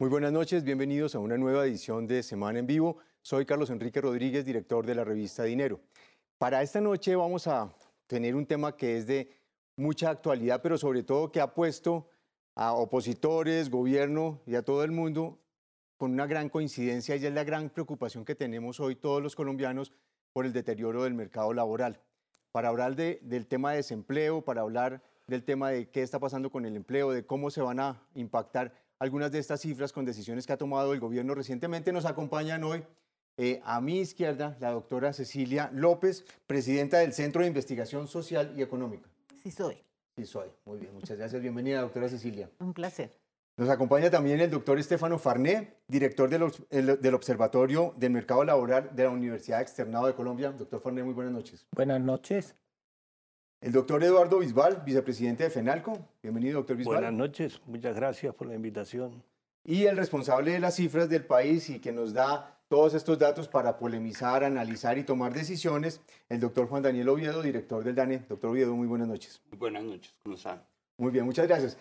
Muy 0.00 0.08
buenas 0.08 0.32
noches, 0.32 0.64
bienvenidos 0.64 1.14
a 1.14 1.18
una 1.18 1.36
nueva 1.36 1.66
edición 1.66 2.06
de 2.06 2.22
Semana 2.22 2.58
en 2.58 2.66
Vivo. 2.66 2.96
Soy 3.20 3.44
Carlos 3.44 3.68
Enrique 3.68 4.00
Rodríguez, 4.00 4.46
director 4.46 4.86
de 4.86 4.94
la 4.94 5.04
revista 5.04 5.44
Dinero. 5.44 5.78
Para 6.38 6.62
esta 6.62 6.80
noche 6.80 7.14
vamos 7.16 7.46
a 7.46 7.70
tener 8.06 8.34
un 8.34 8.46
tema 8.46 8.78
que 8.78 8.96
es 8.96 9.06
de 9.06 9.30
mucha 9.76 10.08
actualidad, 10.08 10.62
pero 10.62 10.78
sobre 10.78 11.02
todo 11.02 11.30
que 11.30 11.42
ha 11.42 11.52
puesto 11.52 12.08
a 12.54 12.72
opositores, 12.72 13.68
gobierno 13.68 14.40
y 14.46 14.54
a 14.54 14.62
todo 14.62 14.84
el 14.84 14.90
mundo 14.90 15.38
con 15.98 16.12
una 16.12 16.26
gran 16.26 16.48
coincidencia 16.48 17.14
y 17.16 17.26
es 17.26 17.34
la 17.34 17.44
gran 17.44 17.68
preocupación 17.68 18.24
que 18.24 18.34
tenemos 18.34 18.80
hoy 18.80 18.96
todos 18.96 19.22
los 19.22 19.36
colombianos 19.36 19.92
por 20.32 20.46
el 20.46 20.54
deterioro 20.54 21.02
del 21.02 21.12
mercado 21.12 21.52
laboral. 21.52 22.00
Para 22.52 22.70
hablar 22.70 22.96
del 22.96 23.46
tema 23.48 23.72
de 23.72 23.76
desempleo, 23.76 24.40
para 24.40 24.62
hablar 24.62 25.02
del 25.26 25.44
tema 25.44 25.68
de 25.68 25.90
qué 25.90 26.00
está 26.00 26.18
pasando 26.18 26.50
con 26.50 26.64
el 26.64 26.74
empleo, 26.74 27.10
de 27.10 27.26
cómo 27.26 27.50
se 27.50 27.60
van 27.60 27.80
a 27.80 28.02
impactar 28.14 28.72
algunas 29.00 29.32
de 29.32 29.38
estas 29.38 29.60
cifras 29.62 29.92
con 29.92 30.04
decisiones 30.04 30.46
que 30.46 30.52
ha 30.52 30.56
tomado 30.56 30.92
el 30.92 31.00
gobierno 31.00 31.34
recientemente. 31.34 31.92
Nos 31.92 32.04
acompañan 32.04 32.62
hoy 32.62 32.84
eh, 33.36 33.60
a 33.64 33.80
mi 33.80 33.98
izquierda 33.98 34.56
la 34.60 34.70
doctora 34.70 35.12
Cecilia 35.12 35.70
López, 35.72 36.24
presidenta 36.46 36.98
del 36.98 37.14
Centro 37.14 37.42
de 37.42 37.48
Investigación 37.48 38.06
Social 38.06 38.52
y 38.56 38.62
Económica. 38.62 39.08
Sí 39.42 39.50
soy. 39.50 39.82
Sí 40.14 40.26
soy. 40.26 40.48
Muy 40.66 40.78
bien, 40.78 40.92
muchas 40.92 41.16
gracias. 41.16 41.40
Bienvenida, 41.40 41.80
doctora 41.80 42.08
Cecilia. 42.08 42.50
Un 42.60 42.74
placer. 42.74 43.10
Nos 43.56 43.70
acompaña 43.70 44.10
también 44.10 44.40
el 44.40 44.50
doctor 44.50 44.78
Estefano 44.78 45.18
Farné, 45.18 45.74
director 45.88 46.28
del, 46.28 47.00
del, 47.00 47.14
Observatorio 47.14 47.94
del 47.96 48.10
Mercado 48.10 48.44
Laboral 48.44 48.94
de 48.94 49.04
la 49.04 49.10
Universidad 49.10 49.60
Externado 49.60 50.06
de 50.06 50.14
Colombia. 50.14 50.52
Doctor 50.52 50.80
Farné, 50.80 51.02
muy 51.02 51.14
buenas 51.14 51.32
noches. 51.32 51.66
Buenas 51.74 52.00
noches. 52.00 52.54
El 53.60 53.72
doctor 53.72 54.02
Eduardo 54.02 54.38
Bisbal, 54.38 54.82
vicepresidente 54.86 55.44
de 55.44 55.50
FENALCO. 55.50 55.98
Bienvenido, 56.22 56.60
doctor 56.60 56.78
Bisbal. 56.78 56.94
Buenas 56.94 57.12
noches, 57.12 57.60
muchas 57.66 57.94
gracias 57.94 58.34
por 58.34 58.46
la 58.46 58.54
invitación. 58.54 59.22
Y 59.64 59.84
el 59.84 59.98
responsable 59.98 60.52
de 60.52 60.60
las 60.60 60.76
cifras 60.76 61.10
del 61.10 61.26
país 61.26 61.68
y 61.68 61.78
que 61.78 61.92
nos 61.92 62.14
da 62.14 62.58
todos 62.68 62.94
estos 62.94 63.18
datos 63.18 63.48
para 63.48 63.76
polemizar, 63.76 64.44
analizar 64.44 64.96
y 64.96 65.04
tomar 65.04 65.34
decisiones, 65.34 66.00
el 66.30 66.40
doctor 66.40 66.68
Juan 66.68 66.82
Daniel 66.82 67.10
Oviedo, 67.10 67.42
director 67.42 67.84
del 67.84 67.94
DANE. 67.94 68.24
Doctor 68.30 68.52
Oviedo, 68.52 68.74
muy 68.74 68.86
buenas 68.86 69.08
noches. 69.08 69.42
Muy 69.50 69.58
buenas 69.58 69.84
noches, 69.84 70.14
¿cómo 70.22 70.36
están? 70.36 70.64
Muy 70.96 71.10
bien, 71.10 71.26
muchas 71.26 71.46
gracias. 71.46 71.76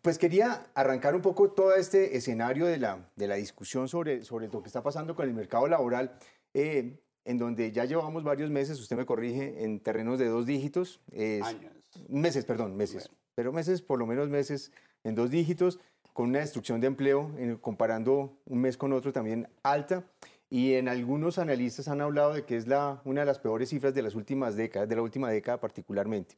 Pues 0.00 0.16
quería 0.16 0.70
arrancar 0.74 1.14
un 1.14 1.20
poco 1.20 1.50
todo 1.50 1.74
este 1.74 2.16
escenario 2.16 2.64
de 2.64 2.78
la, 2.78 3.06
de 3.16 3.28
la 3.28 3.34
discusión 3.34 3.86
sobre, 3.86 4.24
sobre 4.24 4.48
lo 4.48 4.62
que 4.62 4.68
está 4.68 4.82
pasando 4.82 5.14
con 5.14 5.28
el 5.28 5.34
mercado 5.34 5.68
laboral. 5.68 6.10
Eh, 6.54 6.98
en 7.28 7.36
donde 7.36 7.70
ya 7.72 7.84
llevamos 7.84 8.24
varios 8.24 8.50
meses, 8.50 8.80
usted 8.80 8.96
me 8.96 9.04
corrige, 9.04 9.62
en 9.62 9.80
terrenos 9.80 10.18
de 10.18 10.28
dos 10.28 10.46
dígitos. 10.46 10.98
Años. 11.42 11.72
Meses, 12.08 12.46
perdón, 12.46 12.74
meses. 12.74 13.10
Pero 13.34 13.52
meses, 13.52 13.82
por 13.82 13.98
lo 13.98 14.06
menos 14.06 14.30
meses 14.30 14.72
en 15.04 15.14
dos 15.14 15.30
dígitos, 15.30 15.78
con 16.14 16.30
una 16.30 16.38
destrucción 16.38 16.80
de 16.80 16.86
empleo, 16.86 17.30
comparando 17.60 18.38
un 18.46 18.62
mes 18.62 18.78
con 18.78 18.94
otro 18.94 19.12
también 19.12 19.46
alta. 19.62 20.04
Y 20.48 20.72
en 20.72 20.88
algunos 20.88 21.38
analistas 21.38 21.88
han 21.88 22.00
hablado 22.00 22.32
de 22.32 22.46
que 22.46 22.56
es 22.56 22.66
la, 22.66 23.02
una 23.04 23.20
de 23.20 23.26
las 23.26 23.38
peores 23.38 23.68
cifras 23.68 23.94
de 23.94 24.00
las 24.00 24.14
últimas 24.14 24.56
décadas, 24.56 24.88
de 24.88 24.96
la 24.96 25.02
última 25.02 25.30
década 25.30 25.60
particularmente. 25.60 26.34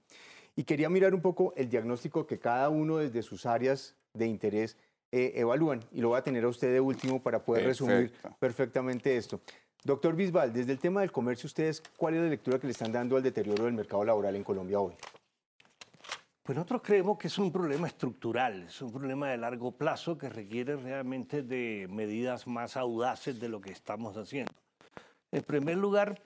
Y 0.57 0.65
quería 0.65 0.91
mirar 0.91 1.15
un 1.15 1.23
poco 1.23 1.55
el 1.57 1.71
diagnóstico 1.71 2.27
que 2.27 2.41
cada 2.41 2.69
uno 2.69 2.97
desde 2.97 3.23
sus 3.23 3.47
áreas 3.47 3.95
de 4.13 4.27
interés 4.27 4.77
eh, 5.13 5.35
evalúan. 5.37 5.85
Y 5.93 6.01
lo 6.01 6.09
voy 6.09 6.19
a 6.19 6.23
tener 6.23 6.43
a 6.43 6.49
usted 6.49 6.73
de 6.73 6.81
último 6.81 7.23
para 7.23 7.45
poder 7.45 7.67
resumir 7.67 8.13
perfectamente 8.41 9.17
esto. 9.17 9.41
Doctor 9.83 10.15
Bisbal, 10.15 10.53
desde 10.53 10.73
el 10.73 10.79
tema 10.79 11.01
del 11.01 11.11
comercio, 11.11 11.47
¿ustedes 11.47 11.83
cuál 11.97 12.15
es 12.15 12.21
la 12.21 12.29
lectura 12.29 12.59
que 12.59 12.67
le 12.67 12.73
están 12.73 12.93
dando 12.93 13.17
al 13.17 13.23
deterioro 13.23 13.65
del 13.65 13.73
mercado 13.73 14.05
laboral 14.05 14.37
en 14.37 14.45
Colombia 14.45 14.79
hoy? 14.79 14.93
Pues 16.43 16.55
nosotros 16.55 16.83
creemos 16.85 17.17
que 17.17 17.29
es 17.29 17.39
un 17.39 17.51
problema 17.51 17.87
estructural, 17.87 18.65
es 18.65 18.83
un 18.83 18.93
problema 18.93 19.31
de 19.31 19.39
largo 19.39 19.73
plazo 19.73 20.19
que 20.19 20.29
requiere 20.29 20.77
realmente 20.77 21.43
de 21.43 21.89
medidas 21.91 22.47
más 22.47 22.77
audaces 22.77 23.41
de 23.41 23.49
lo 23.49 23.63
que 23.63 23.73
estamos 23.73 24.19
haciendo. 24.19 24.53
En 25.33 25.43
primer 25.45 25.79
lugar, 25.79 26.21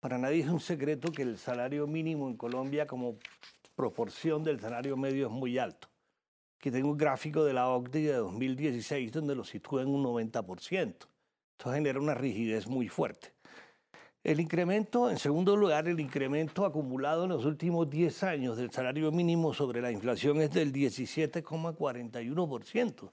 para 0.00 0.18
nadie 0.18 0.42
es 0.42 0.50
un 0.50 0.60
secreto 0.60 1.10
que 1.10 1.22
el 1.22 1.38
salario 1.38 1.86
mínimo 1.86 2.28
en 2.28 2.36
Colombia 2.36 2.86
como 2.86 3.16
proporción 3.74 4.44
del 4.44 4.60
salario 4.60 4.98
medio 4.98 5.28
es 5.28 5.32
muy 5.32 5.56
alto. 5.56 5.88
Que 6.58 6.70
tengo 6.70 6.90
un 6.90 6.98
gráfico 6.98 7.42
de 7.44 7.54
la 7.54 7.68
OCDE 7.68 8.02
de 8.02 8.16
2016 8.16 9.12
donde 9.12 9.34
lo 9.34 9.44
sitúa 9.44 9.80
en 9.80 9.88
un 9.88 10.04
90%. 10.04 11.06
Esto 11.58 11.72
genera 11.72 11.98
una 11.98 12.14
rigidez 12.14 12.68
muy 12.68 12.86
fuerte. 12.86 13.32
El 14.22 14.38
incremento, 14.38 15.10
en 15.10 15.18
segundo 15.18 15.56
lugar, 15.56 15.88
el 15.88 15.98
incremento 15.98 16.64
acumulado 16.64 17.24
en 17.24 17.30
los 17.30 17.44
últimos 17.44 17.90
10 17.90 18.22
años 18.22 18.56
del 18.56 18.70
salario 18.70 19.10
mínimo 19.10 19.52
sobre 19.52 19.82
la 19.82 19.90
inflación 19.90 20.40
es 20.40 20.52
del 20.52 20.72
17,41%. 20.72 23.10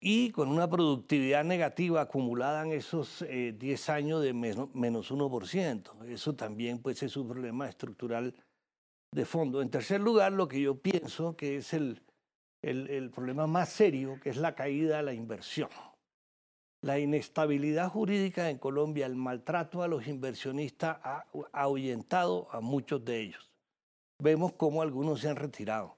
Y 0.00 0.32
con 0.32 0.50
una 0.50 0.68
productividad 0.68 1.44
negativa 1.44 2.02
acumulada 2.02 2.62
en 2.62 2.72
esos 2.72 3.24
10 3.26 3.30
eh, 3.30 3.92
años 3.92 4.22
de 4.22 4.34
menos, 4.34 5.10
1%. 5.10 6.06
Eso 6.06 6.34
también 6.34 6.80
pues, 6.80 7.02
es 7.02 7.16
un 7.16 7.26
problema 7.26 7.66
estructural 7.66 8.34
de 9.10 9.24
fondo. 9.24 9.62
En 9.62 9.70
tercer 9.70 10.02
lugar, 10.02 10.32
lo 10.32 10.46
que 10.46 10.60
yo 10.60 10.78
pienso 10.78 11.38
que 11.38 11.56
es 11.56 11.72
el, 11.72 12.02
el, 12.60 12.90
el 12.90 13.08
problema 13.08 13.46
más 13.46 13.70
serio, 13.70 14.20
que 14.22 14.28
es 14.28 14.36
la 14.36 14.54
caída 14.54 14.98
de 14.98 15.04
la 15.04 15.14
inversión 15.14 15.70
la 16.84 16.98
inestabilidad 16.98 17.88
jurídica 17.88 18.50
en 18.50 18.58
Colombia, 18.58 19.06
el 19.06 19.16
maltrato 19.16 19.82
a 19.82 19.88
los 19.88 20.06
inversionistas 20.06 20.98
ha 21.02 21.24
ahuyentado 21.50 22.46
a 22.50 22.60
muchos 22.60 23.02
de 23.02 23.20
ellos. 23.20 23.50
Vemos 24.22 24.52
cómo 24.52 24.82
algunos 24.82 25.20
se 25.20 25.30
han 25.30 25.36
retirado. 25.36 25.96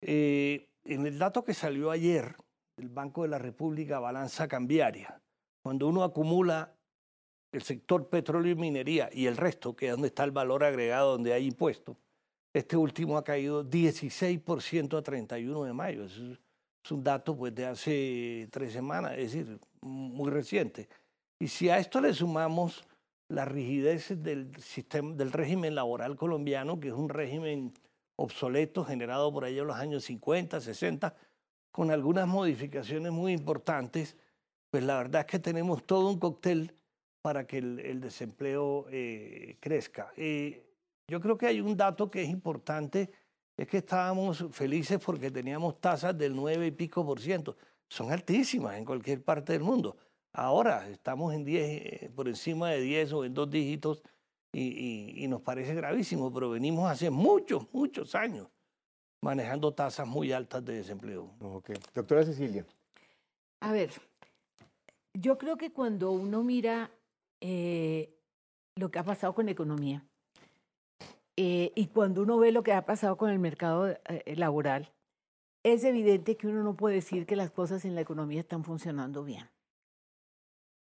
Eh, 0.00 0.68
en 0.82 1.06
el 1.06 1.16
dato 1.16 1.44
que 1.44 1.54
salió 1.54 1.92
ayer 1.92 2.34
del 2.76 2.88
Banco 2.88 3.22
de 3.22 3.28
la 3.28 3.38
República, 3.38 4.00
balanza 4.00 4.48
cambiaria, 4.48 5.22
cuando 5.62 5.86
uno 5.86 6.02
acumula 6.02 6.74
el 7.52 7.62
sector 7.62 8.08
petróleo 8.08 8.50
y 8.50 8.56
minería 8.56 9.10
y 9.12 9.26
el 9.26 9.36
resto, 9.36 9.76
que 9.76 9.86
es 9.86 9.92
donde 9.92 10.08
está 10.08 10.24
el 10.24 10.32
valor 10.32 10.64
agregado, 10.64 11.12
donde 11.12 11.34
hay 11.34 11.46
impuestos, 11.46 11.96
este 12.52 12.76
último 12.76 13.16
ha 13.16 13.22
caído 13.22 13.64
16% 13.64 14.98
a 14.98 15.02
31 15.02 15.62
de 15.62 15.72
mayo. 15.72 16.04
Es, 16.04 16.18
es 16.84 16.90
un 16.92 17.02
dato 17.02 17.36
pues, 17.36 17.54
de 17.54 17.66
hace 17.66 18.48
tres 18.50 18.72
semanas, 18.72 19.12
es 19.12 19.32
decir, 19.32 19.58
muy 19.80 20.30
reciente. 20.30 20.88
Y 21.38 21.48
si 21.48 21.68
a 21.68 21.78
esto 21.78 22.00
le 22.00 22.12
sumamos 22.12 22.84
la 23.28 23.44
rigidez 23.44 24.22
del, 24.22 24.54
sistema, 24.56 25.14
del 25.14 25.32
régimen 25.32 25.74
laboral 25.74 26.16
colombiano, 26.16 26.80
que 26.80 26.88
es 26.88 26.94
un 26.94 27.08
régimen 27.08 27.72
obsoleto 28.16 28.84
generado 28.84 29.32
por 29.32 29.44
allá 29.44 29.62
en 29.62 29.68
los 29.68 29.76
años 29.76 30.04
50, 30.04 30.60
60, 30.60 31.14
con 31.70 31.90
algunas 31.90 32.26
modificaciones 32.26 33.12
muy 33.12 33.32
importantes, 33.32 34.16
pues 34.70 34.82
la 34.84 34.98
verdad 34.98 35.20
es 35.20 35.26
que 35.26 35.38
tenemos 35.38 35.84
todo 35.84 36.08
un 36.08 36.18
cóctel 36.18 36.74
para 37.22 37.46
que 37.46 37.58
el, 37.58 38.00
desempleo 38.00 38.86
eh, 38.90 39.56
crezca. 39.60 40.12
Eh, 40.16 40.66
yo 41.06 41.20
creo 41.20 41.36
que 41.36 41.46
hay 41.46 41.60
un 41.60 41.76
dato 41.76 42.10
que 42.10 42.22
es 42.22 42.28
importante, 42.28 43.10
es 43.56 43.68
que 43.68 43.78
estábamos 43.78 44.44
felices 44.52 44.98
porque 45.04 45.30
teníamos 45.30 45.80
tasas 45.80 46.16
del 46.16 46.34
9 46.34 46.66
y 46.66 46.70
pico 46.70 47.04
por 47.04 47.20
ciento 47.20 47.56
son 47.90 48.12
altísimas 48.12 48.78
en 48.78 48.84
cualquier 48.84 49.22
parte 49.22 49.52
del 49.52 49.62
mundo. 49.62 49.96
Ahora 50.32 50.88
estamos 50.88 51.34
en 51.34 51.44
10, 51.44 51.68
eh, 51.68 52.10
por 52.14 52.28
encima 52.28 52.70
de 52.70 52.80
10 52.80 53.12
o 53.12 53.24
en 53.24 53.34
dos 53.34 53.50
dígitos 53.50 54.02
y, 54.52 55.26
nos 55.28 55.42
parece 55.42 55.74
gravísimo, 55.74 56.32
pero 56.32 56.50
venimos 56.50 56.90
hace 56.90 57.10
muchos, 57.10 57.66
muchos 57.72 58.14
años 58.14 58.48
manejando 59.20 59.74
tasas 59.74 60.06
muy 60.06 60.32
altas 60.32 60.64
de 60.64 60.74
desempleo. 60.74 61.34
Okay. 61.40 61.76
Doctora 61.94 62.24
Cecilia. 62.24 62.64
A 63.60 63.72
ver, 63.72 63.90
yo 65.12 65.36
creo 65.36 65.56
que 65.56 65.72
cuando 65.72 66.12
uno 66.12 66.42
mira 66.42 66.90
eh, 67.40 68.16
lo 68.76 68.90
que 68.90 68.98
ha 68.98 69.04
pasado 69.04 69.34
con 69.34 69.46
la 69.46 69.52
economía 69.52 70.04
eh, 71.42 71.72
y 71.74 71.86
cuando 71.86 72.20
uno 72.20 72.38
ve 72.38 72.52
lo 72.52 72.62
que 72.62 72.74
ha 72.74 72.84
pasado 72.84 73.16
con 73.16 73.30
el 73.30 73.38
mercado 73.38 73.96
laboral, 74.26 74.92
es 75.62 75.84
evidente 75.84 76.36
que 76.36 76.46
uno 76.46 76.62
no 76.62 76.76
puede 76.76 76.96
decir 76.96 77.24
que 77.24 77.34
las 77.34 77.50
cosas 77.50 77.86
en 77.86 77.94
la 77.94 78.02
economía 78.02 78.40
están 78.40 78.62
funcionando 78.62 79.24
bien. 79.24 79.48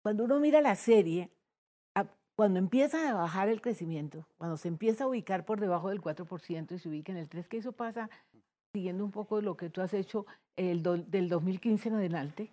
Cuando 0.03 0.25
uno 0.25 0.41
mira 0.41 0.63
la 0.63 0.77
serie, 0.77 1.31
cuando 2.37 2.59
empieza 2.59 3.11
a 3.11 3.13
bajar 3.13 3.51
el 3.51 3.61
crecimiento, 3.61 4.27
cuando 4.39 4.57
se 4.57 4.69
empieza 4.69 5.05
a 5.05 5.09
ubicar 5.09 5.45
por 5.45 5.61
debajo 5.61 5.91
del 5.91 6.01
4% 6.01 6.73
y 6.73 6.79
se 6.79 6.89
ubica 6.89 7.13
en 7.13 7.19
el 7.19 7.29
3%, 7.29 7.49
que 7.49 7.59
eso 7.59 7.73
pasa 7.73 8.09
siguiendo 8.73 9.05
un 9.05 9.11
poco 9.11 9.43
lo 9.43 9.59
que 9.59 9.69
tú 9.69 9.83
has 9.83 9.93
hecho 9.93 10.25
el 10.57 10.83
del 10.83 11.29
2015 11.29 11.91
en 11.91 11.95
adelante, 11.97 12.51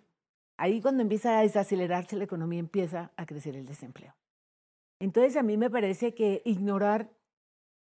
ahí 0.58 0.82
cuando 0.82 1.00
empieza 1.02 1.38
a 1.38 1.42
desacelerarse 1.42 2.16
la 2.16 2.24
economía 2.24 2.60
empieza 2.60 3.12
a 3.16 3.24
crecer 3.24 3.56
el 3.56 3.64
desempleo. 3.64 4.14
Entonces 5.00 5.38
a 5.38 5.42
mí 5.42 5.56
me 5.56 5.70
parece 5.70 6.12
que 6.12 6.42
ignorar 6.44 7.08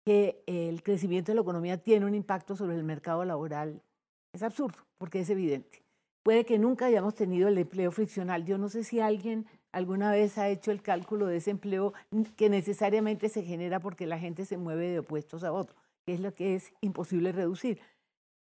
que 0.04 0.42
el 0.46 0.82
crecimiento 0.82 1.32
de 1.32 1.36
la 1.36 1.42
economía 1.42 1.78
tiene 1.78 2.06
un 2.06 2.14
impacto 2.14 2.56
sobre 2.56 2.76
el 2.76 2.84
mercado 2.84 3.24
laboral 3.24 3.82
es 4.32 4.42
absurdo, 4.42 4.78
porque 4.98 5.20
es 5.20 5.30
evidente. 5.30 5.82
Puede 6.22 6.44
que 6.44 6.58
nunca 6.58 6.86
hayamos 6.86 7.14
tenido 7.14 7.48
el 7.48 7.58
empleo 7.58 7.92
friccional. 7.92 8.44
Yo 8.44 8.58
no 8.58 8.68
sé 8.68 8.82
si 8.82 9.00
alguien 9.00 9.46
alguna 9.72 10.10
vez 10.10 10.38
ha 10.38 10.48
hecho 10.48 10.70
el 10.70 10.82
cálculo 10.82 11.26
de 11.26 11.36
ese 11.36 11.50
empleo 11.50 11.92
que 12.36 12.48
necesariamente 12.48 13.28
se 13.28 13.42
genera 13.42 13.80
porque 13.80 14.06
la 14.06 14.18
gente 14.18 14.44
se 14.44 14.56
mueve 14.56 14.88
de 14.88 14.98
opuestos 15.00 15.44
a 15.44 15.52
otro, 15.52 15.76
que 16.06 16.14
es 16.14 16.20
lo 16.20 16.34
que 16.34 16.54
es 16.54 16.72
imposible 16.80 17.32
reducir. 17.32 17.80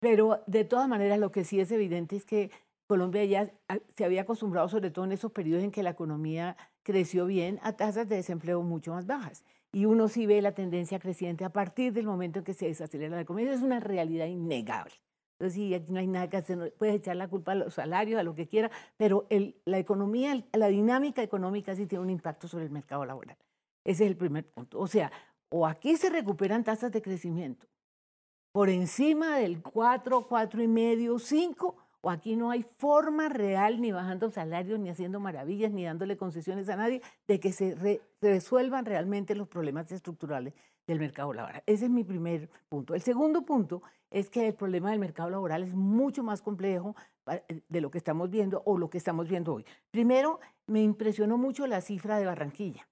Pero 0.00 0.42
de 0.46 0.64
todas 0.64 0.88
maneras, 0.88 1.18
lo 1.18 1.32
que 1.32 1.44
sí 1.44 1.60
es 1.60 1.70
evidente 1.72 2.16
es 2.16 2.24
que 2.24 2.50
Colombia 2.86 3.24
ya 3.24 3.50
se 3.96 4.04
había 4.04 4.22
acostumbrado, 4.22 4.68
sobre 4.68 4.90
todo 4.90 5.04
en 5.04 5.12
esos 5.12 5.32
periodos 5.32 5.64
en 5.64 5.70
que 5.70 5.82
la 5.82 5.90
economía 5.90 6.56
creció 6.82 7.26
bien, 7.26 7.58
a 7.62 7.72
tasas 7.72 8.08
de 8.08 8.16
desempleo 8.16 8.62
mucho 8.62 8.92
más 8.92 9.06
bajas. 9.06 9.44
Y 9.72 9.86
uno 9.86 10.08
sí 10.08 10.26
ve 10.26 10.42
la 10.42 10.52
tendencia 10.52 10.98
creciente 10.98 11.44
a 11.44 11.50
partir 11.50 11.92
del 11.92 12.06
momento 12.06 12.40
en 12.40 12.44
que 12.44 12.54
se 12.54 12.66
desacelera 12.66 13.16
la 13.16 13.22
economía. 13.22 13.52
Es 13.52 13.62
una 13.62 13.80
realidad 13.80 14.26
innegable. 14.26 14.94
Entonces, 15.38 15.54
sí, 15.54 15.74
aquí 15.74 15.90
no 15.92 15.98
hay 15.98 16.06
nada 16.06 16.28
que 16.28 16.36
hacer, 16.36 16.74
puedes 16.78 16.94
echar 16.94 17.16
la 17.16 17.26
culpa 17.26 17.52
a 17.52 17.54
los 17.56 17.74
salarios, 17.74 18.20
a 18.20 18.22
lo 18.22 18.34
que 18.34 18.46
quiera, 18.46 18.70
pero 18.96 19.26
la 19.64 19.78
economía, 19.78 20.40
la 20.52 20.68
dinámica 20.68 21.22
económica 21.22 21.74
sí 21.74 21.86
tiene 21.86 22.04
un 22.04 22.10
impacto 22.10 22.46
sobre 22.46 22.64
el 22.64 22.70
mercado 22.70 23.04
laboral. 23.04 23.36
Ese 23.82 24.04
es 24.04 24.10
el 24.10 24.16
primer 24.16 24.48
punto. 24.48 24.78
O 24.78 24.86
sea, 24.86 25.10
o 25.48 25.66
aquí 25.66 25.96
se 25.96 26.10
recuperan 26.10 26.62
tasas 26.62 26.92
de 26.92 27.02
crecimiento 27.02 27.66
por 28.52 28.68
encima 28.68 29.38
del 29.38 29.62
4, 29.62 30.28
4 30.28 30.62
y 30.62 30.68
medio, 30.68 31.18
5, 31.18 31.76
o 32.02 32.10
aquí 32.10 32.36
no 32.36 32.50
hay 32.50 32.62
forma 32.62 33.28
real, 33.28 33.80
ni 33.80 33.92
bajando 33.92 34.28
salarios, 34.28 34.78
ni 34.78 34.90
haciendo 34.90 35.20
maravillas, 35.20 35.72
ni 35.72 35.84
dándole 35.84 36.16
concesiones 36.16 36.68
a 36.68 36.76
nadie, 36.76 37.00
de 37.26 37.40
que 37.40 37.52
se 37.52 38.00
resuelvan 38.20 38.84
realmente 38.84 39.34
los 39.34 39.48
problemas 39.48 39.90
estructurales 39.90 40.52
del 40.86 40.98
mercado 40.98 41.32
laboral. 41.32 41.62
Ese 41.64 41.84
es 41.84 41.90
mi 41.90 42.02
primer 42.02 42.48
punto. 42.68 42.94
El 42.94 43.02
segundo 43.02 43.42
punto 43.42 43.82
es 44.10 44.28
que 44.28 44.48
el 44.48 44.54
problema 44.54 44.90
del 44.90 44.98
mercado 44.98 45.30
laboral 45.30 45.62
es 45.62 45.74
mucho 45.74 46.24
más 46.24 46.42
complejo 46.42 46.96
eh, 47.30 47.62
de 47.68 47.80
lo 47.80 47.90
que 47.90 47.98
estamos 47.98 48.30
viendo 48.30 48.62
o 48.66 48.76
lo 48.76 48.90
que 48.90 48.98
estamos 48.98 49.28
viendo 49.28 49.54
hoy. 49.54 49.64
Primero, 49.92 50.40
me 50.66 50.82
impresionó 50.82 51.38
mucho 51.38 51.68
la 51.68 51.80
cifra 51.80 52.18
de 52.18 52.26
Barranquilla. 52.26 52.88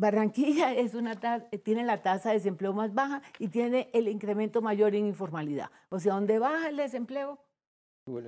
Barranquilla 0.00 0.72
es 0.74 0.94
una 0.94 1.12
eh, 1.50 1.58
tiene 1.58 1.84
la 1.84 2.02
tasa 2.02 2.30
de 2.30 2.36
desempleo 2.36 2.72
más 2.72 2.94
baja 2.94 3.20
y 3.38 3.48
tiene 3.48 3.90
el 3.92 4.08
incremento 4.08 4.62
mayor 4.62 4.94
en 4.94 5.06
informalidad. 5.06 5.70
O 5.90 6.00
sea, 6.00 6.14
donde 6.14 6.38
baja 6.38 6.70
el 6.70 6.76
desempleo, 6.78 7.38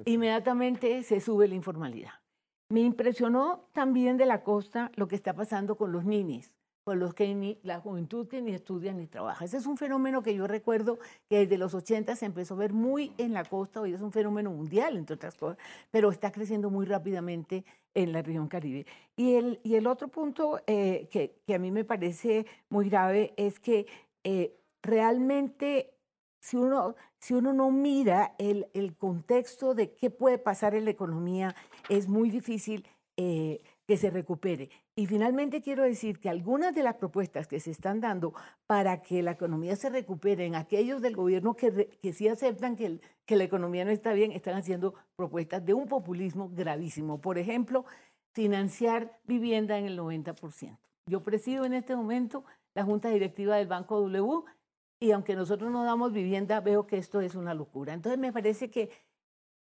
inmediatamente 0.04 1.02
se 1.02 1.20
sube 1.20 1.48
la 1.48 1.54
informalidad. 1.54 2.12
Me 2.68 2.80
impresionó 2.80 3.68
también 3.72 4.16
de 4.16 4.26
la 4.26 4.42
costa 4.42 4.90
lo 4.96 5.06
que 5.06 5.16
está 5.16 5.34
pasando 5.34 5.76
con 5.76 5.92
los 5.92 6.04
ninis, 6.04 6.52
con 6.84 6.98
los 6.98 7.14
que 7.14 7.34
ni, 7.34 7.58
la 7.62 7.80
juventud 7.80 8.26
ni 8.32 8.52
estudia 8.52 8.92
ni 8.92 9.06
trabaja. 9.06 9.44
Ese 9.44 9.56
es 9.56 9.66
un 9.66 9.76
fenómeno 9.76 10.22
que 10.22 10.34
yo 10.34 10.46
recuerdo 10.46 10.98
que 11.28 11.38
desde 11.38 11.58
los 11.58 11.74
80 11.74 12.14
se 12.16 12.26
empezó 12.26 12.54
a 12.54 12.58
ver 12.58 12.72
muy 12.72 13.12
en 13.16 13.32
la 13.32 13.44
costa, 13.44 13.80
hoy 13.80 13.94
es 13.94 14.00
un 14.00 14.12
fenómeno 14.12 14.50
mundial, 14.50 14.96
entre 14.96 15.14
otras 15.14 15.34
cosas, 15.34 15.58
pero 15.90 16.10
está 16.10 16.30
creciendo 16.30 16.70
muy 16.70 16.84
rápidamente 16.86 17.64
en 17.94 18.12
la 18.12 18.22
región 18.22 18.48
Caribe. 18.48 18.86
Y 19.16 19.34
el, 19.34 19.60
y 19.62 19.76
el 19.76 19.86
otro 19.86 20.08
punto 20.08 20.60
eh, 20.66 21.08
que, 21.10 21.36
que, 21.46 21.54
a 21.54 21.58
mí 21.58 21.70
me 21.70 21.84
parece 21.84 22.46
muy 22.68 22.88
grave 22.88 23.32
es 23.36 23.60
que 23.60 23.86
eh, 24.24 24.56
realmente 24.82 25.94
si 26.44 26.58
uno, 26.58 26.94
si 27.19 27.32
uno 27.32 27.55
no 27.55 27.70
mira 27.70 28.35
el, 28.37 28.67
el, 28.75 28.94
contexto 28.94 29.75
de 29.75 29.94
qué 29.94 30.11
puede 30.11 30.37
pasar 30.37 30.75
en 30.75 30.85
la 30.85 30.91
economía, 30.91 31.56
es 31.88 32.06
muy 32.06 32.29
difícil 32.29 32.87
eh, 33.17 33.62
que 33.87 33.96
se 33.96 34.11
recupere. 34.11 34.69
Y 34.94 35.06
finalmente 35.06 35.62
quiero 35.62 35.85
decir 35.85 36.20
que 36.20 36.29
algunas 36.29 36.75
de 36.75 36.82
las 36.82 36.96
propuestas 36.96 37.46
que 37.46 37.61
se 37.61 37.70
están 37.70 38.02
dando 38.02 38.35
para 38.67 39.00
que 39.00 39.23
la 39.23 39.31
economía 39.31 39.75
se 39.75 39.88
recupere, 39.88 40.44
en 40.44 40.55
aquellos 40.55 41.00
del 41.00 41.17
gobierno 41.17 41.56
que, 41.56 41.99
que 42.02 42.12
sí 42.12 42.29
aceptan 42.29 42.76
que, 42.76 43.00
que 43.25 43.37
la 43.37 43.44
economía 43.44 43.87
no 43.87 43.91
está 43.91 44.12
bien, 44.12 44.31
están 44.31 44.58
haciendo 44.58 44.93
propuestas 45.17 45.64
de 45.64 45.73
un 45.73 45.88
populismo 45.88 46.50
gravísimo. 46.50 47.23
Por 47.23 47.38
ejemplo, 47.38 47.87
financiar 48.35 49.19
vivienda 49.25 49.79
en 49.79 49.87
el 49.87 49.99
90%. 49.99 50.76
Yo 51.06 51.23
presido 51.23 51.64
en 51.64 51.73
este 51.73 51.96
momento 51.96 52.44
la 52.75 52.85
Junta 52.85 53.08
Directiva 53.08 53.56
del 53.56 53.67
Banco 53.67 53.99
W 53.99 54.44
y 55.04 55.12
aunque 55.12 55.36
nosotros 55.36 55.70
no 55.70 55.84
damos 55.84 56.14
vivienda, 56.14 56.60
veo 56.60 56.86
que 56.86 56.96
esto 56.96 57.20
es 57.20 57.34
una 57.34 57.52
locura. 57.52 57.92
Entonces 57.92 58.18
me 58.18 58.32
parece 58.32 58.70
que 58.70 58.88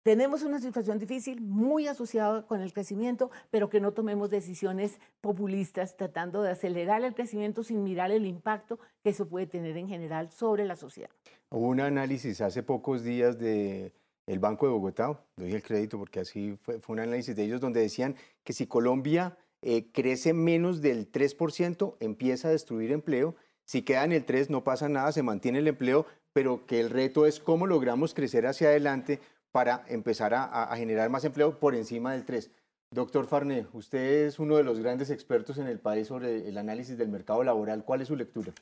tenemos 0.01 0.41
una 0.41 0.59
situación 0.59 0.97
difícil, 0.97 1.41
muy 1.41 1.87
asociada 1.87 2.47
con 2.47 2.61
el 2.61 2.73
crecimiento, 2.73 3.29
pero 3.51 3.69
que 3.69 3.79
no 3.79 3.91
tomemos 3.91 4.31
decisiones 4.31 4.99
populistas 5.21 5.95
tratando 5.95 6.41
de 6.41 6.49
acelerar 6.49 7.03
el 7.03 7.13
crecimiento 7.13 7.61
sin 7.61 7.83
mirar 7.83 8.09
el 8.09 8.25
impacto 8.25 8.79
que 9.03 9.11
eso 9.11 9.27
puede 9.29 9.45
tener 9.45 9.77
en 9.77 9.87
general 9.87 10.31
sobre 10.31 10.65
la 10.65 10.75
sociedad. 10.75 11.11
Hubo 11.51 11.67
un 11.67 11.81
análisis 11.81 12.41
hace 12.41 12.63
pocos 12.63 13.03
días 13.03 13.37
de 13.37 13.93
el 14.25 14.39
Banco 14.39 14.65
de 14.65 14.71
Bogotá, 14.71 15.23
doy 15.35 15.51
el 15.51 15.61
crédito 15.61 15.99
porque 15.99 16.21
así 16.21 16.57
fue, 16.63 16.79
un 16.87 16.99
análisis 16.99 17.35
de 17.35 17.43
ellos 17.43 17.61
donde 17.61 17.81
decían 17.81 18.15
que 18.43 18.53
si 18.53 18.65
Colombia 18.65 19.37
eh, 19.61 19.91
crece 19.91 20.33
menos 20.33 20.81
del 20.81 21.11
3%, 21.11 21.95
empieza 21.99 22.47
a 22.47 22.51
destruir 22.51 22.91
empleo 22.91 23.35
si 23.67 23.81
queda 23.81 24.05
en 24.05 24.13
el 24.13 24.23
3 24.23 24.49
no 24.49 24.63
pasa 24.63 24.87
nada, 24.87 25.11
se 25.11 25.23
mantiene 25.23 25.59
el 25.59 25.67
empleo, 25.67 26.05
pero 26.31 26.65
que 26.65 26.79
el 26.79 26.89
reto 26.89 27.25
es 27.25 27.41
cómo 27.41 27.67
logramos 27.67 28.13
crecer 28.13 28.47
hacia 28.47 28.69
adelante 28.69 29.19
para 29.51 29.83
empezar 29.89 30.33
a, 30.33 30.73
generar 30.77 31.09
más 31.09 31.25
empleo 31.25 31.59
por 31.59 31.75
encima 31.75 32.13
del 32.13 32.23
3. 32.23 32.49
Doctor 32.93 33.27
Farné, 33.27 33.67
usted 33.73 34.27
es 34.27 34.39
uno 34.39 34.55
de 34.55 34.63
los 34.63 34.79
grandes 34.79 35.09
expertos 35.09 35.57
en 35.57 35.67
el 35.67 35.79
país 35.79 36.07
sobre 36.07 36.47
el 36.47 36.57
análisis 36.57 36.97
del 36.97 37.09
mercado 37.09 37.43
laboral. 37.43 37.83
¿Cuál 37.83 38.01
es 38.01 38.07
su 38.07 38.15
lectura? 38.15 38.53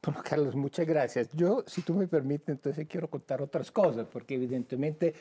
Bueno, 0.00 0.22
Carlos, 0.22 0.54
muchas 0.54 0.86
gracias. 0.86 1.30
Yo, 1.32 1.64
si 1.66 1.82
tú 1.82 1.94
me 1.94 2.06
permites, 2.06 2.50
entonces 2.50 2.86
quiero 2.86 3.10
contar 3.10 3.42
otras 3.42 3.72
cosas, 3.72 4.06
porque 4.06 4.36
evidentemente 4.36 5.14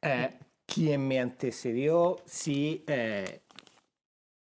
eh, 0.00 0.30
quien 0.64 1.06
me 1.06 1.20
antecedió 1.20 2.16
sí 2.24 2.84
eh, 2.86 3.42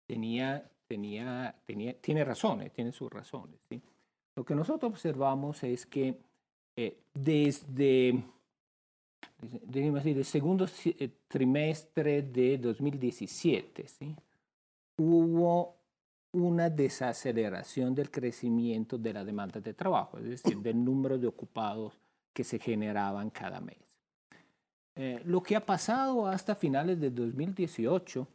tenía, 0.08 0.70
tenía, 0.88 1.56
tenía, 1.66 2.00
tiene 2.00 2.24
razones, 2.24 2.72
tiene 2.72 2.92
sus 2.92 3.12
razones. 3.12 3.60
¿sí? 3.68 3.82
Lo 4.38 4.46
que 4.46 4.54
nosotros 4.54 4.92
observamos 4.92 5.64
es 5.64 5.88
que 5.88 6.16
eh, 6.76 6.96
desde, 7.12 8.24
decir, 9.42 10.16
el 10.16 10.26
segundo 10.26 10.68
eh, 10.86 11.10
trimestre 11.28 12.22
de 12.22 12.60
2017, 12.60 13.88
¿sí? 13.88 14.16
hubo 14.98 15.78
una 16.34 16.70
desaceleración 16.70 17.96
del 17.96 18.12
crecimiento 18.12 19.00
de 19.00 19.14
la 19.14 19.26
demanda 19.26 19.60
de 19.60 19.74
trabajo, 19.74 20.20
es 20.20 20.26
decir, 20.26 20.60
del 20.60 20.86
número 20.86 21.18
de 21.18 21.26
ocupados 21.26 22.00
que 22.32 22.44
se 22.44 22.60
generaban 22.60 23.32
cada 23.32 23.60
mes. 23.60 23.80
Eh, 24.96 25.20
lo 25.26 25.42
que 25.42 25.56
ha 25.56 25.66
pasado 25.66 26.28
hasta 26.28 26.54
finales 26.54 27.02
de 27.02 27.10
2018 27.10 28.28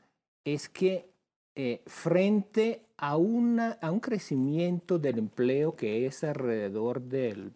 es 0.45 0.69
que 0.69 1.13
eh, 1.55 1.81
frente 1.87 2.87
a, 3.03 3.17
una, 3.17 3.73
a 3.81 3.91
un 3.91 3.99
crecimiento 3.99 4.97
del 4.97 5.19
empleo 5.19 5.75
que 5.75 6.07
es 6.07 6.23
alrededor 6.23 7.03
del 7.03 7.53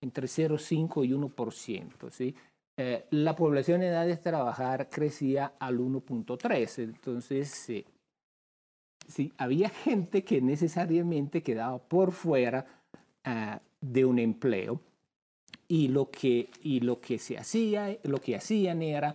entre 0.00 0.26
0,5 0.26 1.06
y 1.06 1.12
1%. 1.12 2.10
¿sí? 2.10 2.34
Eh, 2.78 3.04
la 3.10 3.36
población 3.36 3.82
en 3.82 3.90
edad 3.90 4.06
de 4.06 4.16
trabajar 4.16 4.88
crecía 4.88 5.52
al 5.58 5.78
1.3. 5.78 6.82
Entonces, 6.82 7.50
sí, 9.06 9.32
había 9.36 9.68
gente 9.68 10.24
que 10.24 10.40
necesariamente 10.40 11.42
quedaba 11.42 11.78
por 11.78 12.12
fuera 12.12 12.64
ah, 13.24 13.60
de 13.82 14.04
un 14.06 14.18
empleo. 14.18 14.80
Y 15.70 15.88
lo 15.88 16.10
que, 16.10 16.48
y 16.62 16.80
lo 16.80 17.00
que 17.02 17.18
se 17.18 17.36
hacía, 17.36 17.98
lo 18.04 18.18
que 18.22 18.36
hacían 18.36 18.80
era 18.80 19.14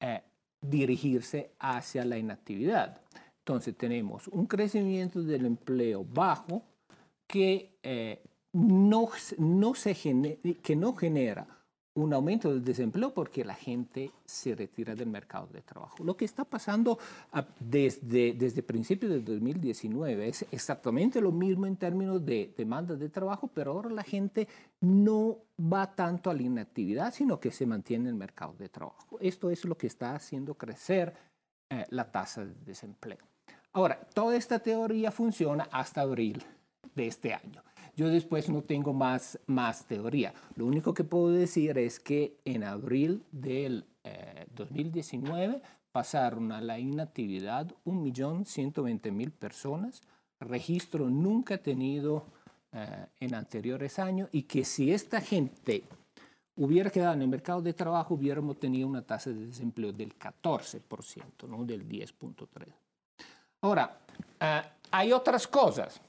eh, 0.00 0.22
dirigirse 0.60 1.52
hacia 1.60 2.04
la 2.04 2.18
inactividad. 2.18 3.00
Entonces 3.42 3.76
tenemos 3.76 4.28
un 4.28 4.46
crecimiento 4.46 5.20
del 5.20 5.46
empleo 5.46 6.04
bajo 6.04 6.62
que, 7.26 7.76
eh, 7.82 8.22
no, 8.52 9.08
no 9.38 9.74
se 9.74 9.94
que 10.62 10.76
no 10.76 10.94
genera 10.94 11.46
un 11.94 12.12
aumento 12.12 12.50
del 12.50 12.64
desempleo 12.64 13.12
porque 13.12 13.44
la 13.44 13.54
gente 13.54 14.12
se 14.24 14.54
retira 14.54 14.94
del 14.94 15.08
mercado 15.08 15.48
de 15.48 15.60
trabajo. 15.60 16.04
Lo 16.04 16.16
que 16.16 16.24
está 16.24 16.44
pasando 16.44 16.98
desde, 17.58 18.32
desde 18.32 18.62
principios 18.62 19.12
del 19.12 19.24
2019 19.24 20.28
es 20.28 20.46
exactamente 20.50 21.20
lo 21.20 21.32
mismo 21.32 21.66
en 21.66 21.76
términos 21.76 22.24
de 22.24 22.54
demanda 22.56 22.94
de 22.94 23.08
trabajo, 23.08 23.50
pero 23.52 23.72
ahora 23.72 23.90
la 23.90 24.04
gente 24.04 24.48
no 24.80 25.38
va 25.60 25.94
tanto 25.94 26.30
a 26.30 26.34
la 26.34 26.42
inactividad, 26.42 27.12
sino 27.12 27.40
que 27.40 27.50
se 27.50 27.66
mantiene 27.66 28.04
en 28.04 28.10
el 28.10 28.14
mercado 28.14 28.54
de 28.54 28.68
trabajo. 28.68 29.18
Esto 29.20 29.50
es 29.50 29.64
lo 29.64 29.76
que 29.76 29.88
está 29.88 30.14
haciendo 30.14 30.54
crecer 30.54 31.12
eh, 31.68 31.84
la 31.90 32.10
tasa 32.10 32.44
de 32.44 32.54
desempleo. 32.64 33.31
Ahora, 33.74 33.98
toda 34.14 34.36
esta 34.36 34.58
teoría 34.58 35.10
funciona 35.10 35.66
hasta 35.72 36.02
abril 36.02 36.42
de 36.94 37.06
este 37.06 37.32
año. 37.32 37.62
Yo 37.96 38.08
después 38.08 38.50
no 38.50 38.62
tengo 38.62 38.92
más, 38.92 39.38
más 39.46 39.86
teoría. 39.86 40.34
Lo 40.56 40.66
único 40.66 40.92
que 40.92 41.04
puedo 41.04 41.30
decir 41.30 41.78
es 41.78 41.98
que 41.98 42.36
en 42.44 42.64
abril 42.64 43.24
del 43.32 43.86
2019 44.54 45.56
eh, 45.56 45.62
pasaron 45.90 46.52
a 46.52 46.60
la 46.60 46.78
inactividad 46.78 47.66
1.120.000 47.84 49.30
personas, 49.30 50.02
registro 50.40 51.08
nunca 51.08 51.58
tenido 51.58 52.24
eh, 52.72 53.06
en 53.20 53.34
anteriores 53.34 53.98
años 53.98 54.28
y 54.32 54.42
que 54.42 54.64
si 54.64 54.92
esta 54.92 55.20
gente 55.20 55.84
hubiera 56.56 56.90
quedado 56.90 57.14
en 57.14 57.22
el 57.22 57.28
mercado 57.28 57.62
de 57.62 57.72
trabajo 57.72 58.14
hubiéramos 58.14 58.58
tenido 58.58 58.88
una 58.88 59.02
tasa 59.02 59.30
de 59.30 59.46
desempleo 59.46 59.92
del 59.92 60.18
14%, 60.18 61.48
no 61.48 61.64
del 61.64 61.88
10.3%. 61.88 62.81
Ahora, 63.62 63.98
uh, 64.40 64.68
hay 64.90 65.12
otras 65.12 65.46
cosas. 65.46 66.00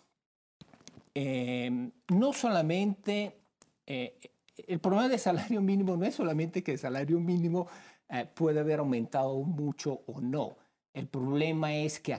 Eh, 1.15 1.91
no 2.09 2.33
solamente, 2.33 3.37
eh, 3.85 4.19
el 4.67 4.79
problema 4.79 5.07
del 5.07 5.19
salario 5.19 5.61
mínimo 5.61 5.95
no 5.95 6.05
es 6.05 6.15
solamente 6.15 6.63
que 6.63 6.73
el 6.73 6.79
salario 6.79 7.19
mínimo 7.19 7.67
eh, 8.09 8.25
puede 8.33 8.59
haber 8.59 8.79
aumentado 8.79 9.41
mucho 9.43 10.01
o 10.07 10.19
no. 10.21 10.57
El 10.93 11.07
problema 11.07 11.73
es 11.73 11.99
que 11.99 12.13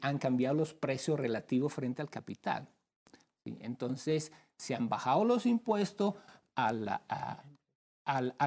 han 0.00 0.18
cambiado 0.18 0.54
los 0.54 0.74
precios 0.74 1.18
relativos 1.18 1.72
frente 1.72 2.02
al 2.02 2.10
capital. 2.10 2.66
Entonces, 3.44 4.32
se 4.56 4.74
han 4.74 4.88
bajado 4.88 5.24
los 5.24 5.46
impuestos 5.46 6.14
a, 6.56 6.72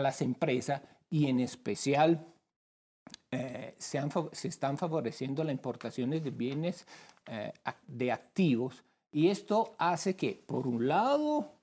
las 0.01 0.21
empresas 0.21 0.81
y 1.09 1.27
en 1.27 1.39
especial 1.39 2.25
eh, 3.31 3.75
se, 3.77 3.99
están 4.47 4.77
favoreciendo 4.77 5.43
las 5.43 5.53
importaciones 5.53 6.23
de 6.23 6.31
bienes 6.31 6.85
eh, 7.27 7.51
de 7.87 8.11
activos 8.11 8.83
y 9.11 9.29
esto 9.29 9.75
hace 9.77 10.15
que, 10.15 10.41
por 10.45 10.67
un 10.67 10.87
lado, 10.87 11.53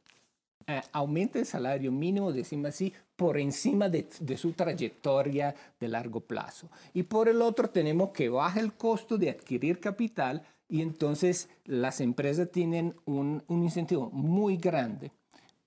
eh, 0.67 0.81
aumente 0.93 1.39
el 1.39 1.47
salario 1.47 1.93
mínimo, 1.93 2.33
decimos 2.33 2.71
así, 2.71 2.93
por 3.15 3.39
encima 3.39 3.89
de, 3.89 4.09
su 4.37 4.53
trayectoria 4.53 5.55
de 5.79 5.89
largo 5.89 6.21
plazo. 6.21 6.69
Y 6.93 7.05
por 7.05 7.29
el 7.29 7.41
otro, 7.41 7.71
tenemos 7.71 8.11
que 8.11 8.29
bajar 8.29 8.63
el 8.63 8.75
costo 8.75 9.17
de 9.17 9.31
adquirir 9.31 9.79
capital 9.79 10.43
y 10.69 10.83
entonces 10.83 11.49
las 11.65 12.01
empresas 12.01 12.51
tienen 12.51 12.97
un, 13.05 13.45
incentivo 13.49 14.11
muy 14.11 14.57
grande 14.57 15.13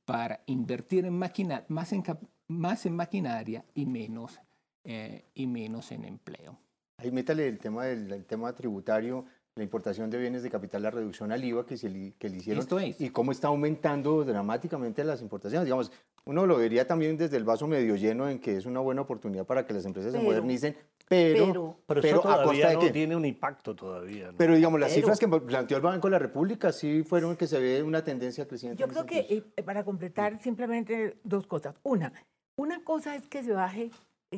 para 0.03 0.41
invertir 0.48 1.06
en 1.06 1.18
más, 1.18 1.94
en, 1.94 2.03
más 2.48 2.86
en 2.86 2.96
maquinaria 2.96 3.63
y 3.74 3.86
menos, 3.86 4.39
eh, 4.83 5.25
y 5.33 5.48
menos 5.48 5.91
en 5.91 6.05
empleo. 6.05 6.57
Ahí 6.98 7.12
métale 7.12 7.48
el 7.48 7.59
tema 7.59 7.86
del 7.86 8.25
tema 8.25 8.53
tributario 8.53 9.25
la 9.59 9.63
importación 9.63 10.09
de 10.09 10.17
bienes 10.17 10.41
de 10.41 10.50
capital, 10.50 10.81
la 10.83 10.89
reducción 10.89 11.31
al 11.31 11.43
IVA 11.43 11.65
que, 11.65 11.77
se 11.77 12.13
que 12.17 12.29
le 12.29 12.38
hicieron 12.38 12.65
y 12.98 13.09
cómo 13.09 13.31
está 13.31 13.50
aumentando 13.50 14.24
dramáticamente 14.24 15.03
las 15.03 15.21
importaciones. 15.21 15.65
Digamos, 15.65 15.91
uno 16.25 16.45
lo 16.45 16.57
vería 16.57 16.88
también 16.88 17.17
desde 17.17 17.38
el 17.38 17.43
vaso 17.43 17.67
medio 17.67 17.95
lleno 17.95 18.29
en 18.29 18.39
que 18.39 18.55
es 18.55 18.65
una 18.65 18.79
buena 18.79 19.01
oportunidad 19.01 19.45
para 19.45 19.65
que 19.65 19.74
las 19.74 19.86
empresas 19.86 20.13
se 20.13 20.19
modernicen, 20.19 20.77
pero, 21.07 21.77
pero, 21.86 22.01
eso 22.01 22.21
todavía 22.21 22.74
no 22.74 22.91
tiene 22.91 23.15
un 23.15 23.25
impacto 23.25 23.75
todavía. 23.75 24.31
Pero 24.38 24.55
digamos, 24.55 24.79
las 24.79 24.93
cifras 24.93 25.19
que 25.19 25.27
planteó 25.27 25.77
el 25.77 25.83
Banco 25.83 26.07
de 26.07 26.12
la 26.12 26.19
República 26.19 26.71
sí 26.71 27.03
fueron 27.03 27.36
que 27.36 27.48
se 27.48 27.59
ve 27.59 27.83
una 27.83 28.03
tendencia 28.03 28.48
creciente. 28.48 28.79
Yo 28.79 28.88
creo 28.88 29.05
que 29.05 29.43
eh, 29.57 29.63
para 29.63 29.83
completar 29.83 30.41
simplemente 30.41 31.17
dos 31.24 31.48
cosas. 31.48 31.75
Una, 31.83 32.13
una 32.55 32.83
cosa 32.83 33.15
es 33.15 33.27
que 33.27 33.43
se 33.43 33.51
baje, 33.51 33.89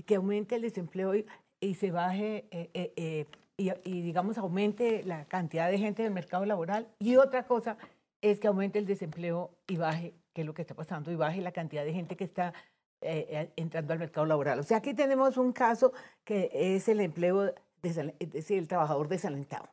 que 0.05 0.15
aumente 0.15 0.55
el 0.55 0.61
desempleo 0.61 1.13
y, 1.59 1.73
se 1.75 1.91
baje 1.91 2.47
eh, 2.51 3.25
y, 3.57 4.01
digamos, 4.01 4.37
aumente 4.37 5.03
la 5.03 5.25
cantidad 5.25 5.69
de 5.69 5.77
gente 5.77 6.03
del 6.03 6.13
mercado 6.13 6.45
laboral. 6.45 6.87
Y 6.99 7.15
otra 7.17 7.45
cosa 7.45 7.77
es 8.21 8.39
que 8.39 8.47
aumente 8.47 8.79
el 8.79 8.85
desempleo 8.85 9.51
y 9.67 9.77
baje, 9.77 10.13
que 10.33 10.41
es 10.41 10.47
lo 10.47 10.53
que 10.53 10.61
está 10.61 10.73
pasando, 10.73 11.11
y 11.11 11.15
baje 11.15 11.41
la 11.41 11.51
cantidad 11.51 11.83
de 11.83 11.93
gente 11.93 12.15
que 12.15 12.23
está 12.23 12.53
eh, 13.01 13.27
eh, 13.29 13.51
entrando 13.55 13.93
al 13.93 13.99
mercado 13.99 14.25
laboral. 14.25 14.59
O 14.59 14.63
sea, 14.63 14.77
aquí 14.77 14.93
tenemos 14.93 15.37
un 15.37 15.53
caso 15.53 15.91
que 16.23 16.51
es 16.53 16.87
el 16.87 16.99
empleo, 16.99 17.53
es 17.81 18.31
decir, 18.31 18.59
el 18.59 18.67
trabajador 18.67 19.07
desalentado, 19.07 19.69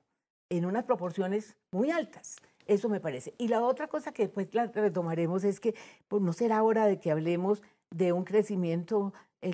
en 0.48 0.64
unas 0.64 0.84
proporciones 0.84 1.56
muy 1.70 1.90
altas. 1.90 2.36
Eso 2.66 2.88
me 2.88 3.00
parece. 3.00 3.34
Y 3.38 3.48
la 3.48 3.62
otra 3.62 3.88
cosa 3.88 4.12
que 4.12 4.24
después 4.24 4.54
la 4.54 4.66
retomaremos 4.66 5.44
es 5.44 5.60
que 5.60 5.74
pues, 6.08 6.22
no 6.22 6.32
será 6.32 6.62
hora 6.62 6.86
de 6.86 6.98
que 6.98 7.10
hablemos 7.10 7.62
de 7.90 8.12
un 8.12 8.24
crecimiento, 8.24 9.12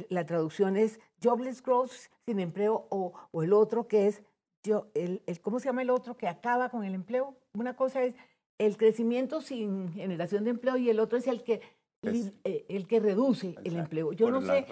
la 0.09 0.25
traducción 0.26 0.76
es 0.76 1.00
jobless 1.23 1.62
growth 1.62 1.93
sin 2.26 2.41
empleo 2.41 2.87
o, 2.91 3.12
o 3.31 3.43
el 3.43 3.53
otro 3.53 3.87
que 3.87 4.07
es, 4.07 4.23
yo, 4.62 4.88
el, 4.95 5.23
el, 5.26 5.41
¿cómo 5.41 5.61
se 5.61 5.67
llama 5.67 5.83
el 5.83 5.91
otro 5.91 6.17
que 6.17 6.29
acaba 6.29 6.71
con 6.71 6.85
el 6.85 6.95
empleo? 6.95 7.37
Una 7.55 7.76
cosa 7.76 8.03
es 8.03 8.14
el 8.59 8.76
crecimiento 8.76 9.41
sin 9.41 9.93
generación 9.93 10.45
de 10.45 10.50
empleo 10.50 10.76
y 10.76 10.88
el 10.88 11.00
otro 11.00 11.19
es 11.19 11.26
el 11.26 11.43
que, 11.43 11.61
eh, 12.03 12.64
el 12.69 12.87
que 12.87 13.00
reduce 13.00 13.57
el 13.64 13.76
empleo. 13.76 14.12
Yo 14.12 14.31
no 14.31 14.41
sé, 14.41 14.67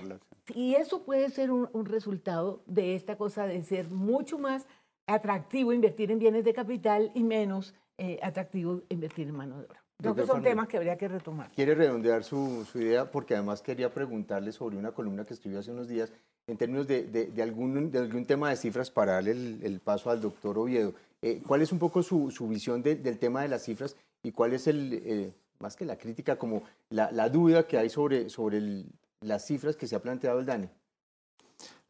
y 0.54 0.75
eso 0.75 1.04
puede 1.04 1.31
ser 1.31 1.50
un, 1.50 1.69
un, 1.73 1.87
resultado 1.87 2.62
de 2.66 2.95
esta 2.95 3.16
cosa 3.16 3.47
de 3.47 3.62
ser 3.62 3.90
mucho 3.90 4.38
más 4.38 4.66
atractivo 5.07 5.73
invertir 5.73 6.11
en 6.11 6.19
bienes 6.19 6.45
de 6.45 6.52
capital 6.52 7.11
y 7.14 7.23
menos 7.23 7.75
eh, 7.99 8.19
atractivo 8.23 8.83
invertir 8.88 9.28
en 9.28 9.37
mano 9.37 9.59
de 9.59 9.66
obra. 9.66 9.81
Creo 10.02 10.14
que 10.14 10.26
son 10.26 10.42
temas 10.42 10.68
que 10.68 10.76
habría 10.76 10.99
que 10.99 11.09
retomar. 11.09 11.50
Quiere 11.54 11.75
redondear 11.75 12.25
su, 12.25 12.66
su, 12.71 12.80
idea 12.80 13.11
porque 13.11 13.35
además 13.35 13.62
quería 13.62 13.92
preguntarle 13.92 14.52
sobre 14.52 14.76
una 14.76 14.92
columna 14.92 15.25
que 15.25 15.35
escribió 15.35 15.61
hace 15.61 15.71
unos 15.71 15.88
días 15.88 16.12
en 16.47 16.56
términos 16.56 16.88
de, 16.88 17.04
de, 17.04 17.42
algún, 17.42 17.90
de 17.90 17.99
algún 17.99 18.26
tema 18.26 18.50
de 18.50 18.56
cifras 18.56 18.90
para 18.90 19.12
darle 19.12 19.30
el, 19.30 19.80
paso 19.80 20.11
al 20.11 20.21
doctor 20.21 20.59
Oviedo. 20.59 20.92
Eh, 21.23 21.40
¿Cuál 21.47 21.62
es 21.62 21.71
un 21.71 21.78
poco 21.78 22.02
su, 22.02 22.30
su 22.30 22.49
visión 22.49 22.82
del 22.82 23.18
tema 23.18 23.42
de 23.42 23.49
las 23.49 23.62
cifras 23.62 23.97
y 24.23 24.32
cuál 24.32 24.52
es 24.52 24.66
el, 24.66 24.92
eh, 25.04 25.32
más 25.61 25.76
que 25.76 25.85
la 25.85 25.97
crítica, 25.97 26.37
como 26.37 26.64
la, 26.90 27.12
la, 27.12 27.28
duda 27.28 27.66
que 27.66 27.78
hay 27.78 27.88
sobre, 27.88 28.28
sobre 28.28 28.85
las 29.21 29.47
cifras 29.47 29.76
que 29.76 29.87
se 29.87 29.94
ha 29.94 30.02
planteado 30.02 30.40
el 30.40 30.47
DANE? 30.47 30.68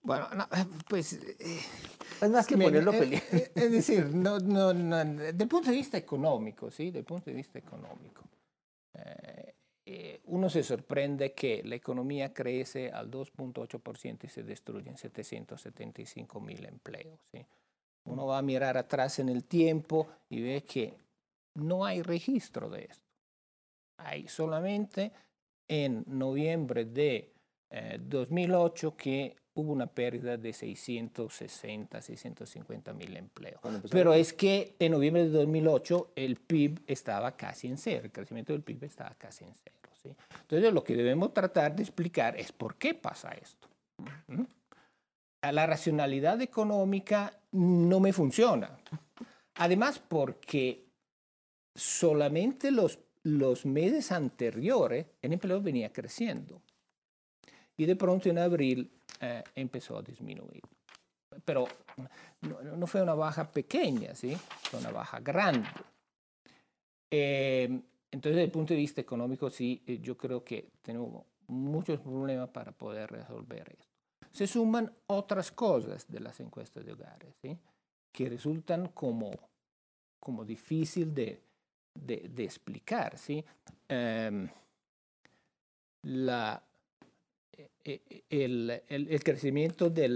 Bueno, 0.03 0.27
pues... 0.89 1.15
Eh, 1.15 1.61
es 2.23 2.31
más 2.31 2.47
que 2.47 2.57
ponerlo 2.57 2.93
Es 2.93 3.71
decir, 3.71 4.15
no, 4.15 4.39
no, 4.39 4.73
no, 4.73 5.05
del 5.05 5.49
punto 5.49 5.71
de 5.71 5.77
vista 5.77 5.99
económico, 5.99 6.71
¿sí? 6.71 6.91
Del 6.91 7.05
punto 7.05 7.31
de 7.31 7.37
vista 7.37 7.59
económico. 7.59 8.25
Eh, 9.85 10.21
uno 10.27 10.49
se 10.49 10.63
sorprende 10.63 11.33
que 11.33 11.63
la 11.65 11.75
economía 11.75 12.33
crece 12.33 12.91
al 12.91 13.11
2.8% 13.11 14.25
y 14.25 14.29
se 14.29 14.43
destruyen 14.45 14.97
775 14.97 16.41
mil 16.41 16.65
empleos. 16.65 17.21
Uno 18.05 18.27
va 18.27 18.39
a 18.39 18.43
mirar 18.43 18.77
atrás 18.77 19.19
en 19.19 19.29
el 19.29 19.45
tiempo 19.45 20.09
y 20.29 20.41
ve 20.41 20.65
que 20.65 20.95
no 21.55 21.85
hay 21.85 22.03
registro 22.03 22.71
de 22.71 22.85
esto. 22.85 23.05
Hay 23.99 24.29
solamente 24.29 25.13
en 25.69 26.05
noviembre 26.07 26.85
de 26.85 27.33
2008 28.01 28.89
eh, 28.89 28.95
que 28.97 29.37
hubo 29.55 29.73
una 29.73 29.87
pérdida 29.87 30.37
de 30.37 30.53
660, 30.53 32.01
650 32.01 32.93
mil 32.95 33.17
empleos. 33.17 33.61
Pero 33.91 34.15
es 34.15 34.33
que 34.33 34.75
en 34.79 34.93
noviembre 34.93 35.25
de 35.25 35.31
2008 35.31 36.13
el 36.17 36.37
PIB 36.37 36.81
estaba 36.87 37.37
casi 37.37 37.69
en 37.69 37.77
cero, 37.77 38.03
el 38.05 38.13
crecimiento 38.13 38.53
del 38.53 38.63
PIB 38.63 38.85
estaba 38.85 39.15
casi 39.15 39.45
en 39.45 39.55
cero. 39.55 39.77
¿sí? 40.03 40.11
Entonces 40.43 40.73
lo 40.73 40.83
que 40.83 40.97
debemos 40.97 41.35
tratar 41.35 41.77
de 41.77 41.83
explicar 41.83 42.39
es 42.39 42.53
por 42.53 42.77
qué 42.77 42.95
pasa 42.95 43.31
esto. 43.33 43.69
¿Mm? 44.29 44.43
La 45.51 45.67
racionalidad 45.67 46.41
económica 46.41 47.37
no 47.51 48.01
me 48.01 48.13
funciona. 48.13 48.79
Además 49.57 49.99
porque 49.99 50.87
solamente 51.75 52.71
los, 52.71 53.01
los 53.23 53.67
meses 53.67 54.13
anteriores 54.13 55.07
el 55.21 55.33
empleo 55.33 55.61
venía 55.61 55.93
creciendo. 55.93 56.63
Y 57.77 57.87
de 57.87 57.97
pronto 57.97 58.29
en 58.29 58.39
abril 58.39 58.91
eh, 59.25 59.45
empezó 59.55 59.99
a 59.99 60.03
disminuir. 60.03 60.63
Pero 61.45 61.67
no, 62.41 62.87
fue 62.89 63.03
una 63.03 63.15
baja 63.15 63.49
pequeña, 63.51 64.17
¿sí? 64.17 64.37
fue 64.63 64.81
una 64.81 64.91
baja 64.91 65.21
grande. 65.21 65.69
Eh, 67.09 67.67
entonces, 68.11 68.37
desde 68.37 68.45
el 68.45 68.51
punto 68.51 68.75
de 68.75 68.81
vista 68.81 69.01
económico, 69.01 69.49
sí, 69.49 69.81
eh, 69.87 70.01
yo 70.03 70.17
creo 70.19 70.43
que 70.43 70.73
tenemos 70.83 71.25
muchos 71.47 72.01
problemas 72.01 72.49
para 72.49 72.73
poder 72.73 73.13
resolver 73.13 73.77
esto. 73.79 73.95
Se 74.33 74.49
suman 74.49 74.93
otras 75.07 75.53
cosas 75.53 76.11
de 76.11 76.19
las 76.19 76.41
encuestas 76.41 76.85
de 76.85 76.93
hogares, 76.93 77.37
¿sí? 77.41 77.57
que 78.11 78.29
resultan 78.29 78.89
como, 78.89 79.31
como 80.19 80.45
difícil 80.45 81.15
de, 81.15 81.41
de, 81.95 82.29
de 82.29 82.45
explicar. 82.45 83.17
¿sí? 83.17 83.45
Em, 83.89 84.49
la, 86.03 86.61
eh, 87.85 88.01
eh, 88.09 88.23
el, 88.31 88.83
el, 88.89 89.25
crecimiento 89.25 89.87
eh, 89.87 89.93
de, 89.93 90.09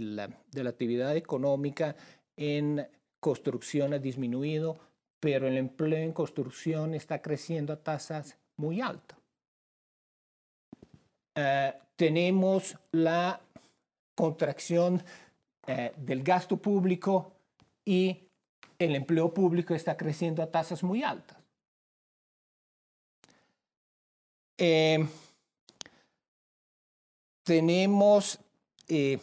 la, 0.00 0.28
de 0.50 0.64
la, 0.64 0.70
actividad 0.70 1.16
económica 1.16 1.96
en 2.36 2.86
construcción 3.20 3.94
ha 3.94 3.98
disminuido, 3.98 4.78
pero 5.20 5.48
el 5.48 5.56
empleo 5.56 6.02
en 6.02 6.12
construcción 6.12 6.94
está 6.94 7.22
creciendo 7.22 7.72
a 7.72 7.82
tasas 7.82 8.36
muy 8.56 8.80
altas. 8.80 9.18
tenemos 11.96 12.76
la 12.90 13.40
contracción 14.14 15.02
del 15.96 16.22
gasto 16.22 16.56
público 16.56 17.32
y 17.84 18.28
el 18.78 18.96
empleo 18.96 19.32
público 19.32 19.74
está 19.74 19.96
creciendo 19.96 20.42
a 20.42 20.50
tasas 20.50 20.82
muy 20.82 21.02
altas. 21.02 21.38
Eh, 24.58 25.04
tenemos, 27.42 28.38
eh, 28.88 29.18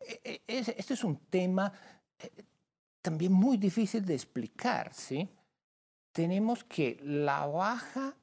e, 0.00 0.42
e, 0.46 0.74
este 0.76 0.94
es 0.94 1.04
un 1.04 1.16
tema 1.26 1.72
eh, 2.18 2.30
también 3.02 3.32
muy 3.32 3.56
difícil 3.56 4.04
de 4.04 4.14
explicar, 4.14 4.92
¿sí? 4.94 5.28
Tenemos 6.12 6.64
que 6.64 6.98
la 7.02 7.46
baja 7.46 8.16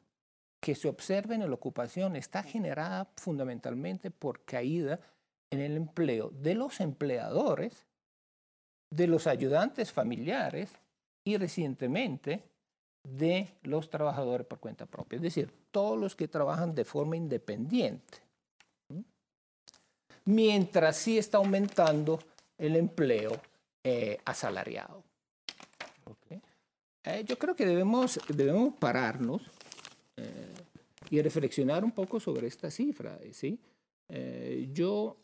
que 0.59 0.75
se 0.75 0.87
observa 0.87 1.35
en 1.35 1.41
la 1.41 1.53
ocupación 1.53 2.15
está 2.15 2.41
generada 2.41 3.11
fundamentalmente 3.17 4.11
por 4.11 4.45
caída 4.45 4.99
en 5.51 5.59
el 5.59 5.75
empleo 5.75 6.29
de 6.29 6.55
los 6.55 6.79
empleadores, 6.79 7.85
de 8.89 9.07
los 9.07 9.27
ayudantes 9.27 9.91
familiares 9.91 10.71
y 11.23 11.37
recientemente 11.37 12.43
de 13.03 13.49
los 13.63 13.89
trabajadores 13.89 14.47
por 14.47 14.59
cuenta 14.59 14.85
propia, 14.85 15.17
es 15.17 15.21
decir, 15.21 15.51
todos 15.71 15.99
los 15.99 16.15
que 16.15 16.27
trabajan 16.27 16.73
de 16.73 16.85
forma 16.85 17.17
independiente. 17.17 18.19
Mientras 20.25 20.97
sí 20.97 21.17
está 21.17 21.37
aumentando 21.37 22.19
el 22.57 22.75
empleo 22.75 23.41
eh, 23.83 24.17
asalariado. 24.25 25.03
Eh, 27.05 27.25
yo 27.27 27.37
creo 27.37 27.53
que 27.53 27.65
debemos, 27.65 28.17
debemos 28.29 28.75
pararnos 28.75 29.41
eh, 30.15 30.53
y 31.09 31.21
reflexionar 31.21 31.83
un 31.83 31.91
poco 31.91 32.17
sobre 32.21 32.47
esta 32.47 32.71
cifra. 32.71 33.19
¿sí? 33.31 33.59
yo, 34.71 35.17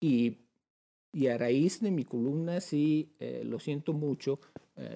y, 0.00 0.38
y, 1.12 1.26
a 1.26 1.36
raíz 1.36 1.80
de 1.80 1.90
mi 1.90 2.04
columna, 2.04 2.60
sí, 2.60 3.12
lo 3.42 3.58
siento 3.58 3.92
mucho, 3.92 4.38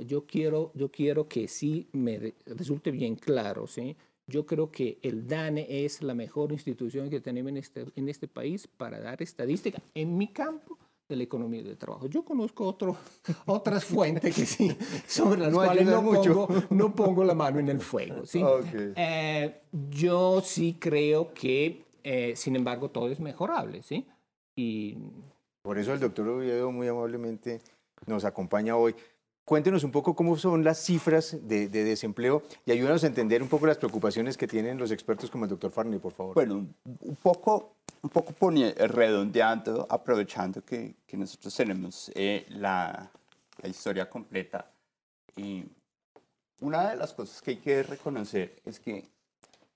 yo, 0.07 0.25
quiero, 0.25 0.71
yo 0.75 0.91
quiero 0.91 1.29
que 1.29 1.49
sí 1.49 1.89
me 1.93 2.35
resulte 2.47 2.91
bien 2.91 3.17
claro, 3.17 3.67
¿sí? 3.67 3.97
Yo 4.33 4.47
creo 4.47 4.71
que 4.71 4.99
el 5.03 5.27
DANE 5.27 5.67
es 5.69 6.03
la 6.03 6.15
mejor 6.15 6.53
institución 6.53 7.11
que 7.11 7.21
tenemos 7.21 7.51
en 7.51 7.59
este, 7.59 7.85
en 7.95 8.09
este 8.09 8.29
país 8.29 8.67
para 8.67 8.99
dar 8.99 9.21
estadística 9.21 9.79
en 9.95 10.17
mi 10.17 10.29
campo 10.29 10.79
de 11.07 11.17
la 11.17 11.23
economía 11.23 11.63
del 11.63 11.77
trabajo. 11.77 12.07
Yo 12.07 12.25
conozco 12.25 12.67
otro, 12.67 12.97
otras 13.47 13.85
fuentes 13.85 14.35
que 14.35 14.47
sí, 14.47 14.75
sobre 15.07 15.43
las 15.43 15.53
cuales 15.53 15.87
no 15.87 16.03
pongo, 16.03 16.49
no 16.71 16.95
pongo, 16.95 17.25
la 17.25 17.35
mano 17.35 17.61
en 17.61 17.69
el 17.69 17.81
fuego. 17.81 18.25
¿sí? 18.25 18.43
Eh, 18.97 19.61
yo 19.91 20.41
sí 20.41 20.79
creo 20.81 21.35
que, 21.35 21.85
eh, 22.03 22.33
sin 22.35 22.57
embargo, 22.57 22.89
todo 22.89 23.11
es 23.11 23.21
mejorable. 23.21 23.83
¿sí? 23.83 24.07
Y... 24.57 24.97
Por 25.61 25.77
eso 25.77 25.93
el 25.93 26.01
doctor 26.01 26.27
Oviedo 26.27 26.73
muy 26.73 26.89
amablemente 26.89 27.61
nos 28.07 28.25
acompaña 28.25 28.77
hoy. 28.77 28.95
Cuéntenos 29.45 29.83
un 29.83 29.91
poco 29.91 30.15
cómo 30.15 30.37
son 30.37 30.63
las 30.63 30.79
cifras 30.79 31.37
de, 31.43 31.69
desempleo 31.69 32.45
y 32.65 32.71
ayúdanos 32.71 33.03
a 33.03 33.09
entender 33.09 33.43
un 33.43 33.49
poco 33.49 33.67
las 33.67 33.77
preocupaciones 33.77 34.37
que 34.37 34.47
tienen 34.47 34.79
los 34.79 34.93
expertos 34.93 35.31
como 35.31 35.45
el 35.45 35.51
doctor 35.51 35.73
Farney, 35.73 35.99
por 35.99 36.13
favor. 36.13 36.35
Bueno, 36.35 36.55
un 36.85 37.17
poco, 37.17 37.75
un 38.03 38.11
poco 38.11 38.33
redondeando, 38.51 39.87
aprovechando 39.91 40.65
que, 40.65 40.95
que 41.05 41.17
nosotros 41.17 41.55
tenemos 41.57 42.13
eh, 42.15 42.47
la, 42.51 43.11
la, 43.61 43.69
historia 43.69 44.09
completa. 44.09 44.71
Y 45.37 45.65
una 46.61 46.91
de 46.91 46.97
las 46.97 47.13
cosas 47.13 47.43
que 47.43 47.53
hay 47.53 47.57
que 47.57 47.83
reconocer 47.83 48.63
es 48.65 48.79
que 48.79 49.05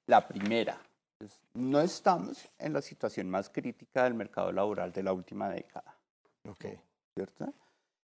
la 0.07 0.29
primera, 0.29 0.79
pues, 1.19 1.41
no 1.55 1.81
estamos 1.81 2.49
en 2.61 2.73
la 2.73 2.83
situación 2.83 3.29
más 3.29 3.49
crítica 3.49 4.05
del 4.05 4.15
mercado 4.15 4.53
laboral 4.53 4.93
de 4.93 5.03
la 5.03 5.13
última 5.13 5.49
década. 5.49 5.97
Ok. 6.49 6.67
¿Cierto? 7.17 7.53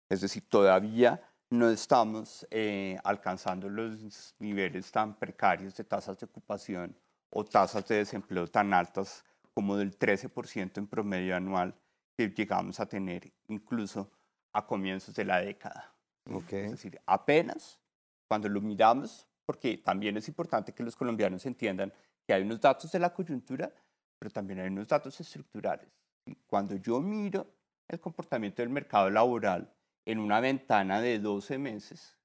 Es 0.09 0.21
decir, 0.21 0.42
todavía 0.49 1.23
no 1.52 1.68
estamos 1.68 2.47
eh, 2.50 2.99
alcanzando 3.04 3.68
los 3.68 4.35
niveles 4.38 4.90
tan 4.90 5.18
precarios 5.18 5.76
de 5.76 5.85
tasas 5.85 6.18
de 6.18 6.25
ocupación 6.25 6.97
o 7.28 7.44
tasas 7.44 7.87
de 7.88 7.97
desempleo 7.97 8.47
tan 8.47 8.73
altas 8.73 9.23
como 9.52 9.76
del 9.76 9.99
13% 9.99 10.78
en 10.78 10.87
promedio 10.87 11.37
anual 11.37 11.75
que 12.16 12.30
llegamos 12.30 12.80
a 12.80 12.87
tener 12.87 13.30
incluso 13.49 14.11
a 14.54 14.66
comienzos 14.66 15.14
de 15.14 15.26
la 15.26 15.42
década. 15.42 15.94
Okay. 16.25 16.64
Es 16.64 16.71
decir, 16.71 16.99
apenas 17.04 17.78
cuando 18.26 18.49
lo 18.49 18.62
miramos, 18.62 19.28
porque 19.44 19.76
también 19.76 20.16
es 20.16 20.28
importante 20.28 20.73
que 20.73 20.82
los 20.82 20.97
colombianos 20.97 21.44
entiendan 21.44 21.92
que 22.26 22.32
hay 22.32 22.42
unos 22.44 22.62
datos 22.62 22.90
de 22.90 22.99
la 22.99 23.12
coyuntura, 23.12 23.71
pero 24.18 24.30
también 24.30 24.61
hay 24.61 24.68
unos 24.68 24.88
datos 24.88 25.21
estructurales. 25.21 25.90
Cuando 26.47 26.76
yo 26.76 26.99
miro 26.99 27.47
el 27.88 28.00
comportamiento 28.00 28.62
del 28.62 28.71
mercado 28.71 29.11
laboral 29.11 29.71
en 30.04 30.18
una 30.18 30.40
ventana 30.40 31.00
de 31.00 31.18
12 31.18 31.59
meses, 31.59 32.16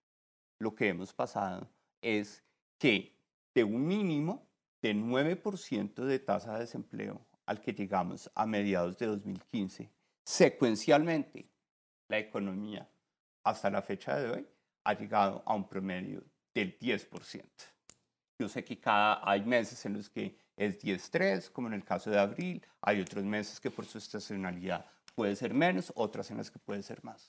lo 0.59 0.75
que 0.75 0.89
hemos 0.89 1.13
pasado 1.13 1.69
es 2.01 2.43
que 2.77 3.15
de 3.53 3.63
un 3.63 3.85
mínimo 3.85 4.47
de 4.81 4.95
9% 4.95 6.05
de 6.05 6.19
tasa 6.19 6.53
de 6.53 6.59
desempleo 6.61 7.25
al 7.45 7.61
que 7.61 7.73
llegamos 7.73 8.29
a 8.35 8.45
mediados 8.45 8.97
de 8.97 9.07
2015, 9.07 9.89
secuencialmente 10.23 11.49
la 12.09 12.19
economía 12.19 12.89
hasta 13.43 13.69
la 13.69 13.81
fecha 13.81 14.17
de 14.17 14.29
hoy 14.29 14.47
ha 14.83 14.93
llegado 14.93 15.43
a 15.45 15.53
un 15.55 15.67
promedio 15.67 16.23
del 16.53 16.77
10%. 16.77 17.43
Yo 18.39 18.47
sé 18.47 18.63
que 18.63 18.79
cada, 18.79 19.27
hay 19.27 19.43
meses 19.43 19.83
en 19.85 19.93
los 19.93 20.09
que 20.09 20.37
es 20.55 20.79
10.3, 20.79 21.51
como 21.51 21.67
en 21.67 21.73
el 21.73 21.83
caso 21.83 22.09
de 22.09 22.19
abril, 22.19 22.65
hay 22.81 23.01
otros 23.01 23.23
meses 23.23 23.59
que 23.59 23.71
por 23.71 23.85
su 23.85 23.97
estacionalidad 23.97 24.85
puede 25.15 25.35
ser 25.35 25.53
menos, 25.53 25.91
otras 25.95 26.29
en 26.29 26.37
las 26.37 26.51
que 26.51 26.59
puede 26.59 26.83
ser 26.83 27.03
más. 27.03 27.27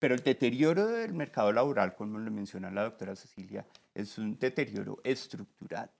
Pero 0.00 0.14
el 0.14 0.22
deterioro 0.22 0.86
del 0.86 1.12
mercado 1.12 1.52
laboral, 1.52 1.94
como 1.94 2.18
lo 2.18 2.30
menciona 2.30 2.70
la 2.70 2.84
doctora 2.84 3.14
Cecilia, 3.14 3.66
es 3.94 4.18
un 4.18 4.38
deterioro 4.38 4.98
estructural 5.04 5.90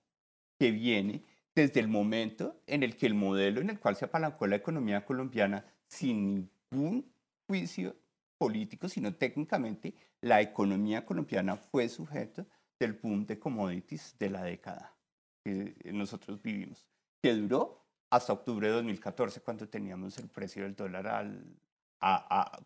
que 0.59 0.71
viene 0.71 1.23
desde 1.55 1.79
el 1.79 1.87
momento 1.87 2.61
en 2.65 2.81
el 2.81 2.97
que 2.97 3.05
el 3.05 3.13
modelo 3.13 3.61
en 3.61 3.69
el 3.69 3.79
cual 3.79 3.95
se 3.95 4.05
apalancó 4.05 4.47
la 4.47 4.55
economía 4.55 5.05
colombiana 5.05 5.63
sin 5.87 6.49
ningún 6.71 7.13
juicio 7.47 7.95
político, 8.39 8.89
sino 8.89 9.13
técnicamente, 9.13 9.93
la 10.21 10.41
economía 10.41 11.05
colombiana 11.05 11.55
fue 11.55 11.87
sujeto 11.87 12.47
del 12.79 12.93
boom 12.93 13.27
de 13.27 13.37
commodities 13.37 14.15
de 14.17 14.29
la 14.31 14.43
década 14.43 14.95
que 15.43 15.75
nosotros 15.93 16.41
vivimos, 16.41 16.87
que 17.21 17.35
duró 17.35 17.85
hasta 18.09 18.33
octubre 18.33 18.67
de 18.67 18.73
2014, 18.73 19.41
cuando 19.41 19.69
teníamos 19.69 20.17
el 20.17 20.27
precio 20.27 20.63
del 20.63 20.75
dólar 20.75 21.07
al, 21.07 21.45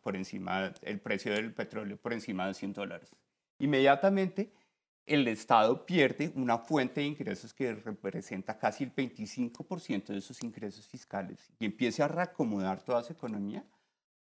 por 0.02 0.15
encima, 0.15 0.74
el 0.82 1.00
precio 1.00 1.34
del 1.34 1.54
petróleo 1.54 1.98
por 1.98 2.13
encima 2.13 2.48
de 2.48 2.54
100 2.54 2.74
dólares. 2.74 3.15
Inmediatamente, 3.60 4.52
el 5.06 5.28
Estado 5.28 5.86
pierde 5.86 6.32
una 6.36 6.58
fuente 6.58 7.02
de 7.02 7.08
ingresos 7.08 7.54
que 7.54 7.76
representa 7.76 8.58
casi 8.58 8.84
el 8.84 8.95
25% 8.95 10.08
de 10.08 10.21
sus 10.21 10.41
ingresos 10.43 10.88
fiscales 10.88 11.52
y 11.60 11.65
empieza 11.65 12.06
a 12.06 12.08
reacomodar 12.08 12.82
toda 12.82 13.04
su 13.04 13.13
economía, 13.13 13.63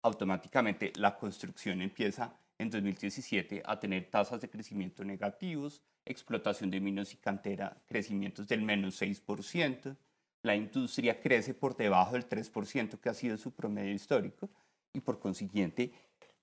automáticamente 0.03 0.93
la 0.97 1.17
construcción 1.17 1.83
empieza 1.83 2.37
en 2.59 2.71
2017 2.71 3.63
a 3.65 3.79
tener 3.79 4.11
tasas 4.11 4.41
de 4.41 4.51
crecimiento 4.51 5.05
negativos, 5.05 5.83
explotación 6.05 6.71
de 6.71 6.81
minos 6.81 7.13
y 7.13 7.17
cantera, 7.17 7.81
crecimientos 7.87 8.49
del 8.49 8.63
menos 8.63 9.01
6%, 9.01 9.97
la 10.43 10.57
industria 10.57 11.21
crece 11.21 11.55
por 11.55 11.77
debajo 11.77 12.13
del 12.15 12.29
3% 12.29 12.99
que 12.99 13.09
ha 13.09 13.15
sido 13.15 13.37
su 13.37 13.53
promedio 13.53 13.93
histórico, 13.93 14.51
y 14.93 15.01
por 15.01 15.19
consiguiente 15.19 15.93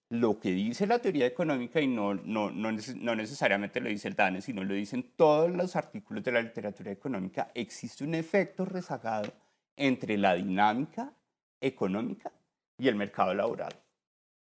lo 0.09 0.39
que 0.39 0.51
dice 0.51 0.87
la 0.87 0.99
teoría 0.99 1.27
económica 1.27 1.79
y 1.79 1.87
no, 1.87 2.15
no, 2.15 2.49
no, 2.49 2.71
no, 2.71 3.15
necesariamente 3.15 3.79
lo 3.79 3.89
dice 3.89 4.07
el 4.07 4.15
DANE, 4.15 4.41
sino 4.41 4.63
lo 4.63 4.73
dicen 4.73 5.11
todos 5.15 5.51
los 5.51 5.75
artículos 5.75 6.23
de 6.23 6.31
la 6.31 6.41
literatura 6.41 6.91
económica, 6.91 7.51
existe 7.53 8.03
un 8.03 8.15
efecto 8.15 8.65
rezagado 8.65 9.31
entre 9.75 10.17
la 10.17 10.33
dinámica 10.33 11.13
económica 11.61 12.31
y 12.77 12.87
el 12.87 12.95
mercado 12.95 13.35
laboral. 13.35 13.73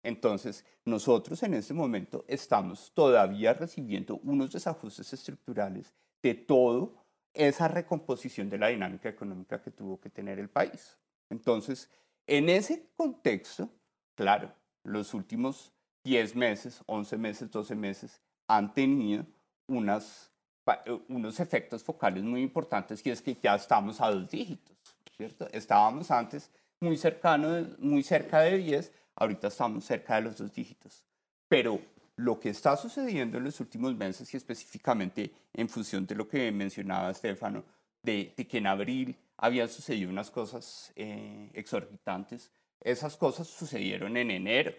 Entonces, 0.04 0.66
nosotros 0.84 1.42
en 1.44 1.54
este 1.54 1.74
momento 1.74 2.26
estamos 2.28 2.92
todavía 2.94 3.54
recibiendo 3.54 4.20
unos 4.24 4.52
desajustes 4.52 5.14
estructurales 5.14 5.94
de 6.22 6.34
toda 6.34 6.90
esa 7.34 7.70
recomposición 7.70 8.50
de 8.50 8.58
la 8.58 8.68
dinámica 8.68 9.08
económica 9.08 9.62
que 9.62 9.72
tuvo 9.72 10.00
que 10.00 10.10
tener 10.10 10.40
el 10.40 10.50
país. 10.50 10.98
Entonces, 11.30 11.90
en 12.28 12.50
ese 12.50 12.90
contexto, 12.98 13.70
Claro, 14.16 14.54
los 14.84 15.14
últimos 15.14 15.74
10 16.04 16.36
meses, 16.36 16.82
11 16.86 17.18
meses, 17.18 17.52
12 17.52 17.76
meses 17.76 18.22
han 18.48 18.74
tenido 18.74 19.26
eh, 19.70 21.00
unos 21.08 21.40
efectos 21.40 21.84
focales 21.84 22.24
muy 22.24 22.42
importantes 22.42 23.06
y 23.06 23.10
es 23.10 23.22
que 23.22 23.38
ya 23.42 23.56
estamos 23.56 24.02
a 24.02 24.12
dos 24.12 24.30
dígitos, 24.30 24.78
¿cierto? 25.16 25.48
Estábamos 25.52 26.12
antes 26.12 26.52
muy, 26.80 26.98
cercano, 26.98 27.68
muy 27.80 28.04
cerca 28.04 28.42
de 28.42 28.58
10, 28.58 28.92
ahorita 29.16 29.48
estamos 29.48 29.86
cerca 29.86 30.16
de 30.16 30.22
los 30.22 30.38
dos 30.38 30.54
dígitos. 30.54 31.06
Pero 31.48 31.80
lo 32.16 32.40
que 32.40 32.50
está 32.50 32.76
sucediendo 32.78 33.38
en 33.38 33.46
los 33.46 33.60
últimos 33.60 33.96
meses 33.96 34.34
y 34.34 34.38
específicamente 34.38 35.32
en 35.54 35.70
función 35.70 36.06
de 36.06 36.16
lo 36.16 36.28
que 36.28 36.52
mencionaba 36.52 37.12
Estefano, 37.12 37.64
de, 38.02 38.34
que 38.36 38.58
en 38.58 38.68
abril 38.68 39.18
habían 39.38 39.70
sucedido 39.70 40.10
unas 40.10 40.30
cosas 40.30 40.92
eh, 40.96 41.50
exorbitantes, 41.54 42.52
esas 42.84 43.18
cosas 43.18 43.48
sucedieron 43.48 44.18
en 44.18 44.32
enero, 44.32 44.74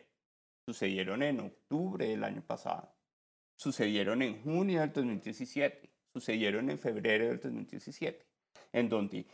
sucedieron 0.66 1.22
en 1.22 1.40
octubre 1.40 2.06
del 2.06 2.24
año 2.24 2.42
pasado, 2.42 2.92
sucedieron 3.56 4.22
en 4.22 4.42
junio 4.42 4.80
del 4.80 4.92
2017, 4.92 5.90
sucedieron 6.12 6.70
en 6.70 6.78
febrero 6.78 7.26
del 7.26 7.40
2017, 7.40 8.24
en 8.72 8.88
donde 8.88 9.26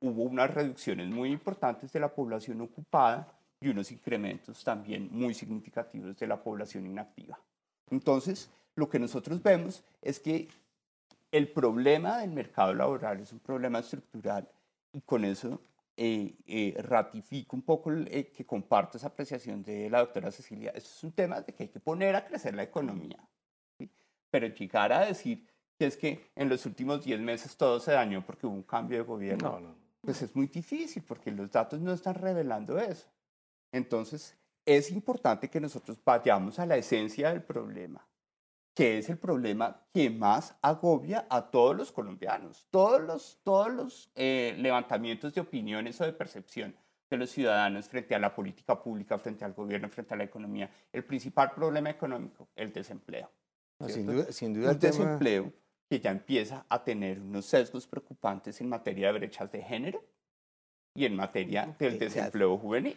hubo 0.00 0.22
unas 0.22 0.52
reducciones 0.52 1.08
muy 1.08 1.30
importantes 1.30 1.92
de 1.92 2.00
la 2.00 2.14
población 2.14 2.60
ocupada 2.60 3.32
y 3.60 3.68
unos 3.68 3.90
incrementos 3.92 4.64
también 4.64 5.08
muy 5.10 5.34
significativos 5.34 6.16
de 6.16 6.26
la 6.26 6.42
población 6.42 6.86
inactiva. 6.86 7.38
Entonces, 7.90 8.50
lo 8.76 8.88
que 8.88 8.98
nosotros 8.98 9.42
vemos 9.42 9.84
es 10.00 10.20
que 10.20 10.48
el 11.30 11.48
problema 11.48 12.18
del 12.18 12.30
mercado 12.30 12.74
laboral 12.74 13.20
es 13.20 13.32
un 13.32 13.40
problema 13.40 13.80
estructural 13.80 14.48
y 14.92 15.00
con 15.02 15.24
eso 15.24 15.60
eh, 16.02 16.34
eh, 16.46 16.74
ratifico 16.78 17.54
un 17.54 17.60
poco 17.60 17.92
eh, 17.92 18.32
que 18.34 18.46
comparto 18.46 18.96
esa 18.96 19.08
apreciación 19.08 19.62
de 19.62 19.90
la 19.90 19.98
doctora 19.98 20.30
Cecilia. 20.30 20.70
Esto 20.74 20.88
es 20.96 21.04
un 21.04 21.12
tema 21.12 21.42
de 21.42 21.52
que 21.52 21.64
hay 21.64 21.68
que 21.68 21.78
poner 21.78 22.16
a 22.16 22.24
crecer 22.24 22.54
la 22.54 22.62
economía. 22.62 23.22
Pero 24.30 24.46
llegar 24.46 24.94
a 24.94 25.04
decir 25.04 25.46
que 25.76 25.84
es 25.84 25.98
que 25.98 26.30
en 26.34 26.48
los 26.48 26.64
últimos 26.64 27.04
10 27.04 27.20
meses 27.20 27.54
todo 27.54 27.78
se 27.80 27.92
dañó 27.92 28.24
porque 28.24 28.46
hubo 28.46 28.54
un 28.54 28.62
cambio 28.62 28.96
de 28.96 29.04
gobierno. 29.04 29.76
Pues 30.00 30.22
es 30.22 30.34
muy 30.34 30.46
difícil 30.46 31.02
porque 31.06 31.30
los 31.32 31.50
datos 31.50 31.78
no 31.80 31.92
están 31.92 32.14
revelando 32.14 32.78
eso. 32.78 33.06
Entonces, 33.70 34.34
es 34.64 34.90
importante 34.90 35.50
que 35.50 35.60
nosotros 35.60 35.98
vayamos 36.02 36.58
a 36.58 36.64
la 36.64 36.78
esencia 36.78 37.28
del 37.28 37.42
problema, 37.42 38.08
que 38.74 38.98
es 38.98 39.08
el 39.10 39.18
problema 39.18 39.82
que 39.92 40.10
más 40.10 40.54
agobia 40.62 41.26
a 41.28 41.50
todos 41.50 41.76
los 41.76 41.92
colombianos. 41.92 42.66
Todos 42.70 43.00
los, 43.02 43.38
todos 43.42 43.72
los 43.72 44.10
eh, 44.14 44.54
levantamientos 44.58 45.34
de 45.34 45.40
opiniones 45.40 46.00
o 46.00 46.04
de 46.04 46.12
percepción 46.12 46.74
de 47.10 47.16
los 47.16 47.30
ciudadanos 47.30 47.88
frente 47.88 48.14
a 48.14 48.18
la 48.20 48.32
política 48.34 48.80
pública, 48.80 49.18
frente 49.18 49.44
al 49.44 49.52
gobierno, 49.52 49.88
frente 49.88 50.14
a 50.14 50.16
la 50.16 50.24
economía. 50.24 50.70
El 50.92 51.04
principal 51.04 51.50
problema 51.52 51.90
económico, 51.90 52.48
el 52.54 52.72
desempleo. 52.72 53.30
No, 53.80 53.88
sin 53.88 54.06
duda, 54.06 54.30
sin 54.30 54.54
duda 54.54 54.70
el 54.70 54.78
tema- 54.78 54.92
desempleo 54.92 55.52
que 55.88 55.98
ya 55.98 56.12
empieza 56.12 56.64
a 56.68 56.84
tener 56.84 57.20
unos 57.20 57.46
sesgos 57.46 57.86
preocupantes 57.88 58.60
en 58.60 58.68
materia 58.68 59.08
de 59.08 59.18
brechas 59.18 59.50
de 59.50 59.60
género 59.60 60.04
y 60.94 61.04
en 61.04 61.16
materia 61.16 61.74
del 61.78 61.98
desempleo 61.98 62.56
juvenil, 62.58 62.96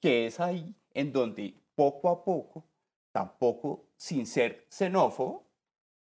que 0.00 0.26
es 0.26 0.40
ahí 0.40 0.74
en 0.92 1.12
donde 1.12 1.54
poco 1.76 2.08
a 2.08 2.24
poco, 2.24 2.64
tampoco 3.12 3.88
sin 3.96 4.26
ser 4.26 4.66
xenófobo, 4.68 5.46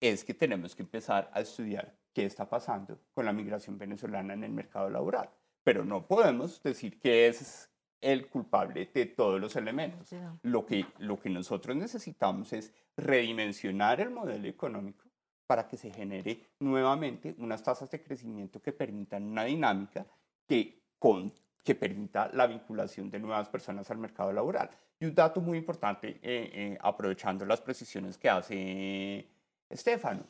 es 0.01 0.25
que 0.25 0.35
tenemos 0.35 0.75
que 0.75 0.83
empezar 0.83 1.31
a 1.33 1.41
estudiar 1.41 1.97
qué 2.13 2.25
está 2.25 2.49
pasando 2.49 2.99
con 3.15 3.25
la 3.25 3.33
migración 3.33 3.79
venezolana 3.79 4.35
en 4.35 4.45
el 4.45 4.53
mercado 4.53 4.89
laboral. 4.91 5.31
Pero 5.63 5.85
no 5.85 6.07
podemos 6.07 6.63
decir 6.63 6.99
que 6.99 7.29
es 7.29 7.71
el 8.01 8.29
culpable 8.29 8.91
de 8.93 9.07
todos 9.07 9.41
los 9.41 9.57
elementos. 9.57 10.15
Lo 10.43 10.65
que, 10.65 10.87
lo 10.99 11.19
que 11.19 11.31
nosotros 11.31 11.77
necesitamos 11.77 12.53
es 12.53 12.73
redimensionar 12.97 14.01
el 14.01 14.11
modelo 14.11 14.49
económico 14.49 15.05
para 15.47 15.67
que 15.67 15.77
se 15.77 15.91
genere 15.91 16.41
nuevamente 16.61 17.35
unas 17.39 17.63
tasas 17.63 17.91
de 17.91 18.03
crecimiento 18.03 18.61
que 18.61 18.73
permitan 18.73 19.25
una 19.25 19.45
dinámica 19.45 20.07
que, 20.47 20.83
con, 20.99 21.33
que 21.67 21.75
permita 21.75 22.31
la 22.33 22.47
vinculación 22.47 23.11
de 23.11 23.19
nuevas 23.19 23.49
personas 23.49 23.91
al 23.91 23.99
mercado 23.99 24.33
laboral. 24.33 24.71
Y 25.01 25.05
un 25.05 25.15
dato 25.17 25.41
muy 25.41 25.59
importante, 25.59 26.21
eh, 26.23 26.51
eh, 26.55 26.79
aprovechando 26.81 27.45
las 27.45 27.61
precisiones 27.61 28.17
que 28.17 28.31
hace 28.31 29.29
Estefano, 29.69 30.25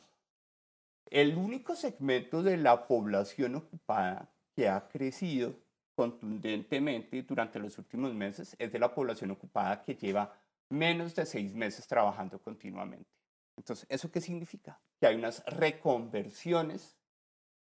el 1.05 1.37
único 1.37 1.75
segmento 1.75 2.41
de 2.41 2.57
la 2.57 2.87
población 2.87 3.53
ocupada 3.53 4.27
que 4.55 4.67
ha 4.67 4.87
crecido 4.87 5.55
contundentemente 5.95 7.21
durante 7.21 7.59
los 7.59 7.77
últimos 7.77 8.15
meses 8.15 8.55
es 8.57 8.71
de 8.71 8.79
la 8.79 8.93
población 8.93 9.29
ocupada 9.29 9.83
que 9.83 9.95
lleva 9.95 10.33
menos 10.69 11.13
de 11.13 11.27
seis 11.27 11.53
meses 11.53 11.85
trabajando 11.87 12.39
continuamente. 12.39 13.11
Entonces, 13.55 13.85
¿eso 13.89 14.11
qué 14.11 14.21
significa? 14.21 14.81
Que 14.99 15.05
hay 15.05 15.15
unas 15.15 15.45
reconversiones 15.45 16.97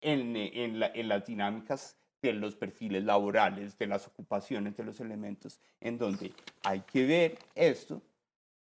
en, 0.02 0.36
en 0.36 1.08
las 1.08 1.26
dinámicas 1.26 2.01
de 2.22 2.34
los 2.34 2.56
perfiles 2.56 3.04
laborales, 3.04 3.78
de 3.78 3.88
las 3.88 4.08
ocupaciones, 4.08 4.78
de 4.78 4.84
los 4.84 5.00
elementos, 5.00 5.60
en 5.80 5.98
donde 5.98 6.34
hay 6.64 6.82
que 6.82 7.06
ver 7.06 7.40
esto, 7.56 8.02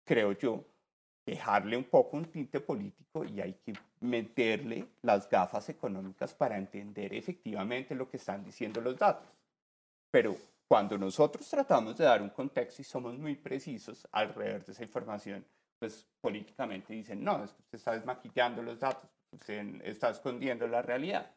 creo 0.06 0.34
yo, 0.34 0.64
dejarle 1.26 1.76
un 1.76 1.84
poco 1.84 2.18
un 2.18 2.26
tinte 2.26 2.60
político 2.60 3.26
y 3.26 3.42
hay 3.42 3.54
que 3.54 3.74
meterle 4.00 4.88
las 5.02 5.30
gafas 5.30 5.68
económicas 5.70 6.34
para 6.34 6.58
entender 6.58 7.14
efectivamente 7.14 7.96
lo 7.96 8.10
que 8.10 8.18
están 8.18 8.44
diciendo 8.44 8.80
los 8.80 8.98
datos. 8.98 9.28
Pero 10.10 10.38
cuando 10.68 10.98
nosotros 10.98 11.50
tratamos 11.50 11.98
de 11.98 12.06
dar 12.06 12.22
un 12.22 12.30
contexto 12.30 12.82
y 12.82 12.86
somos 12.86 13.18
muy 13.18 13.36
precisos 13.36 14.08
alrededor 14.12 14.64
de 14.66 14.72
esa 14.72 14.84
información, 14.84 15.46
pues 15.80 16.08
políticamente 16.22 16.94
dicen, 16.94 17.24
no, 17.24 17.44
es 17.44 17.52
que 17.52 17.62
usted 17.62 17.78
está 17.78 17.92
desmaquillando 17.94 18.62
los 18.62 18.80
datos, 18.80 19.10
usted 19.32 19.82
está 19.84 20.10
escondiendo 20.10 20.68
la 20.68 20.82
realidad. 20.82 21.30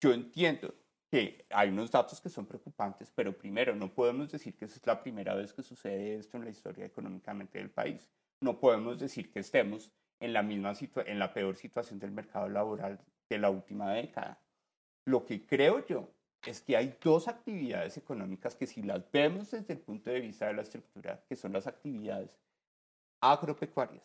Yo 0.00 0.12
entiendo 0.12 0.74
que 1.14 1.46
hay 1.50 1.68
unos 1.68 1.92
datos 1.92 2.20
que 2.20 2.28
son 2.28 2.44
preocupantes, 2.44 3.08
pero 3.14 3.38
primero, 3.38 3.76
no 3.76 3.94
podemos 3.94 4.32
decir 4.32 4.56
que 4.56 4.64
esa 4.64 4.80
es 4.80 4.84
la 4.84 5.00
primera 5.00 5.32
vez 5.36 5.52
que 5.52 5.62
sucede 5.62 6.16
esto 6.16 6.36
en 6.36 6.44
la 6.44 6.50
historia 6.50 6.84
económicamente 6.84 7.58
del 7.58 7.70
país. 7.70 8.10
No 8.40 8.58
podemos 8.58 8.98
decir 8.98 9.30
que 9.30 9.38
estemos 9.38 9.92
en 10.18 10.32
la, 10.32 10.42
misma 10.42 10.72
en 11.06 11.20
la 11.20 11.32
peor 11.32 11.54
situación 11.54 12.00
del 12.00 12.10
mercado 12.10 12.48
laboral 12.48 12.98
de 13.30 13.38
la 13.38 13.48
última 13.48 13.92
década. 13.92 14.42
Lo 15.04 15.24
que 15.24 15.46
creo 15.46 15.86
yo 15.86 16.10
es 16.44 16.60
que 16.60 16.76
hay 16.76 16.98
dos 17.00 17.28
actividades 17.28 17.96
económicas 17.96 18.56
que 18.56 18.66
si 18.66 18.82
las 18.82 19.08
vemos 19.12 19.52
desde 19.52 19.74
el 19.74 19.78
punto 19.78 20.10
de 20.10 20.18
vista 20.18 20.48
de 20.48 20.54
la 20.54 20.62
estructura, 20.62 21.22
que 21.28 21.36
son 21.36 21.52
las 21.52 21.68
actividades 21.68 22.36
agropecuarias 23.20 24.02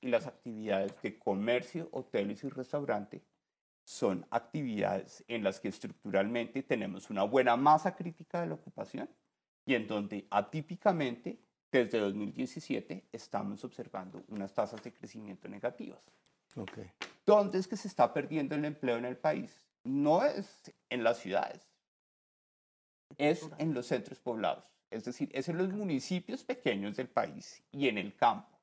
y 0.00 0.08
las 0.08 0.26
actividades 0.26 1.00
de 1.00 1.16
comercio, 1.16 1.88
hoteles 1.92 2.42
y 2.42 2.48
restaurante, 2.48 3.22
son 3.90 4.24
actividades 4.30 5.24
en 5.26 5.42
las 5.42 5.58
que 5.58 5.66
estructuralmente 5.66 6.62
tenemos 6.62 7.10
una 7.10 7.24
buena 7.24 7.56
masa 7.56 7.96
crítica 7.96 8.40
de 8.40 8.46
la 8.46 8.54
ocupación 8.54 9.10
y 9.66 9.74
en 9.74 9.88
donde 9.88 10.28
atípicamente 10.30 11.40
desde 11.72 11.98
2017 11.98 13.08
estamos 13.10 13.64
observando 13.64 14.22
unas 14.28 14.54
tasas 14.54 14.80
de 14.84 14.92
crecimiento 14.92 15.48
negativas. 15.48 15.98
Ok. 16.54 16.78
¿Dónde 17.26 17.58
es 17.58 17.66
que 17.66 17.76
se 17.76 17.88
está 17.88 18.14
perdiendo 18.14 18.54
el 18.54 18.64
empleo 18.64 18.96
en 18.96 19.06
el 19.06 19.16
país? 19.16 19.66
No 19.82 20.24
es 20.24 20.72
en 20.88 21.02
las 21.02 21.18
ciudades, 21.18 21.68
es 23.18 23.50
en 23.58 23.74
los 23.74 23.86
centros 23.86 24.20
poblados. 24.20 24.72
Es 24.88 25.04
decir, 25.04 25.30
es 25.32 25.48
en 25.48 25.58
los 25.58 25.72
municipios 25.72 26.44
pequeños 26.44 26.96
del 26.96 27.08
país 27.08 27.64
y 27.72 27.88
en 27.88 27.98
el 27.98 28.14
campo, 28.14 28.56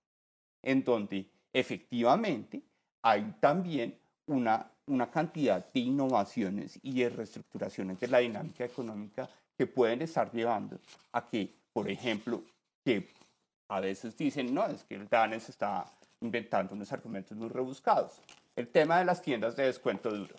en 0.61 0.85
donde 0.85 1.29
efectivamente 1.51 2.63
hay 3.01 3.35
también 3.41 3.99
una, 4.25 4.71
una 4.87 5.09
cantidad 5.11 5.65
de 5.73 5.79
innovaciones 5.79 6.79
y 6.81 6.99
de 7.01 7.09
reestructuraciones 7.09 7.99
de 7.99 8.07
la 8.07 8.19
dinámica 8.19 8.65
económica 8.65 9.29
que 9.57 9.67
pueden 9.67 10.01
estar 10.01 10.31
llevando 10.31 10.79
a 11.11 11.27
que, 11.27 11.53
por 11.73 11.89
ejemplo, 11.89 12.43
que 12.83 13.09
a 13.69 13.79
veces 13.81 14.15
dicen, 14.17 14.53
no, 14.53 14.65
es 14.67 14.83
que 14.83 14.95
el 14.95 15.07
DANE 15.09 15.39
se 15.39 15.51
está 15.51 15.85
inventando 16.21 16.73
unos 16.73 16.91
argumentos 16.93 17.37
muy 17.37 17.49
rebuscados. 17.49 18.21
El 18.55 18.69
tema 18.69 18.99
de 18.99 19.05
las 19.05 19.21
tiendas 19.21 19.55
de 19.55 19.65
descuento 19.65 20.09
duro. 20.09 20.35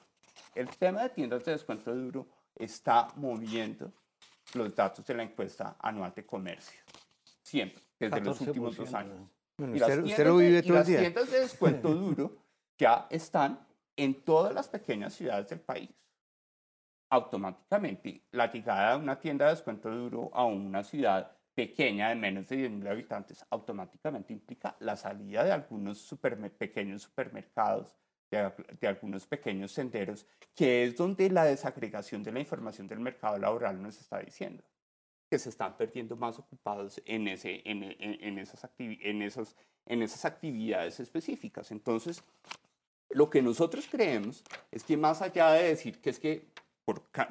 El 0.55 0.69
tema 0.77 1.03
de 1.03 1.11
tiendas 1.11 1.45
de 1.45 1.53
descuento 1.53 1.95
duro 1.95 2.27
está 2.57 3.09
moviendo 3.17 3.93
los 4.55 4.75
datos 4.75 5.05
de 5.07 5.15
la 5.15 5.23
encuesta 5.25 5.77
anual 5.79 6.13
de 6.17 6.25
comercio. 6.25 6.81
Siempre, 7.43 7.83
desde 8.01 8.21
los 8.23 8.41
últimos 8.41 8.77
dos 8.77 8.89
14%, 8.91 8.95
años. 8.97 9.19
Bueno, 9.59 9.77
Y 9.77 9.79
las 9.79 9.89
usted, 9.91 10.03
usted 10.05 10.15
tiendas 10.17 10.27
lo 10.33 10.39
de- 10.39 10.47
vive 10.47 10.59
y 10.59 10.63
todo 10.63 10.73
el 10.73 10.79
las 10.79 10.87
día. 10.87 11.01
tiendas 11.01 11.31
de 11.31 11.41
descuento 11.41 11.95
duro 11.95 12.37
ya 12.79 13.07
están 13.11 13.59
en 13.99 14.23
todas 14.25 14.55
las 14.55 14.69
pequeñas 14.69 15.13
ciudades 15.15 15.49
del 15.49 15.61
país. 15.61 15.91
Automáticamente, 17.11 18.23
la 18.33 18.53
llegada 18.53 18.93
de 18.97 19.03
una 19.03 19.19
tienda 19.19 19.47
de 19.47 19.53
descuento 19.53 19.91
duro 19.91 20.31
a 20.35 20.45
una 20.45 20.85
ciudad 20.85 21.37
pequeña 21.55 22.11
de 22.11 22.15
menos 22.15 22.49
de 22.49 22.57
10.000 22.69 22.87
habitantes 22.89 23.45
automáticamente 23.51 24.33
implica 24.33 24.77
la 24.81 24.95
salida 24.97 25.43
de 25.43 25.53
algunos 25.53 26.15
pequeños 26.59 27.03
supermercados, 27.03 27.97
de, 28.31 28.53
de 28.79 28.87
algunos 28.89 29.27
pequeños 29.27 29.73
senderos, 29.73 30.27
que 30.55 30.85
es 30.85 30.97
donde 30.97 31.31
la 31.31 31.45
desagregación 31.45 32.23
de 32.23 32.33
la 32.33 32.41
información 32.41 32.87
del 32.87 33.01
mercado 33.01 33.39
laboral 33.39 33.83
nos 33.83 33.99
está 33.99 34.19
diciendo 34.21 34.63
que 35.31 35.39
se 35.39 35.49
están 35.49 35.77
perdiendo 35.77 36.15
más 36.17 36.39
ocupados 36.39 37.03
en, 37.07 37.29
ese, 37.29 37.63
en, 37.65 37.83
en- 37.85 37.97
en 38.25 38.39
esas, 38.39 38.65
activi- 38.65 38.99
en, 39.03 39.23
esos, 39.23 39.57
en 39.87 40.03
esas 40.03 40.25
actividades 40.27 41.01
específicas. 41.01 41.71
Entonces, 41.71 42.23
lo 43.11 43.31
que 43.31 43.43
nosotros 43.43 43.87
creemos 43.91 44.45
es 44.71 44.85
que 44.85 44.97
más 44.97 45.23
allá 45.23 45.51
de 45.53 45.69
decir 45.69 46.01
que 46.01 46.11
es 46.11 46.19
que 46.19 46.47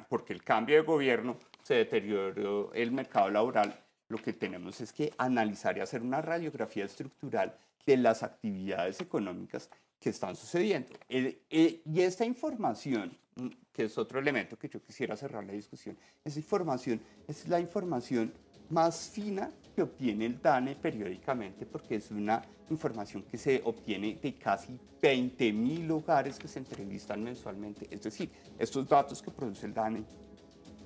porque 0.08 0.32
el 0.32 0.44
cambio 0.44 0.76
de 0.76 0.82
gobierno 0.82 1.36
se 1.62 1.74
deterioró 1.74 2.72
el 2.74 2.92
mercado 2.92 3.28
laboral, 3.28 3.76
lo 4.08 4.18
que 4.18 4.32
tenemos 4.32 4.80
es 4.80 4.92
que 4.92 5.12
analizar 5.18 5.76
y 5.76 5.80
hacer 5.80 6.00
una 6.02 6.22
radiografía 6.22 6.84
estructural 6.84 7.56
de 7.84 7.96
las 7.96 8.22
actividades 8.22 9.00
económicas 9.00 9.68
que 9.98 10.10
están 10.10 10.36
sucediendo. 10.36 10.90
El- 11.08 11.40
eh, 11.50 11.82
y 11.84 12.00
esta 12.02 12.24
información, 12.24 13.18
mm, 13.34 13.48
que 13.72 13.84
es 13.84 13.98
otro 13.98 14.20
elemento 14.20 14.56
que 14.56 14.68
yo 14.68 14.80
quisiera 14.80 15.16
cerrar 15.16 15.44
la 15.44 15.52
discusión, 15.52 15.98
esa 16.24 16.38
información 16.38 17.00
es 17.26 17.48
la 17.48 17.58
información 17.58 18.32
más 18.70 19.08
fina 19.10 19.50
que 19.74 19.82
obtiene 19.82 20.26
el 20.26 20.40
DANE 20.42 20.74
periódicamente, 20.76 21.64
porque 21.66 21.96
es 21.96 22.10
una 22.10 22.42
información 22.70 23.22
que 23.22 23.38
se 23.38 23.62
obtiene 23.64 24.18
de 24.20 24.34
casi 24.34 24.78
20.000 25.00 25.90
hogares 25.90 26.38
que 26.38 26.48
se 26.48 26.58
entrevistan 26.58 27.22
mensualmente. 27.22 27.86
Es 27.90 28.02
decir, 28.02 28.30
estos 28.58 28.88
datos 28.88 29.22
que 29.22 29.30
produce 29.30 29.66
el 29.66 29.74
DANE 29.74 30.02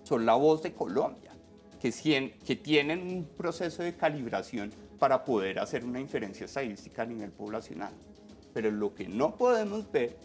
son 0.04 0.26
la 0.26 0.34
voz 0.34 0.62
de 0.62 0.72
Colombia, 0.72 1.32
que, 1.80 1.88
cien- 1.88 2.32
que 2.44 2.56
tienen 2.56 3.00
un 3.02 3.24
proceso 3.24 3.82
de 3.82 3.96
calibración 3.96 4.70
para 4.98 5.24
poder 5.24 5.58
hacer 5.58 5.84
una 5.84 5.98
inferencia 6.00 6.44
estadística 6.44 7.02
a 7.02 7.06
nivel 7.06 7.32
poblacional. 7.32 7.92
Pero 8.54 8.70
lo 8.70 8.94
que 8.94 9.08
no 9.08 9.34
podemos 9.34 9.90
ver, 9.90 10.16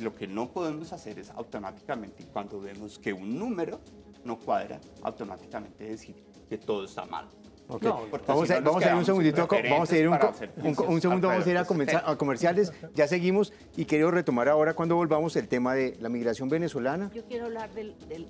lo 0.00 0.14
que 0.16 0.26
no 0.26 0.50
podemos 0.50 0.92
hacer 0.92 1.18
es 1.18 1.30
automáticamente, 1.30 2.24
cuando 2.32 2.60
vemos 2.60 2.98
que 2.98 3.12
un 3.12 3.38
número 3.38 3.80
no 4.24 4.38
cuadra, 4.38 4.80
automáticamente 5.02 5.84
decir 5.84 6.16
que 6.48 6.58
todo 6.58 6.84
está 6.84 7.04
mal. 7.06 7.26
Ok. 7.68 7.82
No, 7.82 8.02
vamos 8.28 8.46
si 8.46 8.54
a, 8.54 8.60
no 8.60 8.66
vamos 8.70 8.84
a 8.84 8.90
ir 8.90 8.94
un 8.94 9.04
segundito, 9.04 9.48
vamos 9.70 9.90
a 9.90 9.96
ir 9.98 10.08
un, 10.08 10.14
un 10.14 10.76
un 10.88 11.00
segundo, 11.00 11.26
vamos 11.28 11.46
a 11.46 11.50
ir 11.50 11.56
a, 11.56 11.60
alrededor 11.60 11.62
de 11.62 11.66
comenza- 11.66 11.98
este 11.98 12.10
a 12.12 12.16
comerciales, 12.16 12.72
ya 12.94 13.08
seguimos 13.08 13.52
y 13.76 13.86
quiero 13.86 14.12
retomar 14.12 14.48
ahora 14.48 14.74
cuando 14.74 14.94
volvamos 14.94 15.34
el 15.34 15.48
tema 15.48 15.74
de 15.74 15.96
la 16.00 16.08
migración 16.08 16.48
venezolana. 16.48 17.10
Yo 17.12 17.24
quiero 17.24 17.46
hablar 17.46 17.72
del, 17.74 17.96
del- 18.08 18.28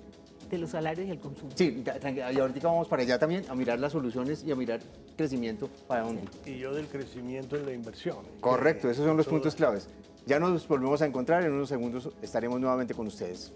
de 0.49 0.57
los 0.57 0.69
salarios 0.71 1.07
y 1.07 1.11
el 1.11 1.19
consumo. 1.19 1.51
Sí, 1.55 1.83
y 1.85 2.39
ahorita 2.39 2.67
vamos 2.67 2.87
para 2.87 3.03
allá 3.03 3.19
también 3.19 3.43
a 3.49 3.53
mirar 3.53 3.79
las 3.79 3.91
soluciones 3.91 4.43
y 4.43 4.51
a 4.51 4.55
mirar 4.55 4.79
crecimiento 5.17 5.69
para 5.87 6.01
dónde. 6.03 6.21
Y 6.45 6.57
yo 6.57 6.73
del 6.73 6.87
crecimiento 6.87 7.57
en 7.57 7.65
la 7.65 7.73
inversión. 7.73 8.19
Correcto, 8.39 8.89
esos 8.89 9.05
son 9.05 9.17
los 9.17 9.27
puntos 9.27 9.53
claves. 9.55 9.87
Ya 10.25 10.39
nos 10.39 10.67
volvemos 10.67 11.01
a 11.01 11.05
encontrar, 11.05 11.43
en 11.43 11.51
unos 11.51 11.69
segundos 11.69 12.09
estaremos 12.23 12.59
nuevamente 12.59 12.93
con 12.95 13.05
ustedes. 13.07 13.53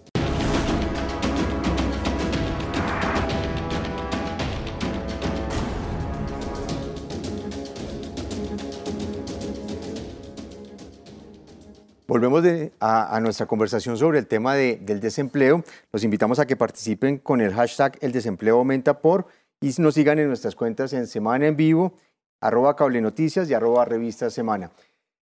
Volvemos 12.12 12.44
a, 12.78 13.18
nuestra 13.22 13.46
conversación 13.46 13.96
sobre 13.96 14.18
el 14.18 14.26
tema 14.26 14.54
del 14.54 15.00
desempleo. 15.00 15.64
Los 15.92 16.04
invitamos 16.04 16.38
a 16.38 16.44
que 16.44 16.56
participen 16.56 17.16
con 17.16 17.40
el 17.40 17.54
hashtag 17.54 17.96
El 18.02 18.12
desempleo 18.12 18.58
aumenta 18.58 19.00
por 19.00 19.28
y 19.62 19.72
nos 19.78 19.94
sigan 19.94 20.18
en 20.18 20.28
nuestras 20.28 20.54
cuentas 20.54 20.92
en 20.92 21.06
Semana 21.06 21.46
en 21.46 21.56
Vivo, 21.56 21.94
arroba 22.38 22.76
Cable 22.76 23.00
Noticias 23.00 23.48
y 23.48 23.54
arroba 23.54 23.86
Revista 23.86 24.28
Semana. 24.28 24.70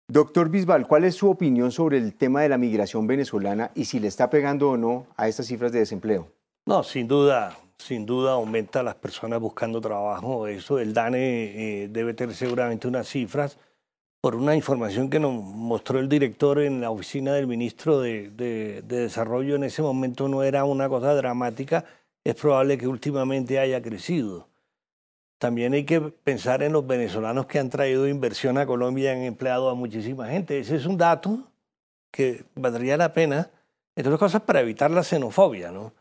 Doctor 0.09 0.49
Bisbal, 0.49 0.85
¿cuál 0.85 1.05
es 1.05 1.15
su 1.15 1.29
opinión 1.29 1.71
sobre 1.71 1.99
el 1.99 2.15
tema 2.15 2.41
de 2.41 2.49
la 2.49 2.57
migración 2.57 3.07
venezolana 3.07 3.71
y 3.75 3.85
si 3.85 4.01
le 4.01 4.09
está 4.09 4.29
pegando 4.29 4.71
o 4.71 4.75
no 4.75 5.07
a 5.15 5.29
estas 5.29 5.47
cifras 5.47 5.71
de 5.71 5.79
desempleo? 5.79 6.27
No, 6.65 6.83
sin 6.83 7.07
duda, 7.07 7.57
sin 7.77 8.05
duda 8.05 8.33
aumenta 8.33 8.83
las 8.83 8.95
personas 8.95 9.39
buscando 9.39 9.79
trabajo. 9.79 10.47
Eso, 10.47 10.79
el 10.79 10.93
DANE 10.93 11.83
eh, 11.83 11.87
debe 11.87 12.13
tener 12.13 12.35
seguramente 12.35 12.89
unas 12.89 13.07
cifras 13.07 13.57
por 14.23 14.37
una 14.37 14.55
información 14.55 15.09
que 15.09 15.19
nos 15.19 15.33
mostró 15.33 15.99
el 15.99 16.07
director 16.07 16.61
en 16.61 16.79
la 16.79 16.91
oficina 16.91 17.33
del 17.33 17.45
ministro 17.45 17.99
de, 17.99 18.81
Desarrollo 18.87 19.57
en 19.57 19.65
ese 19.65 19.81
momento 19.81 20.29
no 20.29 20.43
era 20.43 20.63
una 20.63 20.87
cosa 20.87 21.13
dramática, 21.13 21.83
es 22.23 22.33
probable 22.33 22.77
que 22.77 22.87
últimamente 22.87 23.59
haya 23.59 23.81
crecido. 23.81 24.47
También 25.39 25.73
hay 25.73 25.83
que 25.83 25.99
pensar 25.99 26.63
en 26.63 26.71
los 26.71 26.87
venezolanos 26.87 27.47
que 27.47 27.59
han 27.59 27.69
traído 27.69 28.07
inversión 28.07 28.57
a 28.57 28.65
Colombia 28.65 29.11
y 29.11 29.17
han 29.17 29.23
empleado 29.23 29.69
a 29.69 29.75
muchísima 29.75 30.29
gente. 30.29 30.57
Ese 30.57 30.77
es 30.77 30.85
un 30.85 30.97
dato 30.97 31.39
que 32.09 32.45
valdría 32.55 32.95
la 32.95 33.11
pena, 33.11 33.51
entre 33.93 34.13
otras 34.13 34.31
cosas, 34.31 34.43
para 34.43 34.61
evitar 34.61 34.89
la 34.89 35.03
xenofobia, 35.03 35.69
¿no? 35.69 35.91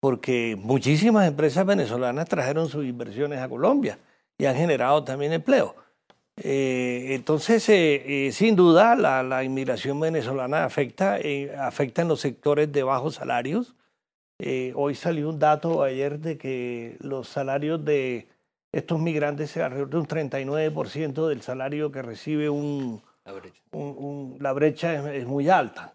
Porque 0.00 0.54
muchísimas 0.54 1.26
empresas 1.26 1.64
venezolanas 1.64 2.28
trajeron 2.28 2.68
sus 2.68 2.84
inversiones 2.84 3.38
a 3.38 3.48
Colombia 3.48 3.98
y 4.36 4.44
han 4.44 4.56
generado 4.56 5.02
también 5.02 5.32
empleo. 5.32 5.74
Eh, 6.42 7.08
entonces, 7.10 7.68
eh, 7.68 8.28
eh, 8.28 8.32
sin 8.32 8.56
duda, 8.56 8.96
la, 8.96 9.44
inmigración 9.44 10.00
venezolana 10.00 10.64
afecta, 10.64 11.18
afecta 11.58 12.00
en 12.00 12.08
los 12.08 12.20
sectores 12.20 12.72
de 12.72 12.82
bajos 12.82 13.16
salarios. 13.16 13.74
hoy 14.74 14.94
salió 14.94 15.28
un 15.28 15.38
dato 15.38 15.82
ayer 15.82 16.18
de 16.18 16.38
que 16.38 16.96
los 17.00 17.28
salarios 17.28 17.84
de 17.84 18.28
estos 18.72 18.98
migrantes 19.00 19.50
se 19.50 19.62
alrededor 19.62 19.90
de 19.90 19.98
un 19.98 20.06
39% 20.06 21.28
del 21.28 21.42
salario 21.42 21.92
que 21.92 22.02
recibe 22.02 22.48
un... 22.48 23.02
La 23.24 23.32
brecha, 23.32 23.62
la 24.38 24.52
brecha 24.54 25.14
es, 25.14 25.26
muy 25.26 25.50
alta. 25.50 25.94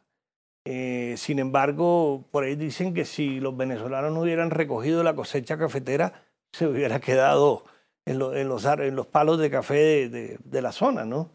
sin 0.63 1.39
embargo, 1.39 2.23
por 2.31 2.43
ahí 2.43 2.55
dicen 2.55 2.93
que 2.93 3.03
si 3.05 3.39
los 3.39 3.58
venezolanos 3.58 4.13
no 4.13 4.21
hubieran 4.21 4.51
recogido 4.51 5.01
la 5.01 5.15
cosecha 5.15 5.58
cafetera, 5.58 6.13
se 6.51 6.67
hubiera 6.67 6.99
quedado 6.99 7.65
en, 8.05 8.19
los, 8.19 8.65
en 8.65 8.95
los 8.95 9.07
palos 9.07 9.39
de 9.39 9.49
café 9.49 10.09
de, 10.09 10.61
la 10.61 10.71
zona, 10.71 11.05
¿no? 11.05 11.31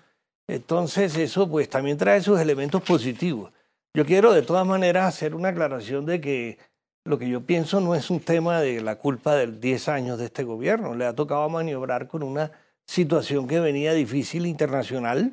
Entonces 0.49 1.17
eso 1.17 1.49
pues 1.49 1.69
también 1.69 1.99
trae 1.99 2.21
sus 2.23 2.41
elementos 2.41 2.83
positivos. 2.83 3.53
Yo 3.95 4.05
quiero 4.05 4.33
de 4.33 4.43
todas 4.43 4.67
maneras 4.67 5.07
hacer 5.07 5.35
una 5.35 5.49
aclaración 5.49 6.07
de 6.07 6.21
que 6.21 6.59
lo 7.05 7.19
que 7.19 7.29
yo 7.29 7.41
pienso 7.41 7.81
no 7.81 7.95
es 7.95 8.11
un 8.11 8.21
tema 8.21 8.61
de 8.61 8.81
la 8.81 8.97
culpa 8.97 9.35
de 9.35 9.47
10 9.49 9.89
años 9.89 10.19
de 10.19 10.27
este 10.27 10.45
gobierno. 10.45 10.95
Le 10.95 11.07
ha 11.07 11.15
tocado 11.15 11.49
maniobrar 11.49 12.07
con 12.07 12.23
una 12.23 12.53
situación 12.87 13.49
que 13.49 13.61
venía 13.61 13.93
difícil 13.93 14.47
internacional, 14.47 15.33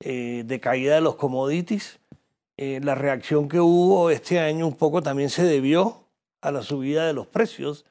eh, 0.00 0.44
de 0.46 0.60
caída 0.60 0.94
de 0.94 1.00
los 1.00 1.16
commodities. 1.16 1.98
Eh, 2.56 2.80
la 2.82 2.94
reacción 2.94 3.48
que 3.48 3.60
hubo 3.60 4.10
este 4.10 4.38
año 4.38 4.66
un 4.66 4.76
poco 4.76 5.02
también 5.02 5.30
se 5.30 5.42
debió 5.42 6.04
a 6.40 6.50
la 6.50 6.62
subida 6.62 7.06
de 7.06 7.12
los 7.12 7.26
precios 7.26 7.84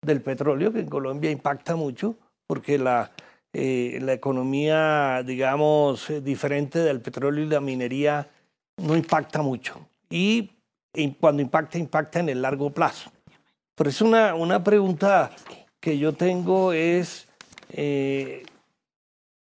del 0.00 0.22
petróleo, 0.22 0.72
que 0.72 0.80
en 0.80 0.88
Colombia 0.88 1.30
impacta 1.30 1.76
mucho 1.76 2.16
porque 2.52 2.76
la, 2.76 3.10
eh, 3.54 3.98
la 4.02 4.12
economía, 4.12 5.22
digamos, 5.24 6.10
eh, 6.10 6.20
diferente 6.20 6.80
del 6.80 7.00
petróleo 7.00 7.46
y 7.46 7.48
la 7.48 7.62
minería 7.62 8.28
no 8.76 8.94
impacta 8.94 9.40
mucho. 9.40 9.88
Y, 10.10 10.50
cuando 11.18 11.40
impacta, 11.40 11.78
impacta 11.78 12.20
en 12.20 12.28
el 12.28 12.42
largo 12.42 12.68
plazo. 12.68 13.10
Pero 13.74 13.88
es 13.88 14.02
una, 14.02 14.34
una 14.34 14.62
pregunta 14.62 15.30
que 15.80 15.96
yo 15.96 16.12
tengo 16.12 16.74
es, 16.74 17.26
eh, 17.70 18.44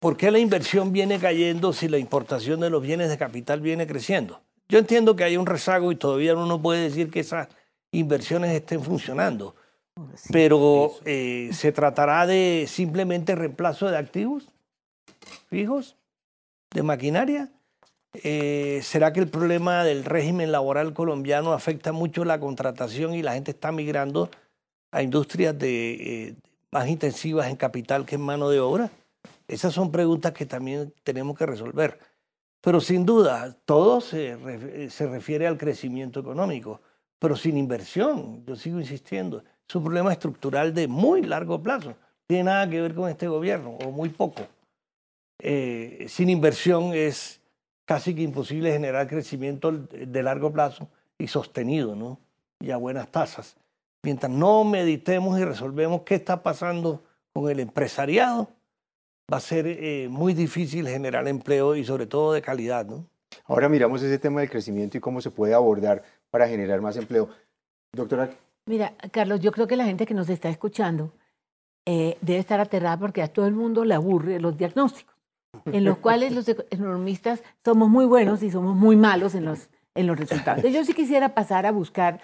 ¿por 0.00 0.16
qué 0.16 0.32
la 0.32 0.40
inversión 0.40 0.92
viene 0.92 1.20
cayendo 1.20 1.72
si 1.72 1.86
la 1.86 1.98
importación 1.98 2.58
de 2.58 2.70
los 2.70 2.82
bienes 2.82 3.08
de 3.08 3.18
capital 3.18 3.60
viene 3.60 3.86
creciendo? 3.86 4.40
Yo 4.68 4.80
entiendo 4.80 5.14
que 5.14 5.22
hay 5.22 5.36
un 5.36 5.46
rezago 5.46 5.92
y 5.92 5.94
todavía 5.94 6.34
uno 6.34 6.46
no 6.46 6.60
puede 6.60 6.82
decir 6.82 7.08
que 7.08 7.20
esas 7.20 7.46
inversiones 7.92 8.50
estén 8.50 8.82
funcionando 8.82 9.54
pero 10.30 10.92
eh, 11.04 11.50
¿se 11.52 11.72
tratará 11.72 12.26
de 12.26 12.66
simplemente 12.68 13.34
reemplazo 13.34 13.88
de 13.88 13.96
activos 13.96 14.48
fijos, 15.48 15.96
de 16.70 16.82
maquinaria? 16.82 17.50
Eh, 18.12 18.80
¿Será 18.82 19.12
que 19.12 19.20
el 19.20 19.28
problema 19.28 19.84
del 19.84 20.04
régimen 20.04 20.52
laboral 20.52 20.94
colombiano 20.94 21.52
afecta 21.52 21.92
mucho 21.92 22.24
la 22.24 22.40
contratación 22.40 23.14
y 23.14 23.22
la 23.22 23.34
gente 23.34 23.50
está 23.50 23.72
migrando 23.72 24.30
a 24.90 25.02
industrias 25.02 25.58
de, 25.58 25.92
eh, 25.92 26.34
más 26.70 26.88
intensivas 26.88 27.48
en 27.48 27.56
capital 27.56 28.06
que 28.06 28.16
en 28.16 28.22
mano 28.22 28.48
de 28.48 28.60
obra? 28.60 28.90
Esas 29.48 29.72
son 29.74 29.92
preguntas 29.92 30.32
que 30.32 30.46
también 30.46 30.92
tenemos 31.04 31.36
que 31.36 31.46
resolver. 31.46 31.98
Pero 32.60 32.80
sin 32.80 33.06
duda, 33.06 33.56
todo 33.64 34.00
se, 34.00 34.90
se 34.90 35.06
refiere 35.06 35.46
al 35.46 35.58
crecimiento 35.58 36.20
económico, 36.20 36.80
pero 37.18 37.36
sin 37.36 37.56
inversión, 37.56 38.44
yo 38.44 38.56
sigo 38.56 38.80
insistiendo 38.80 39.44
es 39.68 39.74
un 39.74 39.84
problema 39.84 40.12
estructural 40.12 40.72
de 40.74 40.88
muy 40.88 41.22
largo 41.22 41.62
plazo. 41.62 41.94
Tiene 42.26 42.44
nada 42.44 42.68
que 42.68 42.80
ver 42.80 42.94
con 42.94 43.08
este 43.08 43.28
gobierno, 43.28 43.70
o 43.84 43.90
muy 43.90 44.08
poco. 44.08 44.42
Eh, 45.38 46.06
sin 46.08 46.30
inversión 46.30 46.92
es 46.94 47.40
casi 47.84 48.14
que 48.14 48.22
imposible 48.22 48.72
generar 48.72 49.06
crecimiento 49.06 49.70
de 49.72 50.22
largo 50.22 50.52
plazo 50.52 50.88
y 51.18 51.28
sostenido, 51.28 51.94
¿no? 51.94 52.18
Y 52.60 52.70
a 52.70 52.76
buenas 52.76 53.08
tasas. 53.08 53.56
Mientras 54.02 54.30
no 54.30 54.64
meditemos 54.64 55.38
y 55.38 55.44
resolvemos 55.44 56.02
qué 56.02 56.16
está 56.16 56.42
pasando 56.42 57.02
con 57.32 57.50
el 57.50 57.60
empresariado, 57.60 58.48
va 59.32 59.38
a 59.38 59.40
ser 59.40 59.66
eh, 59.66 60.08
muy 60.08 60.32
difícil 60.32 60.88
generar 60.88 61.26
empleo 61.28 61.76
y 61.76 61.84
sobre 61.84 62.06
todo 62.06 62.32
de 62.32 62.42
calidad, 62.42 62.86
¿no? 62.86 63.06
Ahora 63.44 63.68
miramos 63.68 64.02
ese 64.02 64.18
tema 64.18 64.40
del 64.40 64.50
crecimiento 64.50 64.96
y 64.96 65.00
cómo 65.00 65.20
se 65.20 65.30
puede 65.30 65.54
abordar 65.54 66.02
para 66.30 66.48
generar 66.48 66.80
más 66.80 66.96
empleo. 66.96 67.28
Doctora, 67.92 68.30
Mira, 68.66 68.94
Carlos, 69.12 69.40
yo 69.40 69.52
creo 69.52 69.68
que 69.68 69.76
la 69.76 69.84
gente 69.84 70.06
que 70.06 70.14
nos 70.14 70.28
está 70.28 70.48
escuchando 70.48 71.12
eh, 71.86 72.18
debe 72.20 72.40
estar 72.40 72.58
aterrada 72.58 72.98
porque 72.98 73.22
a 73.22 73.28
todo 73.28 73.46
el 73.46 73.54
mundo 73.54 73.84
le 73.84 73.94
aburre 73.94 74.40
los 74.40 74.58
diagnósticos, 74.58 75.14
en 75.66 75.84
los 75.84 75.98
cuales 75.98 76.32
los 76.32 76.48
economistas 76.48 77.44
somos 77.64 77.88
muy 77.88 78.06
buenos 78.06 78.42
y 78.42 78.50
somos 78.50 78.74
muy 78.74 78.96
malos 78.96 79.36
en 79.36 79.44
los, 79.44 79.68
en 79.94 80.08
los 80.08 80.18
resultados. 80.18 80.64
yo 80.64 80.84
sí 80.84 80.94
quisiera 80.94 81.32
pasar 81.32 81.64
a 81.64 81.70
buscar 81.70 82.20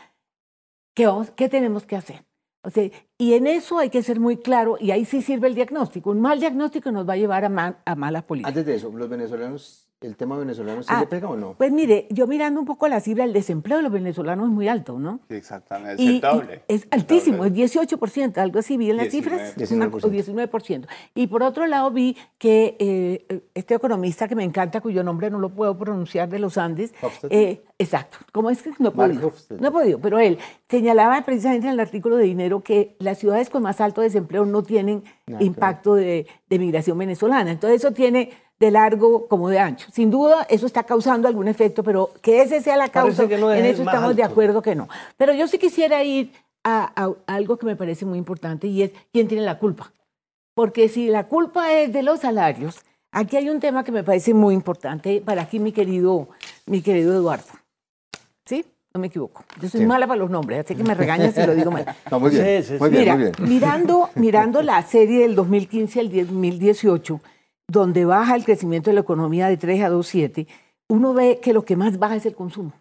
qué, 0.94 1.08
qué 1.36 1.48
tenemos 1.48 1.86
que 1.86 1.94
hacer. 1.94 2.24
O 2.64 2.70
sea, 2.70 2.90
y 3.18 3.34
en 3.34 3.46
eso 3.46 3.78
hay 3.78 3.90
que 3.90 4.02
ser 4.02 4.18
muy 4.18 4.36
claro, 4.36 4.76
y 4.80 4.90
ahí 4.90 5.04
sí 5.04 5.22
sirve 5.22 5.46
el 5.46 5.54
diagnóstico. 5.54 6.10
Un 6.10 6.20
mal 6.20 6.40
diagnóstico 6.40 6.90
nos 6.90 7.08
va 7.08 7.12
a 7.12 7.16
llevar 7.16 7.44
a, 7.44 7.82
a 7.84 7.94
malas 7.94 8.24
políticas. 8.24 8.50
Antes 8.50 8.66
de 8.66 8.74
eso, 8.74 8.90
los 8.90 9.08
venezolanos 9.08 9.91
¿El 10.02 10.16
tema 10.16 10.36
venezolano 10.36 10.82
se 10.82 10.92
le 10.92 10.98
ah, 10.98 11.06
pega 11.08 11.28
o 11.28 11.36
no? 11.36 11.54
Pues 11.54 11.70
mire, 11.70 12.06
yo 12.10 12.26
mirando 12.26 12.60
un 12.60 12.66
poco 12.66 12.88
la 12.88 13.00
cifra, 13.00 13.24
el 13.24 13.32
desempleo 13.32 13.78
de 13.78 13.84
los 13.84 13.92
venezolanos 13.92 14.48
es 14.48 14.52
muy 14.52 14.68
alto, 14.68 14.98
¿no? 14.98 15.20
Sí, 15.28 15.34
exactamente, 15.34 16.02
es 16.02 16.08
aceptable. 16.08 16.62
es 16.68 16.88
altísimo, 16.90 17.44
es 17.44 17.52
18%, 17.52 18.38
algo 18.38 18.58
así, 18.58 18.76
vi 18.76 18.90
en 18.90 18.96
las 18.96 19.08
cifras, 19.08 19.56
19%. 19.56 20.50
19%. 20.50 20.86
Y 21.14 21.26
por 21.28 21.42
otro 21.42 21.66
lado 21.66 21.90
vi 21.90 22.16
que 22.38 22.76
eh, 22.78 23.44
este 23.54 23.74
economista 23.74 24.28
que 24.28 24.34
me 24.34 24.44
encanta, 24.44 24.80
cuyo 24.80 25.02
nombre 25.04 25.30
no 25.30 25.38
lo 25.38 25.50
puedo 25.50 25.76
pronunciar, 25.78 26.28
de 26.28 26.38
los 26.38 26.58
Andes, 26.58 26.92
eh, 27.30 27.64
exacto, 27.78 28.18
¿cómo 28.32 28.50
es 28.50 28.62
que 28.62 28.70
no 28.78 28.88
he 28.88 28.92
podido? 28.92 29.32
No 29.58 29.68
he 29.68 29.70
podido, 29.70 30.00
pero 30.00 30.18
él 30.18 30.38
señalaba 30.68 31.22
precisamente 31.24 31.66
en 31.66 31.74
el 31.74 31.80
artículo 31.80 32.16
de 32.16 32.24
dinero 32.24 32.62
que 32.62 32.96
las 32.98 33.18
ciudades 33.18 33.50
con 33.50 33.62
más 33.62 33.80
alto 33.80 34.00
desempleo 34.00 34.44
no 34.44 34.62
tienen 34.62 35.04
impacto 35.40 35.94
de, 35.94 36.26
de 36.48 36.58
migración 36.58 36.98
venezolana. 36.98 37.50
Entonces 37.50 37.82
eso 37.82 37.92
tiene 37.92 38.30
de 38.62 38.70
largo 38.70 39.26
como 39.26 39.48
de 39.48 39.58
ancho. 39.58 39.88
Sin 39.92 40.08
duda, 40.08 40.46
eso 40.48 40.66
está 40.66 40.84
causando 40.84 41.26
algún 41.26 41.48
efecto, 41.48 41.82
pero 41.82 42.10
que 42.22 42.42
ese 42.42 42.60
sea 42.60 42.76
la 42.76 42.88
causa, 42.88 43.24
en 43.24 43.64
eso 43.66 43.82
estamos 43.82 44.14
de 44.14 44.22
acuerdo 44.22 44.62
que 44.62 44.76
no. 44.76 44.88
Pero 45.16 45.34
yo 45.34 45.48
sí 45.48 45.58
quisiera 45.58 46.04
ir 46.04 46.30
a, 46.62 47.12
algo 47.26 47.56
que 47.56 47.66
me 47.66 47.74
parece 47.74 48.06
muy 48.06 48.18
importante 48.18 48.68
y 48.68 48.82
es 48.82 48.92
quién 49.12 49.26
tiene 49.26 49.42
la 49.42 49.58
culpa. 49.58 49.92
Porque 50.54 50.88
si 50.88 51.08
la 51.08 51.26
culpa 51.26 51.72
es 51.72 51.92
de 51.92 52.04
los 52.04 52.20
salarios, 52.20 52.82
aquí 53.10 53.36
hay 53.36 53.50
un 53.50 53.58
tema 53.58 53.82
que 53.82 53.90
me 53.90 54.04
parece 54.04 54.32
muy 54.32 54.54
importante 54.54 55.20
para 55.24 55.42
aquí 55.42 55.58
mi 55.58 55.72
querido, 55.72 56.28
mi 56.66 56.82
querido 56.82 57.12
Eduardo. 57.14 57.52
¿Sí? 58.44 58.64
no 58.94 59.00
me 59.00 59.06
equivoco. 59.06 59.42
Yo 59.58 59.70
soy 59.70 59.80
Sí. 59.80 59.86
mala 59.86 60.06
para 60.06 60.18
los 60.18 60.28
nombres, 60.28 60.66
así 60.66 60.74
que 60.74 60.84
me 60.84 60.94
regañas 60.94 61.34
si 61.34 61.40
lo 61.46 61.54
digo 61.54 61.70
mal. 61.70 61.86
No, 62.10 62.20
muy 62.20 62.30
bien, 62.30 62.62
Sí, 62.62 62.74
sí, 62.74 62.78
muy 62.78 62.90
bien, 62.90 63.00
Mira, 63.00 63.14
muy 63.14 63.24
bien. 63.24 63.34
Mirando, 63.48 64.10
mirando 64.16 64.62
la 64.62 64.82
serie 64.82 65.20
del 65.20 65.34
2015 65.34 65.98
al 65.98 66.10
2018, 66.12 67.20
donde 67.68 68.04
baja 68.04 68.36
el 68.36 68.44
crecimiento 68.44 68.90
de 68.90 68.94
la 68.94 69.00
economía 69.00 69.48
de 69.48 69.56
3 69.56 69.84
a 69.84 69.90
2,7, 69.90 70.46
uno 70.88 71.14
ve 71.14 71.40
que 71.40 71.52
lo 71.52 71.64
que 71.64 71.76
más 71.76 71.98
baja 71.98 72.16
es 72.16 72.26
el 72.26 72.34
consumo. 72.34 72.72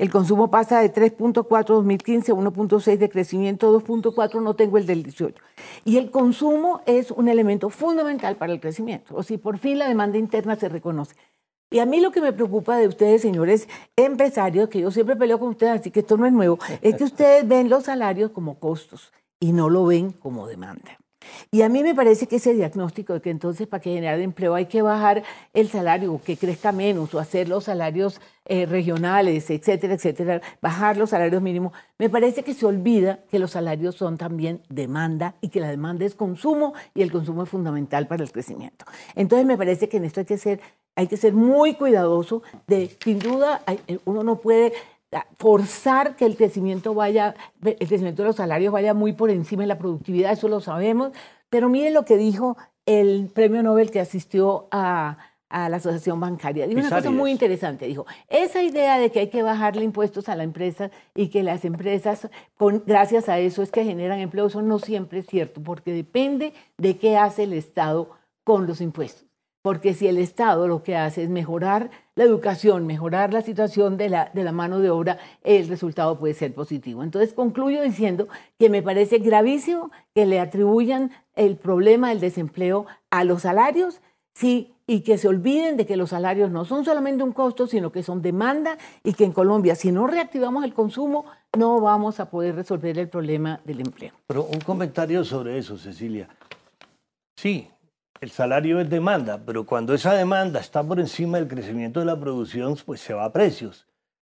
El 0.00 0.10
consumo 0.10 0.50
pasa 0.50 0.80
de 0.80 0.90
3.4 0.90 1.66
2015 1.66 2.32
a 2.32 2.34
1.6 2.34 2.96
de 2.96 3.10
crecimiento, 3.10 3.78
2.4 3.78 4.42
no 4.42 4.54
tengo 4.54 4.78
el 4.78 4.86
del 4.86 5.02
18. 5.02 5.42
Y 5.84 5.98
el 5.98 6.10
consumo 6.10 6.80
es 6.86 7.10
un 7.10 7.28
elemento 7.28 7.68
fundamental 7.68 8.36
para 8.36 8.54
el 8.54 8.60
crecimiento. 8.60 9.14
O 9.14 9.22
si 9.22 9.36
por 9.36 9.58
fin 9.58 9.78
la 9.78 9.88
demanda 9.88 10.16
interna 10.16 10.56
se 10.56 10.70
reconoce. 10.70 11.16
Y 11.70 11.80
a 11.80 11.86
mí 11.86 12.00
lo 12.00 12.12
que 12.12 12.22
me 12.22 12.32
preocupa 12.32 12.78
de 12.78 12.88
ustedes, 12.88 13.20
señores 13.20 13.68
empresarios, 13.94 14.70
que 14.70 14.80
yo 14.80 14.90
siempre 14.90 15.16
peleo 15.16 15.38
con 15.38 15.50
ustedes, 15.50 15.80
así 15.80 15.90
que 15.90 16.00
esto 16.00 16.16
no 16.16 16.24
es 16.24 16.32
nuevo, 16.32 16.58
es 16.80 16.96
que 16.96 17.04
ustedes 17.04 17.46
ven 17.46 17.68
los 17.68 17.84
salarios 17.84 18.30
como 18.30 18.58
costos 18.58 19.12
y 19.38 19.52
no 19.52 19.68
lo 19.68 19.84
ven 19.84 20.12
como 20.12 20.46
demanda. 20.46 20.99
Y 21.50 21.62
a 21.62 21.68
mí 21.68 21.82
me 21.82 21.94
parece 21.94 22.26
que 22.26 22.36
ese 22.36 22.54
diagnóstico 22.54 23.12
de 23.14 23.20
que 23.20 23.30
entonces 23.30 23.66
para 23.66 23.80
que 23.80 23.90
generar 23.90 24.20
empleo 24.20 24.54
hay 24.54 24.66
que 24.66 24.82
bajar 24.82 25.22
el 25.52 25.68
salario, 25.68 26.20
que 26.24 26.36
crezca 26.36 26.72
menos, 26.72 27.14
o 27.14 27.18
hacer 27.18 27.48
los 27.48 27.64
salarios 27.64 28.20
eh, 28.46 28.66
regionales, 28.66 29.50
etcétera, 29.50 29.94
etcétera, 29.94 30.40
bajar 30.60 30.96
los 30.96 31.10
salarios 31.10 31.42
mínimos, 31.42 31.72
me 31.98 32.08
parece 32.08 32.42
que 32.42 32.54
se 32.54 32.66
olvida 32.66 33.20
que 33.30 33.38
los 33.38 33.52
salarios 33.52 33.96
son 33.96 34.16
también 34.16 34.62
demanda 34.68 35.34
y 35.40 35.48
que 35.48 35.60
la 35.60 35.68
demanda 35.68 36.04
es 36.04 36.14
consumo 36.14 36.74
y 36.94 37.02
el 37.02 37.12
consumo 37.12 37.44
es 37.44 37.48
fundamental 37.48 38.06
para 38.06 38.24
el 38.24 38.32
crecimiento. 38.32 38.84
Entonces 39.14 39.46
me 39.46 39.56
parece 39.56 39.88
que 39.88 39.98
en 39.98 40.04
esto 40.04 40.20
hay 40.20 40.26
que 40.26 40.38
ser, 40.38 40.60
hay 40.96 41.06
que 41.06 41.16
ser 41.16 41.32
muy 41.32 41.74
cuidadoso 41.74 42.42
de, 42.66 42.96
sin 43.04 43.18
duda, 43.18 43.62
eh, 43.66 43.98
uno 44.04 44.24
no 44.24 44.36
puede 44.36 44.72
forzar 45.38 46.16
que 46.16 46.24
el 46.24 46.36
crecimiento 46.36 46.94
vaya, 46.94 47.34
el 47.62 47.76
crecimiento 47.88 48.22
de 48.22 48.28
los 48.28 48.36
salarios 48.36 48.72
vaya 48.72 48.94
muy 48.94 49.12
por 49.12 49.30
encima 49.30 49.62
de 49.62 49.68
la 49.68 49.78
productividad, 49.78 50.32
eso 50.32 50.48
lo 50.48 50.60
sabemos, 50.60 51.12
pero 51.48 51.68
miren 51.68 51.94
lo 51.94 52.04
que 52.04 52.16
dijo 52.16 52.56
el 52.86 53.30
premio 53.34 53.62
Nobel 53.62 53.90
que 53.90 54.00
asistió 54.00 54.68
a, 54.70 55.18
a 55.48 55.68
la 55.68 55.78
Asociación 55.78 56.20
Bancaria. 56.20 56.66
Dijo 56.66 56.80
una 56.80 56.90
cosa 56.90 57.10
muy 57.10 57.30
interesante, 57.32 57.86
dijo, 57.86 58.06
esa 58.28 58.62
idea 58.62 58.98
de 58.98 59.10
que 59.10 59.20
hay 59.20 59.28
que 59.28 59.42
bajarle 59.42 59.82
impuestos 59.82 60.28
a 60.28 60.36
la 60.36 60.44
empresa 60.44 60.90
y 61.14 61.28
que 61.28 61.42
las 61.42 61.64
empresas, 61.64 62.28
con, 62.56 62.84
gracias 62.86 63.28
a 63.28 63.38
eso, 63.38 63.62
es 63.62 63.70
que 63.70 63.84
generan 63.84 64.20
empleo, 64.20 64.46
eso 64.46 64.62
no 64.62 64.78
siempre 64.78 65.18
es 65.18 65.26
cierto, 65.26 65.60
porque 65.62 65.92
depende 65.92 66.52
de 66.78 66.96
qué 66.98 67.16
hace 67.16 67.42
el 67.42 67.52
Estado 67.52 68.10
con 68.44 68.66
los 68.66 68.80
impuestos. 68.80 69.26
Porque 69.62 69.92
si 69.92 70.06
el 70.06 70.16
Estado 70.16 70.68
lo 70.68 70.82
que 70.82 70.96
hace 70.96 71.24
es 71.24 71.28
mejorar 71.28 71.90
la 72.20 72.26
educación, 72.26 72.86
mejorar 72.86 73.32
la 73.32 73.40
situación 73.40 73.96
de 73.96 74.10
la, 74.10 74.30
de 74.34 74.44
la 74.44 74.52
mano 74.52 74.78
de 74.80 74.90
obra, 74.90 75.16
el 75.42 75.68
resultado 75.68 76.18
puede 76.18 76.34
ser 76.34 76.52
positivo. 76.52 77.02
Entonces 77.02 77.32
concluyo 77.32 77.80
diciendo 77.80 78.28
que 78.58 78.68
me 78.68 78.82
parece 78.82 79.20
gravísimo 79.20 79.90
que 80.14 80.26
le 80.26 80.38
atribuyan 80.38 81.12
el 81.34 81.56
problema 81.56 82.10
del 82.10 82.20
desempleo 82.20 82.84
a 83.08 83.24
los 83.24 83.40
salarios 83.40 84.02
sí, 84.34 84.74
y 84.86 85.00
que 85.00 85.16
se 85.16 85.28
olviden 85.28 85.78
de 85.78 85.86
que 85.86 85.96
los 85.96 86.10
salarios 86.10 86.50
no 86.50 86.66
son 86.66 86.84
solamente 86.84 87.24
un 87.24 87.32
costo, 87.32 87.66
sino 87.66 87.90
que 87.90 88.02
son 88.02 88.20
demanda 88.20 88.76
y 89.02 89.14
que 89.14 89.24
en 89.24 89.32
Colombia, 89.32 89.74
si 89.74 89.90
no 89.90 90.06
reactivamos 90.06 90.62
el 90.64 90.74
consumo, 90.74 91.24
no 91.56 91.80
vamos 91.80 92.20
a 92.20 92.28
poder 92.28 92.54
resolver 92.54 92.98
el 92.98 93.08
problema 93.08 93.62
del 93.64 93.80
empleo. 93.80 94.12
Pero 94.26 94.44
un 94.44 94.60
comentario 94.60 95.24
sobre 95.24 95.56
eso, 95.56 95.78
Cecilia. 95.78 96.28
Sí, 97.34 97.70
el 98.20 98.30
salario 98.30 98.80
es 98.80 98.90
demanda, 98.90 99.40
pero 99.44 99.64
cuando 99.64 99.94
esa 99.94 100.12
demanda 100.14 100.60
está 100.60 100.82
por 100.82 101.00
encima 101.00 101.38
del 101.38 101.48
crecimiento 101.48 102.00
de 102.00 102.06
la 102.06 102.18
producción, 102.18 102.76
pues 102.84 103.00
se 103.00 103.14
va 103.14 103.24
a 103.24 103.32
precios. 103.32 103.86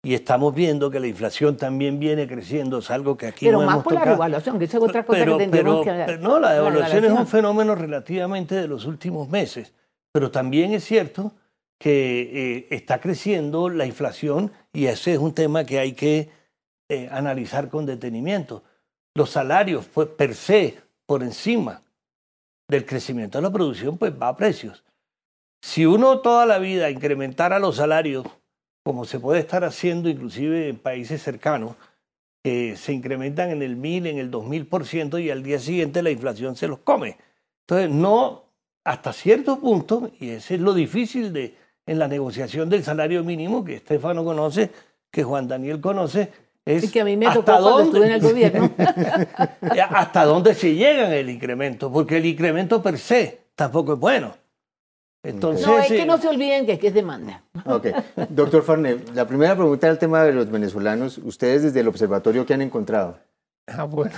Y 0.04 0.14
estamos 0.16 0.54
viendo 0.56 0.90
que 0.90 1.00
la 1.00 1.08
inflación 1.08 1.58
también 1.58 2.00
viene 2.00 2.28
creciendo, 2.28 2.80
es 2.80 2.90
algo 2.90 3.18
que 3.18 3.28
aquí 3.28 3.46
Pero 3.46 3.60
no 3.60 3.66
más 3.66 3.74
hemos 3.76 3.84
por 3.84 3.94
la 3.94 4.00
tocado. 4.00 4.16
revaluación, 4.16 4.58
que 4.60 4.66
esa 4.66 4.78
es 4.78 4.84
otra 4.84 5.06
cosa 5.06 5.20
pero, 5.20 5.38
que 5.38 5.48
pero- 5.48 5.82
que 5.84 5.92
pero 6.08 6.20
no, 6.22 6.40
la 6.40 6.54
devaluación 6.54 6.90
es 6.90 6.94
un 6.96 7.02
devaluación. 7.02 7.28
fenómeno 7.28 7.76
relativamente 7.76 8.56
de 8.56 8.68
los 8.68 8.86
últimos 8.86 9.30
meses, 9.30 9.74
pero 10.12 10.32
también 10.32 10.74
es 10.74 10.84
cierto 10.84 11.34
que 11.80 12.22
eh, 12.34 12.68
está 12.72 13.00
creciendo 13.00 13.70
la 13.70 13.86
inflación 13.86 14.52
y 14.74 14.86
ese 14.88 15.14
es 15.14 15.20
un 15.20 15.34
tema 15.34 15.66
que 15.66 15.80
hay 15.80 15.94
que 15.94 16.30
eh, 16.90 17.08
analizar 17.12 17.70
con 17.70 17.86
detenimiento. 17.86 18.64
Los 19.16 19.32
salarios, 19.32 19.88
pues 19.92 20.08
per 20.10 20.34
se, 20.36 20.78
por 21.06 21.22
encima 21.24 21.82
del 22.72 22.86
crecimiento 22.86 23.38
de 23.38 23.42
la 23.42 23.52
producción, 23.52 23.98
pues 23.98 24.14
va 24.20 24.30
a 24.30 24.38
precios. 24.38 24.84
Si 25.62 25.86
uno 25.86 26.20
toda 26.22 26.46
la 26.46 26.58
vida 26.58 26.90
incrementara 26.90 27.60
los 27.60 27.76
salarios, 27.76 28.26
como 28.84 29.04
se 29.04 29.20
puede 29.20 29.42
estar 29.42 29.66
haciendo 29.66 30.08
inclusive 30.08 30.70
en 30.70 30.78
países 30.78 31.22
cercanos, 31.22 31.76
que 32.42 32.78
se 32.78 32.94
incrementan 32.94 33.52
en 33.52 33.62
el 33.62 33.76
mil, 33.76 34.08
en 34.08 34.18
el 34.18 34.32
dos 34.32 34.46
mil 34.46 34.66
por 34.66 34.86
ciento 34.86 35.20
y 35.20 35.30
al 35.30 35.44
día 35.44 35.60
siguiente 35.60 36.02
la 36.02 36.12
inflación 36.12 36.56
se 36.56 36.70
los 36.70 36.80
come. 36.80 37.18
Entonces, 37.68 37.92
no, 37.92 38.46
hasta 38.86 39.12
cierto 39.12 39.60
punto, 39.60 40.10
y 40.20 40.30
ese 40.30 40.56
es 40.56 40.62
lo 40.62 40.74
difícil 40.74 41.34
de, 41.34 41.56
en 41.86 42.00
la 42.00 42.08
negociación 42.08 42.70
del 42.70 42.84
salario 42.84 43.24
mínimo, 43.24 43.66
que 43.66 43.76
Estefano 43.76 44.24
conoce, 44.24 44.72
que 45.12 45.24
Juan 45.24 45.48
Daniel 45.48 45.82
conoce, 45.82 46.32
es 46.66 46.84
Y 46.84 46.92
que 46.92 47.02
a 47.02 47.06
mí 47.06 47.18
me 47.18 47.28
hasta 47.28 47.40
tocó 47.44 47.52
cuando 47.52 47.70
dónde- 47.70 47.86
estuve 47.88 48.06
en 48.08 48.12
el 48.14 48.22
gobierno. 48.22 48.72
hasta 49.90 50.26
dónde 50.26 50.54
se 50.56 50.74
llega 50.76 51.08
en 51.08 51.14
el 51.14 51.30
incremento, 51.30 51.92
porque 51.92 52.18
el 52.18 52.26
incremento 52.26 52.82
per 52.82 52.98
se 53.00 53.40
tampoco 53.56 53.94
es 53.94 54.00
bueno. 54.00 54.36
Entonces, 55.24 55.68
No, 55.68 55.78
es 55.78 55.88
que 55.88 56.02
eh, 56.02 56.06
no 56.06 56.18
se 56.18 56.28
olviden 56.28 56.66
que 56.66 56.74
aquí 56.74 56.88
es 56.88 56.94
demanda. 56.96 57.44
Ok. 57.66 57.88
Doctor 58.30 58.64
Farné, 58.64 58.98
la 59.14 59.28
primera 59.28 59.56
pregunta 59.56 59.86
era 59.86 59.94
el 59.94 60.00
tema 60.00 60.24
de 60.24 60.34
los 60.34 60.50
venezolanos. 60.50 61.20
Ustedes 61.20 61.62
desde 61.62 61.80
el 61.82 61.88
observatorio, 61.88 62.44
¿qué 62.46 62.56
han 62.56 62.62
encontrado? 62.64 63.20
Ah, 63.68 63.84
bueno. 63.84 64.14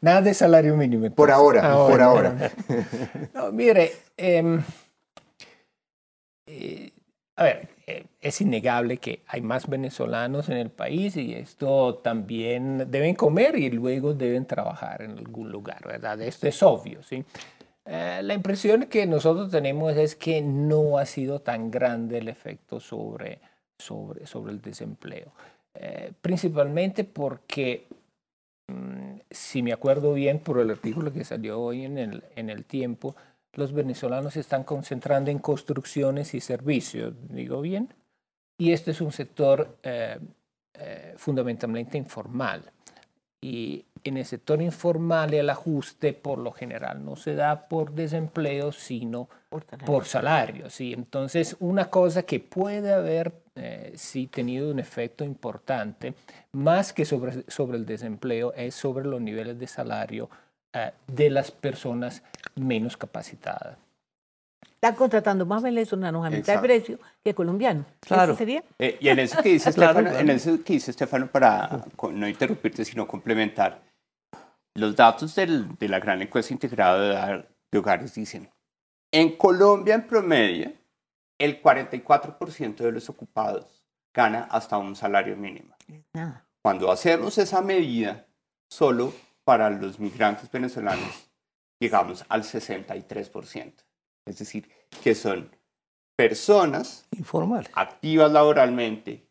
Nada 0.00 0.20
de 0.20 0.34
salario 0.34 0.76
mínimo. 0.76 1.08
Por 1.14 1.30
ahora, 1.30 1.60
Ah, 1.64 1.76
por 1.76 1.90
bueno, 1.90 2.04
ahora. 2.04 2.50
No, 3.34 3.52
mire, 3.52 3.92
em, 4.16 4.60
eh, 6.46 6.90
a 7.38 7.44
ver, 7.44 7.68
eh, 7.86 8.04
es 8.20 8.40
innegable 8.40 8.96
que 8.96 9.22
hay 9.28 9.40
más 9.42 9.68
venezolanos 9.68 10.48
en 10.48 10.56
el 10.56 10.70
país 10.70 11.16
y 11.16 11.34
esto 11.34 11.94
también 12.02 12.90
deben 12.90 13.14
comer 13.14 13.56
y 13.56 13.70
luego 13.70 14.12
deben 14.12 14.44
trabajar 14.44 15.02
en 15.02 15.12
algún 15.12 15.48
lugar, 15.52 15.86
¿verdad? 15.86 16.20
Esto 16.20 16.48
es 16.48 16.60
obvio, 16.64 17.00
¿sí? 17.04 17.24
Eh, 17.86 18.20
la 18.24 18.34
impresión 18.34 18.86
que 18.86 19.06
nosotros 19.06 19.50
tenemos 19.52 19.96
es 19.96 20.16
que 20.16 20.42
no 20.42 20.98
ha 20.98 21.06
sido 21.06 21.40
tan 21.40 21.70
grande 21.70 22.18
el 22.18 22.28
efecto 22.28 22.80
sobre, 22.80 23.38
sobre, 23.78 24.26
sobre 24.26 24.52
el 24.52 24.60
desempleo, 24.60 25.32
Eh, 25.80 26.10
principalmente 26.20 27.04
porque 27.04 27.86
mm, 28.68 29.20
si 29.30 29.62
me 29.62 29.72
acuerdo 29.72 30.12
bien 30.14 30.40
por 30.40 30.58
el 30.58 30.70
artículo 30.70 31.12
que 31.12 31.24
salió 31.24 31.60
hoy 31.60 31.84
en 31.84 31.98
el, 31.98 32.24
en 32.34 32.50
el 32.50 32.64
tiempo, 32.64 33.14
los 33.52 33.72
venezolanos 33.72 34.34
se 34.34 34.40
están 34.40 34.64
concentrando 34.64 35.30
en 35.30 35.38
construcciones 35.38 36.34
y 36.34 36.40
servicios, 36.40 37.14
digo 37.28 37.60
bien, 37.60 37.92
y 38.58 38.72
este 38.72 38.90
es 38.90 39.00
un 39.00 39.12
sector 39.12 39.78
eh, 39.82 40.18
eh, 40.74 41.14
fundamentalmente 41.16 41.96
informal. 41.96 42.62
Y 43.40 43.84
en 44.02 44.16
el 44.16 44.24
sector 44.24 44.60
informal 44.60 45.32
el 45.32 45.48
ajuste 45.48 46.12
por 46.12 46.38
lo 46.38 46.50
general 46.50 47.04
no 47.04 47.14
se 47.14 47.34
da 47.34 47.68
por 47.68 47.92
desempleo, 47.92 48.72
sino 48.72 49.28
por 49.86 50.04
salario, 50.04 50.68
sí. 50.70 50.92
Entonces, 50.92 51.56
una 51.60 51.88
cosa 51.88 52.24
que 52.24 52.40
puede 52.40 52.92
haber 52.92 53.32
eh, 53.54 53.92
sí 53.94 54.26
tenido 54.26 54.70
un 54.70 54.80
efecto 54.80 55.24
importante, 55.24 56.14
más 56.52 56.92
que 56.92 57.04
sobre, 57.04 57.44
sobre 57.48 57.78
el 57.78 57.86
desempleo, 57.86 58.52
es 58.54 58.74
sobre 58.74 59.04
los 59.04 59.20
niveles 59.20 59.58
de 59.58 59.66
salario 59.68 60.28
eh, 60.74 60.92
de 61.06 61.30
las 61.30 61.50
personas 61.50 62.22
menos 62.54 62.96
capacitadas. 62.96 63.76
Están 64.74 64.94
contratando 64.94 65.44
más 65.44 65.62
venezolanos 65.62 66.24
a 66.24 66.30
mitad 66.30 66.54
de 66.54 66.60
precio 66.60 66.98
que 67.24 67.34
colombianos. 67.34 67.84
¿Eso 68.04 68.14
Claro. 68.14 68.36
sería? 68.36 68.62
Eh, 68.78 68.96
y 69.00 69.08
en 69.08 69.18
eso 69.18 69.42
que 69.42 69.48
dice 69.50 69.72
Claro, 69.74 69.98
Estefano, 70.00 70.18
en 70.20 70.24
claro. 70.26 70.36
eso 70.36 70.64
que 70.64 70.72
dice 70.74 70.90
Estefano, 70.92 71.26
para 71.26 71.82
no 72.12 72.28
interrumpirte, 72.28 72.84
sino 72.84 73.06
complementar, 73.08 73.82
los 74.76 74.94
datos 74.94 75.34
del- 75.34 75.76
de 75.78 75.88
la 75.88 75.98
gran 75.98 76.22
encuesta 76.22 76.52
integrada 76.52 77.00
de, 77.00 77.10
hogar- 77.16 77.48
de 77.72 77.78
hogares 77.78 78.14
dicen, 78.14 78.48
en 79.12 79.36
Colombia 79.36 79.94
en 79.96 80.06
promedio, 80.06 80.72
el 81.40 81.60
44% 81.62 82.76
de 82.76 82.92
los 82.92 83.08
ocupados 83.08 83.84
gana 84.14 84.44
hasta 84.50 84.78
un 84.78 84.94
salario 84.94 85.36
mínimo. 85.36 85.74
Nada. 86.12 86.44
Cuando 86.62 86.90
hacemos 86.92 87.36
esa 87.38 87.62
medida, 87.62 88.26
solo 88.70 89.12
para 89.48 89.70
los 89.70 89.98
migrantes 89.98 90.50
venezolanos 90.50 91.30
llegamos 91.80 92.22
al 92.28 92.42
63%. 92.42 93.72
Es 94.26 94.38
decir, 94.38 94.68
que 95.02 95.14
son 95.14 95.50
personas 96.14 97.08
informal. 97.12 97.66
activas 97.72 98.30
laboralmente, 98.30 99.26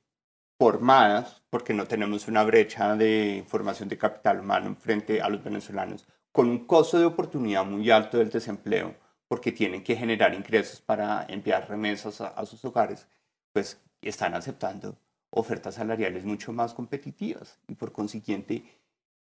formadas, 0.59 1.43
porque 1.51 1.75
no 1.75 1.85
tenemos 1.85 2.27
una 2.27 2.43
brecha 2.43 2.95
de 2.95 3.45
formación 3.47 3.89
de 3.89 3.99
capital 3.99 4.39
humano 4.39 4.75
frente 4.79 5.21
a 5.21 5.29
los 5.29 5.43
venezolanos, 5.43 6.07
con 6.31 6.49
un 6.49 6.65
costo 6.65 6.97
de 6.97 7.05
oportunidad 7.05 7.63
muy 7.63 7.91
alto 7.91 8.17
del 8.17 8.31
desempleo, 8.31 8.95
porque 9.27 9.51
tienen 9.51 9.83
que 9.83 9.95
generar 9.95 10.33
ingresos 10.33 10.81
para 10.81 11.27
enviar 11.29 11.69
remesas 11.69 12.21
a, 12.21 12.29
a 12.29 12.43
sus 12.47 12.65
hogares, 12.65 13.07
pues 13.53 13.79
están 14.01 14.33
aceptando 14.33 14.97
ofertas 15.29 15.75
salariales 15.75 16.25
mucho 16.25 16.53
más 16.53 16.73
competitivas 16.73 17.59
y 17.67 17.75
por 17.75 17.91
consiguiente 17.91 18.76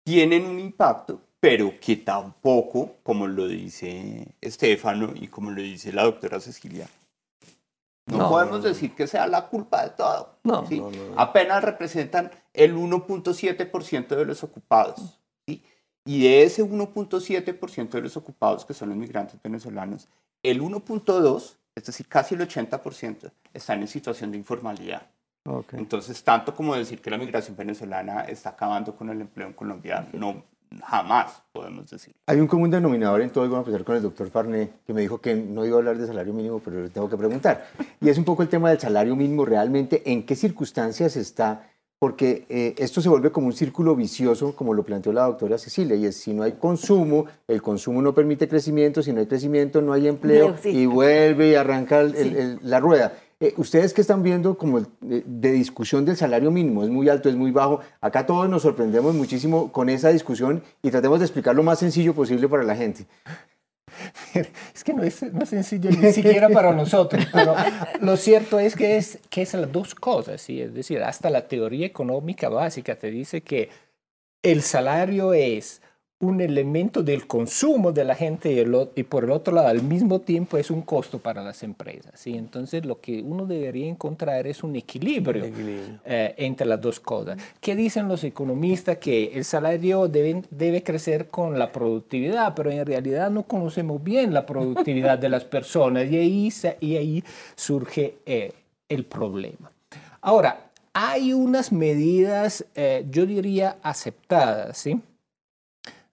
tienen 0.06 0.46
un 0.46 0.60
impacto, 0.60 1.20
pero 1.40 1.74
que 1.80 1.96
tampoco, 1.96 2.94
como 3.02 3.26
lo 3.26 3.48
dice 3.48 4.28
Estefano 4.40 5.10
y 5.16 5.26
como 5.26 5.50
lo 5.50 5.60
dice 5.60 5.92
la 5.92 6.04
doctora 6.04 6.38
Cecilia, 6.38 6.88
no, 8.06 8.18
No, 8.18 8.28
podemos 8.28 8.58
no. 8.62 8.68
decir 8.68 8.94
que 8.94 9.08
sea 9.08 9.26
la 9.26 9.48
culpa 9.48 9.82
de 9.82 9.90
todo. 9.90 10.36
No, 10.44 10.64
¿sí? 10.64 10.78
no, 10.78 10.92
no. 10.92 11.18
Apenas 11.20 11.64
representan 11.64 12.30
el 12.54 12.76
1.7% 12.76 14.06
de 14.14 14.24
los 14.24 14.44
ocupados. 14.44 15.18
¿sí? 15.44 15.60
Y 16.04 16.22
de 16.22 16.44
ese 16.44 16.62
1.7% 16.64 17.88
de 17.90 18.00
los 18.02 18.16
ocupados, 18.16 18.64
que 18.64 18.74
son 18.74 18.90
los 18.90 18.98
migrantes 18.98 19.42
venezolanos, 19.42 20.06
el 20.44 20.62
1.2%, 20.62 21.56
es 21.74 21.84
decir, 21.84 22.06
casi 22.06 22.36
el 22.36 22.42
80%, 22.42 23.32
están 23.52 23.80
en 23.80 23.88
situación 23.88 24.30
de 24.30 24.38
informalidad. 24.38 25.10
Ok. 25.46 25.74
Entonces, 25.74 26.22
tanto 26.24 26.54
como 26.54 26.74
decir 26.74 27.00
que 27.00 27.10
la 27.10 27.18
migración 27.18 27.56
venezolana 27.56 28.22
está 28.22 28.50
acabando 28.50 28.94
con 28.96 29.10
el 29.10 29.20
empleo 29.20 29.46
en 29.46 29.52
Colombia, 29.52 30.06
no, 30.12 30.42
jamás 30.84 31.42
podemos 31.52 31.88
decir. 31.88 32.14
Hay 32.26 32.40
un 32.40 32.46
común 32.46 32.70
denominador 32.70 33.20
en 33.22 33.30
todo, 33.30 33.44
y 33.44 33.48
voy 33.48 33.56
a 33.56 33.60
empezar 33.60 33.84
con 33.84 33.96
el 33.96 34.02
doctor 34.02 34.28
Farné, 34.30 34.70
que 34.86 34.92
me 34.92 35.00
dijo 35.00 35.18
que 35.20 35.34
no 35.34 35.64
iba 35.64 35.76
a 35.76 35.78
hablar 35.78 35.96
de 35.98 36.06
salario 36.06 36.32
mínimo, 36.32 36.60
pero 36.64 36.82
le 36.82 36.88
tengo 36.90 37.08
que 37.08 37.16
preguntar. 37.16 37.66
Y 38.00 38.08
es 38.08 38.18
un 38.18 38.24
poco 38.24 38.42
el 38.42 38.48
tema 38.48 38.70
del 38.70 38.78
salario 38.80 39.16
mínimo 39.16 39.44
realmente, 39.44 40.02
¿en 40.10 40.24
qué 40.26 40.34
circunstancias 40.36 41.16
está? 41.16 41.68
Porque 41.98 42.44
eh, 42.50 42.74
esto 42.76 43.00
se 43.00 43.08
vuelve 43.08 43.32
como 43.32 43.46
un 43.46 43.54
círculo 43.54 43.96
vicioso, 43.96 44.54
como 44.54 44.74
lo 44.74 44.82
planteó 44.84 45.12
la 45.14 45.24
doctora 45.24 45.56
Cecilia, 45.56 45.96
y 45.96 46.04
es 46.04 46.16
si 46.16 46.34
no 46.34 46.42
hay 46.42 46.52
consumo, 46.52 47.24
el 47.48 47.62
consumo 47.62 48.02
no 48.02 48.12
permite 48.14 48.46
crecimiento, 48.48 49.02
si 49.02 49.14
no 49.14 49.20
hay 49.20 49.26
crecimiento 49.26 49.80
no 49.80 49.94
hay 49.94 50.06
empleo, 50.08 50.56
sí. 50.62 50.68
y 50.70 50.84
vuelve 50.86 51.48
y 51.50 51.54
arranca 51.54 52.00
el- 52.00 52.14
el- 52.14 52.28
Sí. 52.28 52.34
el- 52.36 52.58
la 52.62 52.80
rueda. 52.80 53.12
Eh, 53.38 53.52
Ustedes 53.58 53.92
que 53.92 54.00
están 54.00 54.22
viendo 54.22 54.56
como 54.56 54.80
de, 54.80 55.22
de 55.26 55.52
discusión 55.52 56.04
del 56.04 56.16
salario 56.16 56.50
mínimo, 56.50 56.82
es 56.84 56.88
muy 56.88 57.08
alto, 57.08 57.28
es 57.28 57.36
muy 57.36 57.50
bajo, 57.50 57.80
acá 58.00 58.24
todos 58.24 58.48
nos 58.48 58.62
sorprendemos 58.62 59.14
muchísimo 59.14 59.70
con 59.72 59.90
esa 59.90 60.08
discusión 60.08 60.62
y 60.82 60.90
tratemos 60.90 61.18
de 61.18 61.26
explicar 61.26 61.54
lo 61.54 61.62
más 61.62 61.78
sencillo 61.78 62.14
posible 62.14 62.48
para 62.48 62.62
la 62.62 62.74
gente. 62.74 63.06
Es 64.74 64.84
que 64.84 64.92
no 64.92 65.02
es, 65.02 65.22
no 65.32 65.42
es 65.42 65.48
sencillo 65.48 65.90
ni 65.90 66.12
siquiera 66.12 66.48
para 66.48 66.72
nosotros, 66.72 67.26
pero 67.32 67.54
lo 68.00 68.16
cierto 68.16 68.58
es 68.58 68.76
que 68.76 68.96
es, 68.96 69.18
que 69.30 69.42
es 69.42 69.54
las 69.54 69.70
dos 69.72 69.94
cosas, 69.94 70.42
¿sí? 70.42 70.60
es 70.60 70.74
decir, 70.74 71.02
hasta 71.02 71.30
la 71.30 71.48
teoría 71.48 71.86
económica 71.86 72.48
básica 72.48 72.96
te 72.96 73.10
dice 73.10 73.40
que 73.40 73.70
el 74.42 74.62
salario 74.62 75.32
es 75.32 75.80
un 76.18 76.40
elemento 76.40 77.02
del 77.02 77.26
consumo 77.26 77.92
de 77.92 78.04
la 78.04 78.14
gente 78.14 78.50
y, 78.50 78.58
el 78.58 78.88
y 78.94 79.02
por 79.02 79.24
el 79.24 79.30
otro 79.30 79.54
lado 79.54 79.68
al 79.68 79.82
mismo 79.82 80.20
tiempo 80.20 80.56
es 80.56 80.70
un 80.70 80.80
costo 80.80 81.18
para 81.18 81.42
las 81.42 81.62
empresas. 81.62 82.12
¿sí? 82.14 82.36
Entonces 82.36 82.86
lo 82.86 83.00
que 83.00 83.22
uno 83.22 83.44
debería 83.44 83.86
encontrar 83.86 84.46
es 84.46 84.62
un 84.62 84.76
equilibrio 84.76 85.44
Equilibrio. 85.44 86.00
eh, 86.06 86.34
entre 86.38 86.66
las 86.66 86.80
dos 86.80 87.00
cosas. 87.00 87.36
¿Qué 87.60 87.76
dicen 87.76 88.08
los 88.08 88.24
economistas? 88.24 88.96
Que 88.96 89.32
el 89.34 89.44
salario 89.44 90.08
debe, 90.08 90.42
debe 90.50 90.82
crecer 90.82 91.28
con 91.28 91.58
la 91.58 91.70
productividad, 91.70 92.54
pero 92.54 92.70
en 92.70 92.86
realidad 92.86 93.30
no 93.30 93.42
conocemos 93.42 94.02
bien 94.02 94.32
la 94.32 94.46
productividad 94.46 95.18
de 95.18 95.28
las 95.28 95.44
personas 95.56 96.10
y 96.10 96.16
ahí, 96.16 96.52
y 96.80 96.96
ahí 96.96 97.24
surge 97.56 98.16
eh, 98.24 98.52
el 98.88 99.04
problema. 99.04 99.70
Ahora, 100.22 100.70
hay 100.94 101.34
unas 101.34 101.72
medidas, 101.72 102.64
eh, 102.74 103.04
yo 103.10 103.26
diría, 103.26 103.76
aceptadas, 103.82 104.78
¿sí? 104.78 104.98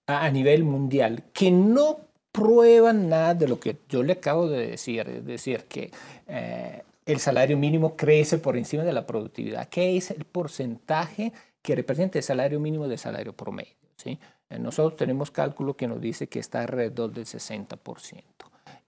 A 0.08 0.30
nivel 0.30 0.64
mundial 0.64 1.24
que 1.34 1.52
no 1.52 2.00
prueban 2.32 3.10
nada 3.10 3.36
de 3.36 3.48
lo 3.48 3.60
que 3.60 3.78
yo 3.88 4.04
le 4.04 4.14
acabo 4.14 4.50
de 4.50 4.68
decir, 4.68 5.08
es 5.08 5.26
decir, 5.26 5.66
que 5.66 5.92
eh, 6.28 6.82
el 7.06 7.20
salario 7.20 7.58
mínimo 7.58 7.96
crece 7.96 8.40
por 8.40 8.58
encima 8.58 8.84
de 8.84 8.92
la 8.92 9.06
productividad, 9.06 9.70
que 9.70 9.96
es 9.96 10.12
el 10.12 10.26
porcentaje 10.26 11.32
que 11.62 11.76
representa 11.76 12.18
el 12.18 12.24
salario 12.24 12.60
mínimo 12.60 12.88
del 12.88 12.98
salario 12.98 13.34
promedio. 13.34 13.76
¿sí? 13.96 14.20
Eh, 14.50 14.60
Nosotros 14.60 14.98
tenemos 14.98 15.32
cálculo 15.32 15.76
que 15.76 15.88
nos 15.88 16.02
dice 16.02 16.28
que 16.28 16.40
está 16.40 16.62
alrededor 16.62 17.12
del 17.12 17.26
60%. 17.26 18.24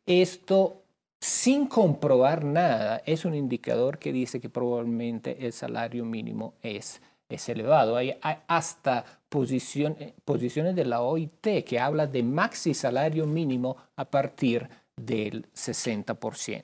Esto, 0.07 0.81
sin 1.19 1.67
comprobar 1.67 2.43
nada, 2.43 3.01
es 3.05 3.25
un 3.25 3.35
indicador 3.35 3.99
que 3.99 4.11
dice 4.11 4.41
que 4.41 4.49
probablemente 4.49 5.45
el 5.45 5.53
salario 5.53 6.03
mínimo 6.03 6.55
es, 6.63 7.01
es 7.29 7.47
elevado. 7.47 7.95
Hay 7.95 8.17
hasta 8.47 9.05
eh, 9.43 10.13
posiciones 10.23 10.75
de 10.75 10.85
la 10.85 11.01
OIT 11.01 11.63
que 11.65 11.79
habla 11.79 12.07
de 12.07 12.23
maxi 12.23 12.73
salario 12.73 13.25
mínimo 13.25 13.75
a 13.95 14.05
partir 14.05 14.67
del 14.95 15.45
60%. 15.53 16.63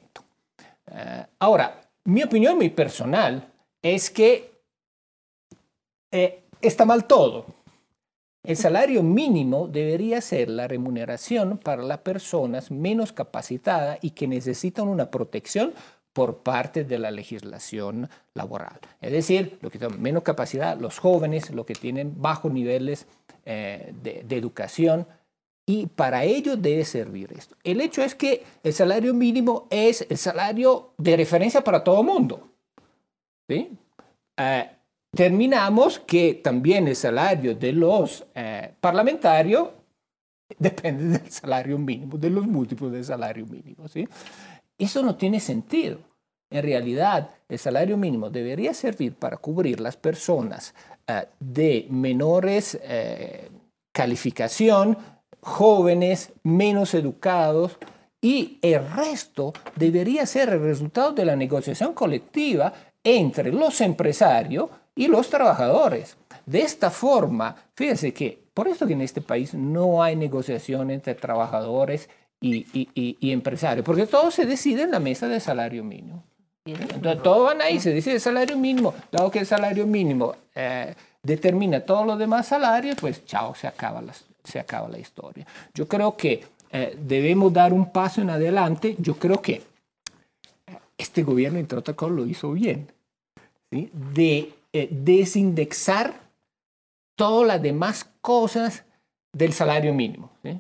Eh, 0.88 1.26
ahora, 1.40 1.82
mi 2.06 2.24
opinión 2.24 2.56
muy 2.56 2.70
personal 2.70 3.48
es 3.82 4.10
que 4.10 4.52
eh, 6.12 6.44
está 6.62 6.86
mal 6.86 7.06
todo. 7.06 7.46
El 8.44 8.58
salario 8.58 9.04
mínimo 9.04 9.68
debería 9.68 10.20
ser 10.20 10.50
la 10.50 10.68
remuneración 10.68 11.60
para 11.60 11.84
las 11.84 12.00
personas 12.00 12.72
menos 12.72 13.14
capacitadas 13.14 14.00
y 14.02 14.12
que 14.12 14.28
necesitan 14.28 14.88
una 14.88 15.12
protección 15.12 15.74
por 16.14 16.43
parte 16.43 16.84
de 16.84 16.99
la 16.99 17.12
legislación 17.12 18.09
laboral. 18.34 18.80
Es 18.99 19.12
decir, 19.12 19.57
lo 19.62 19.70
que 19.70 19.80
tienen 19.80 20.01
menos 20.01 20.24
capacidad, 20.24 20.78
los 20.80 20.99
jóvenes, 20.99 21.49
los 21.51 21.66
que 21.66 21.74
tienen 21.74 22.22
bajos 22.22 22.51
niveles 22.51 23.07
eh, 23.45 23.93
de, 24.01 24.24
de 24.24 24.38
educación, 24.38 25.07
y 25.66 25.88
para 25.88 26.24
ello 26.24 26.57
debe 26.57 26.84
servir 26.84 27.32
esto. 27.32 27.55
El 27.64 27.82
hecho 27.82 28.03
es 28.03 28.16
que 28.16 28.43
el 28.64 28.74
salario 28.74 29.14
mínimo 29.14 29.68
es 29.70 30.05
el 30.09 30.18
salario 30.18 30.93
de 30.97 31.16
referencia 31.16 31.64
para 31.64 31.84
todo 31.84 32.01
el 32.01 32.07
mundo. 32.07 32.49
¿sí? 33.47 33.78
Eh, 34.38 34.70
terminamos 35.16 35.99
que 35.99 36.36
también 36.36 36.88
el 36.88 36.95
salario 36.95 37.55
de 37.55 37.74
los 37.74 38.26
eh, 38.34 38.74
parlamentarios 38.80 39.70
depende 40.59 41.20
del 41.20 41.32
salario 41.32 41.78
mínimo, 41.78 42.18
de 42.18 42.30
los 42.30 42.45
múltiplos 42.47 42.91
del 42.91 43.05
salario 43.05 43.45
mínimo. 43.45 43.88
¿sí? 43.88 44.07
Eso 44.82 45.04
no 45.04 45.16
tiene 45.16 45.40
sentido. 45.40 46.00
En 46.50 46.64
realidad, 46.64 47.30
el 47.48 47.60
salario 47.60 47.98
mínimo 47.98 48.32
debería 48.32 48.74
servir 48.74 49.14
para 49.14 49.38
cubrir 49.38 49.80
las 49.80 49.96
personas 49.96 50.74
eh, 51.08 51.26
de 51.40 51.86
menores 51.92 52.80
eh, 52.82 53.48
calificación, 53.94 54.98
jóvenes, 55.40 56.34
menos 56.42 56.96
educados, 56.96 57.78
y 58.20 58.58
el 58.64 58.92
resto 58.92 59.54
debería 59.76 60.26
ser 60.26 60.50
el 60.50 60.64
resultado 60.64 61.12
de 61.12 61.26
la 61.26 61.36
negociación 61.36 61.94
colectiva 61.94 62.74
entre 63.04 63.52
los 63.54 63.82
empresarios 63.82 64.72
y 64.96 65.08
los 65.08 65.30
trabajadores. 65.30 66.18
De 66.48 66.62
esta 66.62 66.90
forma, 66.90 67.56
fíjense 67.76 68.14
que 68.16 68.46
por 68.56 68.68
esto 68.68 68.88
que 68.88 68.94
en 68.94 69.02
este 69.02 69.22
país 69.22 69.54
no 69.54 70.02
hay 70.02 70.16
negociación 70.16 70.90
entre 70.90 71.14
trabajadores 71.14 72.10
y, 72.42 72.66
y- 72.74 73.32
empresarios, 73.32 73.86
porque 73.86 74.08
todo 74.08 74.32
se 74.32 74.46
decide 74.46 74.84
en 74.84 74.92
la 74.92 75.00
mesa 75.00 75.28
de 75.28 75.39
salario 75.39 75.84
mínimo. 75.84 76.24
Entonces, 76.66 77.24
todos 77.24 77.46
van 77.46 77.62
ahí, 77.62 77.80
se 77.80 77.94
decide 77.94 78.16
el 78.16 78.22
salario 78.22 78.58
mínimo, 78.58 78.94
dado 79.12 79.32
que 79.32 79.39
el 79.39 79.46
salario 79.46 79.86
mínimo 79.88 80.36
eh, 80.54 80.94
determina 81.24 81.80
todos 81.82 82.06
los 82.06 82.18
demás 82.20 82.48
salarios, 82.48 82.98
pues 83.00 83.26
chao, 83.26 83.56
se 83.56 83.68
acaba 83.68 84.02
la, 84.02 84.14
se 84.44 84.60
acaba 84.60 84.88
la 84.89 85.00
historia. 85.00 85.46
Yo 85.74 85.88
creo 85.88 86.16
que 86.18 86.44
eh, 86.72 86.98
debemos 87.00 87.52
dar 87.54 87.74
un 87.74 87.92
paso 87.92 88.22
en 88.22 88.30
adelante. 88.30 88.96
Yo 89.00 89.16
creo 89.16 89.42
que 89.42 89.54
eh, 90.68 90.78
este 90.98 91.24
gobierno, 91.24 91.60
entre 91.60 91.80
otras 91.80 91.98
cosas, 91.98 92.16
lo 92.16 92.26
hizo 92.26 92.52
bien, 92.54 92.92
¿sí? 93.72 93.89
de 93.94 94.54
eh, 94.74 94.88
desindexar 94.92 96.14
todas 97.16 97.48
las 97.48 97.62
demás 97.62 98.08
cosas 98.22 98.84
del 99.34 99.54
salario 99.54 99.94
mínimo. 99.94 100.32
¿sí? 100.44 100.60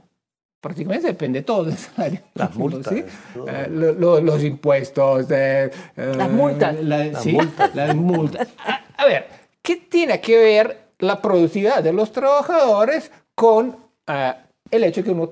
Prácticamente 0.61 1.07
depende 1.07 1.41
todo 1.41 1.65
del 1.65 1.77
salario 1.77 2.19
Las 2.35 2.55
multas. 2.55 2.93
¿sí? 2.93 3.03
todo. 3.33 3.47
Eh, 3.49 3.67
lo- 3.69 3.93
lo- 3.93 4.21
los 4.21 4.43
impuestos, 4.43 5.25
eh, 5.31 5.71
Las 5.95 6.29
multas. 6.29 6.79
la- 6.83 7.05
Las 7.05 7.23
sí, 7.23 7.31
multas. 7.33 7.75
las 7.75 7.95
multas. 7.95 8.47
A, 8.65 8.81
a 8.97 9.05
ver, 9.05 9.25
¿qué 9.61 9.75
tiene 9.77 10.21
que 10.21 10.37
ver 10.37 10.77
la 10.99 11.19
productividad 11.21 11.83
de 11.83 11.91
los 11.93 12.11
trabajadores 12.11 13.11
con 13.35 13.75
eh, 14.07 14.33
el 14.69 14.83
hecho 14.83 15.03
que 15.03 15.09
uno 15.11 15.31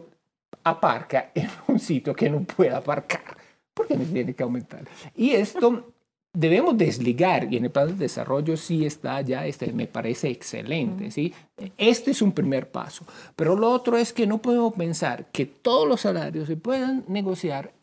aparca 0.63 1.29
en 1.35 1.49
un 1.67 1.79
sitio 1.79 2.15
que 2.15 2.29
no 2.29 2.41
puede 2.41 2.71
aparcar? 2.71 3.37
¿Por 3.73 3.87
qué 3.87 3.95
me 3.95 4.05
tiene 4.05 4.33
que 4.33 4.43
aumentar? 4.43 4.81
Y 5.15 5.31
esto 5.31 5.91
debemos 6.33 6.77
desligar, 6.77 7.51
y 7.51 7.57
en 7.57 7.65
el 7.65 7.71
plan 7.71 7.87
de 7.87 7.95
desarrollo 7.95 8.55
sí 8.55 8.85
está 8.85 9.21
ya, 9.21 9.45
este 9.47 9.73
me 9.73 9.87
parece 9.87 10.29
excelente, 10.29 11.11
¿sí? 11.11 11.33
Este 11.77 12.11
es 12.11 12.21
un 12.21 12.31
primer 12.31 12.69
paso. 12.69 13.05
Pero 13.35 13.55
lo 13.55 13.71
otro 13.71 13.97
es 13.97 14.13
que 14.13 14.27
no 14.27 14.41
podemos 14.41 14.73
pensar 14.73 15.31
que 15.31 15.45
todos 15.45 15.87
los 15.87 16.01
salarios 16.01 16.47
se 16.47 16.57
puedan 16.57 17.03
negociar 17.07 17.73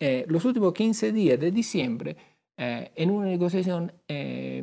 eh, 0.00 0.24
los 0.28 0.44
últimos 0.44 0.72
15 0.72 1.12
días 1.12 1.38
de 1.38 1.52
diciembre 1.52 2.16
eh, 2.56 2.90
en 2.96 3.10
una 3.10 3.26
negociación 3.26 3.92
eh, 4.08 4.62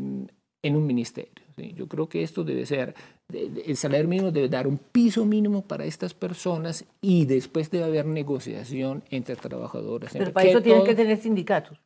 en 0.62 0.76
un 0.76 0.86
ministerio. 0.86 1.46
¿sí? 1.56 1.74
Yo 1.76 1.88
creo 1.88 2.10
que 2.10 2.24
esto 2.24 2.44
debe 2.44 2.66
ser, 2.66 2.94
el 3.30 3.78
salario 3.78 4.08
mínimo 4.08 4.32
debe 4.32 4.50
dar 4.50 4.68
un 4.68 4.78
piso 4.78 5.26
mínimo 5.26 5.62
para 5.62 5.86
estas 5.86 6.14
personas 6.14 6.84
y 7.00 7.26
después 7.26 7.72
debe 7.72 7.86
haber 7.86 8.06
negociación 8.06 9.04
entre 9.10 9.38
trabajadores. 9.38 10.12
Pero 10.12 10.34
para 10.34 10.50
eso 10.50 10.62
tienen 10.62 10.84
que 10.84 10.96
tener 10.96 11.18
sindicatos. 11.18 11.80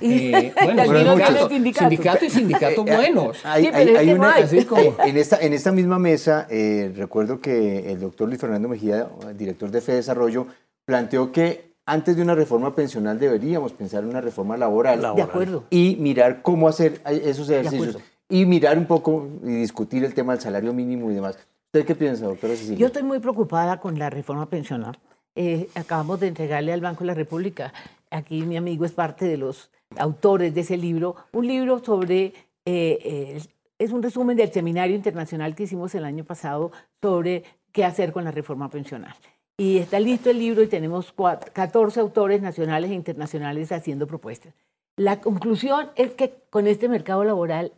Y, 0.00 0.34
Eh, 0.34 0.52
bueno, 0.64 0.84
no 0.84 1.16
muchos. 1.16 1.48
tienen 1.48 1.74
sindicato. 1.74 1.88
sindicato 1.88 2.24
y 2.24 2.30
sindicatos 2.30 2.86
Eh, 2.86 2.90
eh, 2.92 2.96
buenos. 2.96 3.44
Hay, 3.44 3.64
Sí, 3.64 3.70
hay- 3.72 3.96
hay 3.96 4.12
una-. 4.12 4.34
Así 4.34 4.64
como... 4.64 4.82
En 5.04 5.16
esta, 5.16 5.38
en 5.40 5.52
esta 5.52 5.72
misma 5.72 5.98
mesa, 5.98 6.46
eh, 6.50 6.92
recuerdo 6.96 7.40
que 7.40 7.90
el 7.92 8.00
doctor 8.00 8.28
Luis 8.28 8.40
Fernando 8.40 8.68
Mejía, 8.68 9.08
director 9.36 9.70
de 9.70 9.80
Fede 9.80 9.96
Desarrollo, 9.96 10.46
planteó 10.84 11.32
que 11.32 11.72
antes 11.86 12.16
de 12.16 12.22
una 12.22 12.34
reforma 12.34 12.74
pensional 12.74 13.18
deberíamos 13.18 13.72
pensar 13.72 14.02
en 14.02 14.10
una 14.10 14.20
reforma 14.20 14.56
laboral, 14.56 14.96
De 14.96 15.02
Laboral. 15.02 15.28
acuerdo. 15.28 15.64
y 15.70 15.96
mirar 16.00 16.42
cómo 16.42 16.68
hacer 16.68 17.00
esos 17.06 17.48
ejercicios 17.48 17.98
y 18.28 18.44
mirar 18.44 18.76
un 18.76 18.86
poco 18.86 19.28
y 19.44 19.50
discutir 19.54 20.04
el 20.04 20.12
tema 20.12 20.32
del 20.32 20.42
salario 20.42 20.72
mínimo 20.72 21.10
y 21.10 21.14
demás. 21.14 21.38
¿Usted 21.66 21.86
qué 21.86 21.94
piensa, 21.94 22.24
doctora 22.24 22.54
Cecilia? 22.56 22.76
Yo 22.78 22.86
estoy 22.86 23.04
muy 23.04 23.20
preocupada 23.20 23.78
con 23.78 23.98
la 24.00 24.10
reforma 24.10 24.46
pensional. 24.50 24.98
Eh, 25.36 25.68
acabamos 25.74 26.18
de 26.18 26.28
entregarle 26.28 26.72
al 26.72 26.80
Banco 26.80 27.00
de 27.04 27.08
la 27.08 27.14
República, 27.14 27.72
aquí 28.10 28.42
mi 28.42 28.56
amigo 28.56 28.84
es 28.84 28.92
parte 28.92 29.24
de 29.26 29.36
los 29.36 29.70
autores 29.98 30.54
de 30.54 30.60
ese 30.62 30.76
libro, 30.76 31.16
un 31.32 31.46
libro 31.46 31.82
sobre, 31.84 32.26
eh, 32.26 32.98
eh, 33.04 33.40
es 33.78 33.92
un 33.92 34.02
resumen 34.02 34.36
del 34.36 34.52
seminario 34.52 34.96
internacional 34.96 35.54
que 35.54 35.64
hicimos 35.64 35.94
el 35.94 36.04
año 36.04 36.24
pasado 36.24 36.72
sobre 37.02 37.44
qué 37.72 37.84
hacer 37.84 38.12
con 38.12 38.24
la 38.24 38.30
reforma 38.30 38.70
pensional. 38.70 39.14
Y 39.58 39.78
está 39.78 40.00
listo 40.00 40.28
el 40.30 40.38
libro 40.38 40.62
y 40.62 40.66
tenemos 40.66 41.14
cuat- 41.16 41.50
14 41.52 42.00
autores 42.00 42.42
nacionales 42.42 42.90
e 42.90 42.94
internacionales 42.94 43.72
haciendo 43.72 44.06
propuestas. 44.06 44.54
La 44.96 45.20
conclusión 45.20 45.90
es 45.96 46.14
que 46.14 46.34
con 46.50 46.66
este 46.66 46.88
mercado 46.88 47.24
laboral 47.24 47.72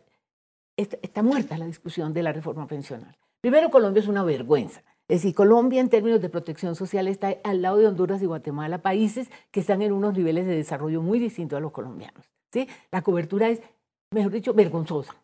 está, 0.77 0.99
está 1.03 1.23
muerta 1.23 1.59
la 1.59 1.67
discusión 1.67 2.13
de 2.15 2.23
la 2.23 2.33
reforma 2.33 2.67
pensional. 2.67 3.17
Primero, 3.41 3.71
Colombia 3.71 4.01
es 4.01 4.09
una 4.09 4.25
vergüenza. 4.25 4.83
Es 5.09 5.23
decir, 5.23 5.35
Colombia 5.35 5.81
en 5.81 5.89
términos 5.89 6.21
de 6.21 6.29
protección 6.29 6.77
social 6.77 7.09
está 7.09 7.35
al 7.43 7.63
lado 7.63 7.79
de 7.79 7.87
Honduras 7.87 8.21
y 8.21 8.27
Guatemala, 8.27 8.83
países 8.83 9.31
que 9.51 9.61
están 9.61 9.81
en 9.81 9.93
unos 9.93 10.13
niveles 10.13 10.47
de 10.47 10.55
desarrollo 10.55 11.01
muy 11.01 11.19
distintos 11.19 11.57
a 11.57 11.61
los 11.61 11.73
colombianos. 11.73 12.31
¿sí? 12.53 12.69
La 12.93 13.01
cobertura 13.01 13.49
es, 13.49 13.63
mejor 14.13 14.33
dicho, 14.33 14.53
vergonzosa, 14.53 15.17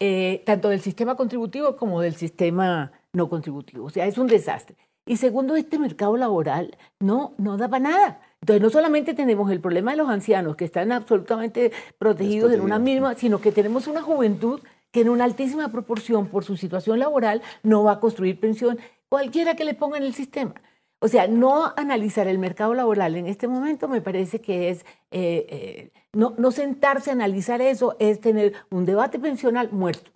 eh, 0.00 0.42
tanto 0.46 0.70
del 0.70 0.80
sistema 0.80 1.16
contributivo 1.16 1.76
como 1.76 2.00
del 2.00 2.14
sistema 2.14 2.92
no 3.12 3.28
contributivo. 3.28 3.84
O 3.84 3.90
sea, 3.90 4.06
es 4.06 4.16
un 4.16 4.26
desastre. 4.26 4.76
Y 5.06 5.18
segundo, 5.18 5.54
este 5.54 5.78
mercado 5.78 6.16
laboral 6.16 6.78
no, 6.98 7.34
no 7.36 7.58
da 7.58 7.68
para 7.68 7.84
nada. 7.84 8.20
Entonces, 8.40 8.62
no 8.62 8.70
solamente 8.70 9.12
tenemos 9.12 9.50
el 9.50 9.60
problema 9.60 9.90
de 9.90 9.98
los 9.98 10.08
ancianos 10.08 10.56
que 10.56 10.64
están 10.64 10.92
absolutamente 10.92 11.72
protegidos 11.98 12.52
en 12.52 12.62
una 12.62 12.78
misma, 12.78 13.14
sino 13.14 13.38
que 13.38 13.52
tenemos 13.52 13.86
una 13.86 14.00
juventud 14.00 14.60
que 14.94 15.00
en 15.00 15.08
una 15.08 15.24
altísima 15.24 15.72
proporción 15.72 16.28
por 16.28 16.44
su 16.44 16.56
situación 16.56 17.00
laboral 17.00 17.42
no 17.64 17.82
va 17.82 17.94
a 17.94 18.00
construir 18.00 18.38
pensión, 18.38 18.78
cualquiera 19.08 19.56
que 19.56 19.64
le 19.64 19.74
ponga 19.74 19.96
en 19.96 20.04
el 20.04 20.14
sistema. 20.14 20.54
O 21.00 21.08
sea, 21.08 21.26
no 21.26 21.72
analizar 21.76 22.28
el 22.28 22.38
mercado 22.38 22.74
laboral 22.74 23.16
en 23.16 23.26
este 23.26 23.48
momento 23.48 23.88
me 23.88 24.00
parece 24.00 24.40
que 24.40 24.70
es, 24.70 24.86
eh, 25.10 25.46
eh, 25.48 25.90
no, 26.12 26.34
no 26.38 26.52
sentarse 26.52 27.10
a 27.10 27.14
analizar 27.14 27.60
eso, 27.60 27.96
es 27.98 28.20
tener 28.20 28.52
un 28.70 28.84
debate 28.84 29.18
pensional 29.18 29.68
muerto 29.72 30.12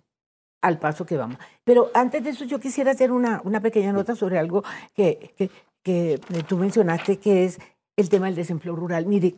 al 0.61 0.79
paso 0.79 1.05
que 1.05 1.17
vamos. 1.17 1.37
Pero 1.65 1.91
antes 1.93 2.23
de 2.23 2.29
eso 2.29 2.45
yo 2.45 2.61
quisiera 2.61 2.91
hacer 2.91 3.11
una, 3.11 3.41
una 3.43 3.59
pequeña 3.59 3.91
nota 3.91 4.15
sobre 4.15 4.39
algo 4.39 4.63
que, 4.93 5.33
que, 5.35 5.49
que 5.83 6.21
tú 6.47 6.55
mencionaste, 6.55 7.17
que 7.19 7.43
es 7.43 7.59
el 7.97 8.07
tema 8.07 8.27
del 8.27 8.35
desempleo 8.35 8.77
rural. 8.77 9.07
Mire, 9.07 9.35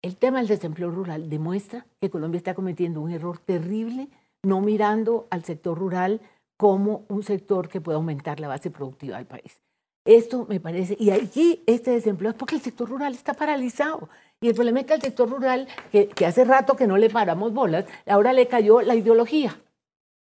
el 0.00 0.16
tema 0.16 0.38
del 0.38 0.48
desempleo 0.48 0.90
rural 0.90 1.28
demuestra 1.28 1.84
que 2.00 2.08
Colombia 2.08 2.38
está 2.38 2.54
cometiendo 2.54 3.02
un 3.02 3.10
error 3.10 3.38
terrible 3.38 4.08
no 4.44 4.60
mirando 4.60 5.26
al 5.30 5.44
sector 5.44 5.78
rural 5.78 6.20
como 6.56 7.04
un 7.08 7.22
sector 7.22 7.68
que 7.68 7.80
puede 7.80 7.96
aumentar 7.96 8.40
la 8.40 8.48
base 8.48 8.70
productiva 8.70 9.16
del 9.16 9.26
país. 9.26 9.60
Esto 10.04 10.46
me 10.48 10.58
parece, 10.58 10.96
y 10.98 11.10
aquí 11.10 11.62
este 11.66 11.90
desempleo 11.90 12.30
es 12.30 12.36
porque 12.36 12.54
el 12.54 12.62
sector 12.62 12.88
rural 12.88 13.12
está 13.12 13.34
paralizado. 13.34 14.08
Y 14.40 14.48
el 14.48 14.54
problema 14.54 14.80
es 14.80 14.86
que 14.86 14.94
al 14.94 15.02
sector 15.02 15.28
rural, 15.28 15.68
que, 15.92 16.08
que 16.08 16.24
hace 16.24 16.44
rato 16.44 16.76
que 16.76 16.86
no 16.86 16.96
le 16.96 17.10
paramos 17.10 17.52
bolas, 17.52 17.84
ahora 18.06 18.32
le 18.32 18.46
cayó 18.48 18.80
la 18.80 18.94
ideología. 18.94 19.60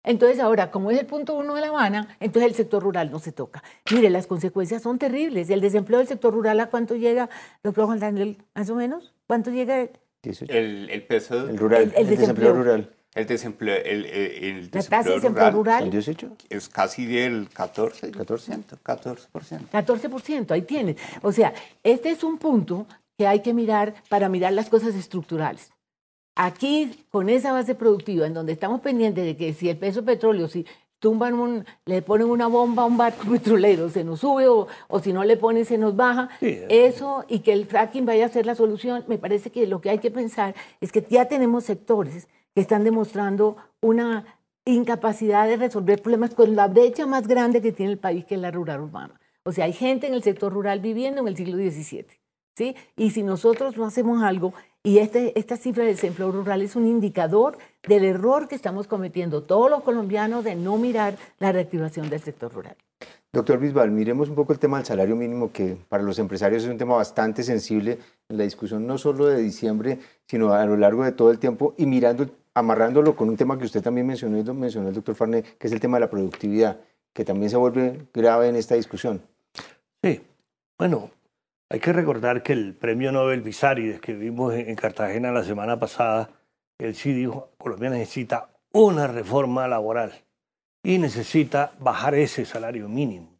Entonces 0.03 0.39
ahora, 0.39 0.71
como 0.71 0.91
es 0.91 0.99
el 0.99 1.05
punto 1.05 1.35
uno 1.35 1.53
de 1.55 1.61
La 1.61 1.67
Habana, 1.67 2.15
entonces 2.19 2.49
el 2.49 2.55
sector 2.55 2.81
rural 2.83 3.11
no 3.11 3.19
se 3.19 3.31
toca. 3.31 3.63
Mire, 3.91 4.09
las 4.09 4.27
consecuencias 4.27 4.81
son 4.81 4.97
terribles. 4.99 5.49
El 5.49 5.61
desempleo 5.61 5.99
del 5.99 6.07
sector 6.07 6.33
rural, 6.33 6.59
¿a 6.59 6.69
cuánto 6.69 6.95
llega, 6.95 7.29
doctor 7.63 7.85
Juan 7.85 7.99
Daniel, 7.99 8.37
más 8.55 8.69
o 8.69 8.75
menos? 8.75 9.13
¿Cuánto 9.27 9.51
llega? 9.51 9.87
18. 10.23 10.51
El, 10.53 10.89
el 10.89 11.03
peso, 11.05 11.47
El 11.49 11.57
rural, 11.57 11.83
el- 11.83 11.89
el, 11.89 11.95
el 11.95 12.07
desempleo 12.09 12.53
desempleo. 12.53 12.53
rural. 12.53 12.93
El 13.17 13.25
desempleo, 13.27 13.75
el, 13.83 14.05
el- 14.05 14.43
el 14.43 14.61
La 14.65 14.81
tasa 14.83 14.97
de 15.09 15.15
desempleo 15.15 15.15
desempleo 15.15 15.51
rural 15.51 15.83
¿El 15.83 15.89
rural, 15.91 15.91
18? 15.91 16.37
es 16.49 16.69
casi 16.69 17.05
del 17.05 17.49
14, 17.49 18.11
14. 18.11 18.51
14%. 18.83 19.69
14%, 19.71 20.51
ahí 20.51 20.61
tienes. 20.61 20.97
O 21.21 21.31
sea, 21.31 21.53
este 21.83 22.11
es 22.11 22.23
un 22.23 22.37
punto 22.37 22.85
que 23.17 23.27
hay 23.27 23.41
que 23.41 23.53
mirar 23.53 23.95
para 24.09 24.29
mirar 24.29 24.53
las 24.53 24.69
cosas 24.69 24.95
estructurales. 24.95 25.71
Aquí, 26.35 27.03
con 27.09 27.29
esa 27.29 27.51
base 27.51 27.73
productiva, 27.73 28.27
en 28.27 28.33
donde 28.35 28.53
estamos 28.53 28.81
pendientes 28.81 29.25
de 29.25 29.35
que 29.35 29.53
si 29.53 29.69
el 29.69 29.77
peso 29.77 30.05
petróleo, 30.05 30.47
si 30.47 30.67
tumban 30.99 31.33
un, 31.33 31.65
le 31.85 32.01
ponen 32.03 32.27
una 32.29 32.45
bomba 32.47 32.83
a 32.83 32.85
un 32.85 32.97
barco 32.97 33.23
petrolero, 33.31 33.89
se 33.89 34.03
nos 34.03 34.19
sube 34.19 34.47
o, 34.47 34.67
o 34.87 34.99
si 34.99 35.13
no 35.13 35.23
le 35.23 35.37
ponen, 35.37 35.65
se 35.65 35.79
nos 35.79 35.95
baja. 35.95 36.29
Sí. 36.39 36.59
Eso 36.69 37.25
y 37.27 37.39
que 37.39 37.53
el 37.53 37.65
fracking 37.65 38.05
vaya 38.05 38.27
a 38.27 38.29
ser 38.29 38.45
la 38.45 38.53
solución, 38.53 39.03
me 39.07 39.17
parece 39.17 39.49
que 39.49 39.65
lo 39.65 39.81
que 39.81 39.89
hay 39.89 39.97
que 39.97 40.11
pensar 40.11 40.53
es 40.79 40.91
que 40.91 41.03
ya 41.09 41.25
tenemos 41.25 41.63
sectores 41.63 42.27
que 42.57 42.61
están 42.61 42.83
demostrando 42.83 43.55
una 43.81 44.25
incapacidad 44.65 45.47
de 45.47 45.57
resolver 45.57 46.01
problemas 46.01 46.33
con 46.33 46.55
la 46.55 46.67
brecha 46.67 47.05
más 47.05 47.27
grande 47.27 47.61
que 47.61 47.71
tiene 47.71 47.91
el 47.91 47.99
país, 47.99 48.25
que 48.25 48.33
es 48.33 48.41
la 48.41 48.49
rural 48.49 48.81
urbana. 48.81 49.21
O 49.43 49.51
sea, 49.51 49.65
hay 49.65 49.73
gente 49.73 50.07
en 50.07 50.15
el 50.15 50.23
sector 50.23 50.51
rural 50.51 50.79
viviendo 50.79 51.21
en 51.21 51.27
el 51.27 51.37
siglo 51.37 51.55
XVII. 51.55 52.07
¿sí? 52.55 52.75
Y 52.95 53.11
si 53.11 53.21
nosotros 53.21 53.77
no 53.77 53.85
hacemos 53.85 54.23
algo, 54.23 54.55
y 54.81 54.97
este, 54.97 55.37
esta 55.37 55.55
cifra 55.55 55.83
del 55.83 55.93
desempleo 55.93 56.31
rural 56.31 56.63
es 56.63 56.75
un 56.75 56.87
indicador 56.87 57.59
del 57.87 58.03
error 58.03 58.47
que 58.47 58.55
estamos 58.55 58.87
cometiendo 58.87 59.43
todos 59.43 59.69
los 59.69 59.83
colombianos 59.83 60.43
de 60.43 60.55
no 60.55 60.77
mirar 60.77 61.15
la 61.37 61.51
reactivación 61.51 62.09
del 62.09 62.21
sector 62.21 62.51
rural. 62.51 62.75
Doctor 63.33 63.59
Bisbal, 63.59 63.91
miremos 63.91 64.29
un 64.29 64.35
poco 64.35 64.53
el 64.53 64.57
tema 64.57 64.77
del 64.77 64.87
salario 64.87 65.15
mínimo, 65.15 65.51
que 65.51 65.77
para 65.89 66.01
los 66.01 66.17
empresarios 66.17 66.63
es 66.63 66.69
un 66.69 66.77
tema 66.79 66.95
bastante 66.95 67.43
sensible 67.43 67.99
en 68.29 68.37
la 68.37 68.45
discusión 68.45 68.87
no 68.87 68.97
solo 68.97 69.27
de 69.27 69.39
diciembre, 69.41 69.99
sino 70.25 70.53
a 70.53 70.65
lo 70.65 70.75
largo 70.75 71.03
de 71.03 71.11
todo 71.11 71.29
el 71.29 71.37
tiempo 71.37 71.75
y 71.77 71.85
mirando, 71.85 72.27
amarrándolo 72.57 73.15
con 73.15 73.29
un 73.29 73.37
tema 73.37 73.55
que 73.55 73.65
usted 73.65 73.83
también 73.83 74.07
mencionó 74.07 74.53
mencionó 74.55 74.87
el 74.87 74.95
doctor 74.95 75.13
Farné, 75.13 75.43
que 75.43 75.67
es 75.67 75.73
el 75.73 75.79
tema 75.79 75.97
de 75.97 76.01
la 76.01 76.09
productividad, 76.09 76.79
que 77.13 77.23
también 77.23 77.51
se 77.51 77.57
vuelve 77.57 78.07
grave 78.11 78.49
en 78.49 78.55
esta 78.55 78.73
discusión. 78.73 79.21
Sí, 80.01 80.23
bueno, 80.75 81.11
hay 81.69 81.79
que 81.79 81.93
recordar 81.93 82.41
que 82.41 82.53
el 82.53 82.73
premio 82.73 83.11
Nobel 83.11 83.43
Bisárides 83.43 84.01
que 84.01 84.13
vimos 84.13 84.55
en 84.55 84.75
Cartagena 84.75 85.31
la 85.31 85.43
semana 85.43 85.79
pasada, 85.79 86.31
él 86.79 86.95
sí 86.95 87.13
dijo, 87.13 87.51
Colombia 87.59 87.91
necesita 87.91 88.49
una 88.71 89.05
reforma 89.05 89.67
laboral 89.67 90.13
y 90.81 90.97
necesita 90.97 91.73
bajar 91.79 92.15
ese 92.15 92.43
salario 92.43 92.89
mínimo. 92.89 93.36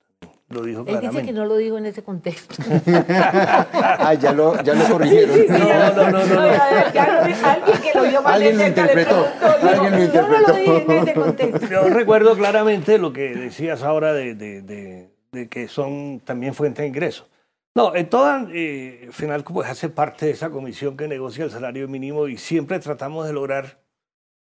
Lo 0.50 0.62
dijo 0.64 0.80
Él 0.82 0.86
dice 0.86 1.00
claramente. 1.00 1.26
que 1.28 1.34
no 1.34 1.46
lo 1.46 1.58
digo 1.58 1.78
en 1.78 1.86
ese 1.88 2.04
contexto. 2.04 2.56
ah, 3.04 4.14
ya 4.14 4.32
lo, 4.32 4.62
ya 4.64 4.74
lo 4.76 4.86
corrigieron. 4.88 5.38
No, 5.50 5.58
no, 5.58 6.12
no, 6.12 6.26
no, 6.26 6.26
no. 6.26 6.94
ya 6.94 7.20
lo 7.22 7.28
dijo 7.28 7.46
alguien 7.48 7.82
que 7.82 7.94
lo 7.94 8.02
oyó 8.04 8.22
mal 8.22 8.34
Alguien 8.34 8.58
de 8.58 8.64
lo 8.64 8.68
interpretó, 8.70 9.26
preguntó, 9.40 9.68
dijo, 9.68 9.84
alguien 9.84 10.08
lo 10.08 10.14
Yo 10.14 10.22
no 10.22 10.40
lo 10.40 10.54
dije 10.54 10.64
en 10.76 10.78
interpretó". 10.82 11.04
ese 11.04 11.14
contexto. 11.14 11.68
Yo 11.70 11.90
recuerdo 11.90 12.38
claramente 12.38 12.98
lo 12.98 13.12
que 13.12 13.36
decías 13.36 13.84
ahora 13.84 14.14
de, 14.14 14.36
de- 14.36 14.62
de- 14.62 15.10
de 15.34 15.50
que 15.50 15.68
son 15.68 16.22
también 16.24 16.54
fuentes 16.54 16.84
de 16.84 16.88
ingresos. 16.88 17.28
No, 17.76 17.94
en 17.96 18.10
toda, 18.10 18.48
eh, 18.54 19.10
final 19.12 19.44
pues 19.44 19.70
hace 19.70 19.90
parte 19.90 20.28
de 20.28 20.32
esa 20.32 20.50
comisión 20.50 20.96
que 20.96 21.10
negocia 21.10 21.44
el 21.44 21.52
salario 21.52 21.88
mínimo 21.90 22.28
y 22.30 22.38
siempre 22.38 22.80
tratamos 22.80 23.28
de 23.28 23.34
lograr 23.34 23.80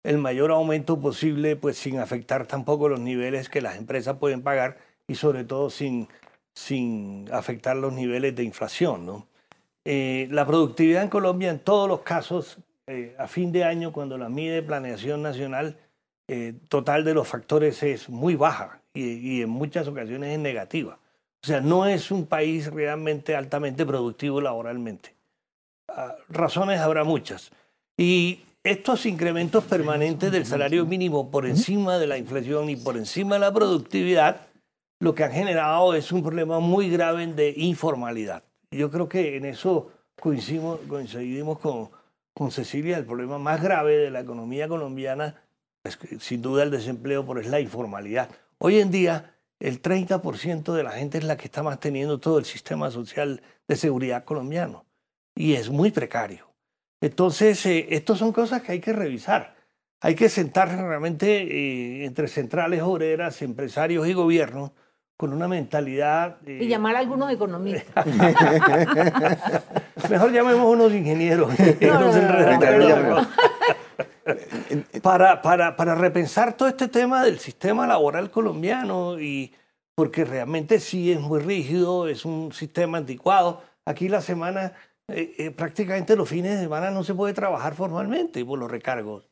el 0.02 0.16
mayor 0.16 0.50
aumento 0.50 0.98
posible, 0.98 1.56
pues 1.56 1.76
sin 1.76 1.98
afectar 1.98 2.46
tampoco 2.46 2.88
los 2.88 2.98
niveles 3.00 3.50
que 3.50 3.60
las 3.60 3.76
empresas 3.76 4.16
pueden 4.16 4.40
pagar 4.42 4.78
y 5.10 5.16
sobre 5.16 5.42
todo 5.42 5.70
sin, 5.70 6.06
sin 6.54 7.28
afectar 7.32 7.74
los 7.74 7.92
niveles 7.92 8.36
de 8.36 8.44
inflación, 8.44 9.04
¿no? 9.04 9.26
Eh, 9.84 10.28
la 10.30 10.46
productividad 10.46 11.02
en 11.02 11.08
Colombia 11.08 11.50
en 11.50 11.58
todos 11.58 11.88
los 11.88 12.02
casos, 12.02 12.58
eh, 12.86 13.16
a 13.18 13.26
fin 13.26 13.50
de 13.50 13.64
año, 13.64 13.92
cuando 13.92 14.16
la 14.16 14.28
mide 14.28 14.62
Planeación 14.62 15.20
Nacional, 15.20 15.76
eh, 16.28 16.54
total 16.68 17.02
de 17.02 17.14
los 17.14 17.26
factores 17.26 17.82
es 17.82 18.08
muy 18.08 18.36
baja 18.36 18.82
y, 18.94 19.38
y 19.38 19.42
en 19.42 19.50
muchas 19.50 19.88
ocasiones 19.88 20.30
es 20.30 20.38
negativa. 20.38 21.00
O 21.42 21.46
sea, 21.46 21.60
no 21.60 21.86
es 21.86 22.12
un 22.12 22.26
país 22.26 22.70
realmente 22.72 23.34
altamente 23.34 23.84
productivo 23.84 24.40
laboralmente. 24.40 25.12
Ah, 25.88 26.14
razones 26.28 26.78
habrá 26.78 27.02
muchas. 27.02 27.50
Y 27.96 28.44
estos 28.62 29.06
incrementos 29.06 29.64
permanentes 29.64 30.30
del 30.30 30.46
salario 30.46 30.86
mínimo 30.86 31.32
por 31.32 31.46
encima 31.46 31.98
de 31.98 32.06
la 32.06 32.16
inflación 32.16 32.70
y 32.70 32.76
por 32.76 32.96
encima 32.96 33.34
de 33.34 33.40
la 33.40 33.52
productividad, 33.52 34.49
lo 35.00 35.14
que 35.14 35.24
han 35.24 35.32
generado 35.32 35.94
es 35.94 36.12
un 36.12 36.22
problema 36.22 36.60
muy 36.60 36.90
grave 36.90 37.26
de 37.26 37.54
informalidad. 37.56 38.44
Yo 38.70 38.90
creo 38.90 39.08
que 39.08 39.36
en 39.36 39.46
eso 39.46 39.90
coincidimos, 40.20 41.58
con, 41.58 41.90
Cecilia. 42.50 42.96
El 42.96 43.06
problema 43.06 43.38
más 43.38 43.62
grave 43.62 43.96
de 43.96 44.10
la 44.10 44.20
economía 44.20 44.68
colombiana 44.68 45.42
es 45.84 45.98
sin 46.20 46.40
duda 46.40 46.62
el 46.62 46.70
desempleo, 46.70 47.26
pero 47.26 47.40
es 47.40 47.48
la 47.48 47.60
informalidad. 47.60 48.30
Hoy 48.58 48.78
en 48.78 48.90
día 48.90 49.34
el 49.58 49.82
30% 49.82 50.72
de 50.72 50.82
la 50.82 50.92
gente 50.92 51.18
es 51.18 51.24
la 51.24 51.36
que 51.36 51.46
está 51.46 51.62
manteniendo 51.62 52.18
todo 52.18 52.38
el 52.38 52.44
sistema 52.44 52.90
social 52.90 53.42
de 53.68 53.76
seguridad 53.76 54.24
colombiano 54.24 54.86
y 55.34 55.54
es 55.54 55.68
muy 55.70 55.90
precario. 55.90 56.48
Entonces, 57.02 57.64
eh, 57.66 57.88
estas 57.90 58.18
son 58.18 58.32
cosas 58.32 58.62
que 58.62 58.72
hay 58.72 58.80
que 58.80 58.92
revisar. 58.92 59.56
Hay 60.00 60.14
que 60.14 60.28
sentarse 60.28 60.76
realmente 60.76 61.42
eh, 61.42 62.04
entre 62.04 62.28
centrales 62.28 62.82
obreras, 62.82 63.42
empresarios 63.42 64.06
y 64.06 64.14
gobiernos 64.14 64.72
con 65.20 65.32
una 65.34 65.46
mentalidad... 65.46 66.38
Y 66.46 66.66
llamar 66.66 66.96
a 66.96 67.00
algunos 67.00 67.30
economistas. 67.30 68.06
Mejor 70.08 70.32
llamemos 70.32 70.64
unos 70.64 70.94
ingenieros. 70.94 71.52
No, 71.58 72.00
no, 72.00 72.10
no, 72.10 73.20
no, 73.20 73.28
para, 75.02 75.42
para, 75.42 75.76
para 75.76 75.94
repensar 75.94 76.56
todo 76.56 76.70
este 76.70 76.88
tema 76.88 77.22
del 77.22 77.38
sistema 77.38 77.86
laboral 77.86 78.30
colombiano 78.30 79.20
y 79.20 79.52
porque 79.94 80.24
realmente 80.24 80.80
sí 80.80 81.12
es 81.12 81.20
muy 81.20 81.40
rígido, 81.40 82.08
es 82.08 82.24
un 82.24 82.54
sistema 82.54 82.96
anticuado. 82.96 83.60
Aquí 83.84 84.08
la 84.08 84.22
semana, 84.22 84.72
eh, 85.08 85.34
eh, 85.36 85.50
prácticamente 85.50 86.16
los 86.16 86.30
fines 86.30 86.54
de 86.54 86.62
semana 86.62 86.90
no 86.90 87.04
se 87.04 87.12
puede 87.12 87.34
trabajar 87.34 87.74
formalmente 87.74 88.42
por 88.42 88.58
los 88.58 88.70
recargos. 88.70 89.28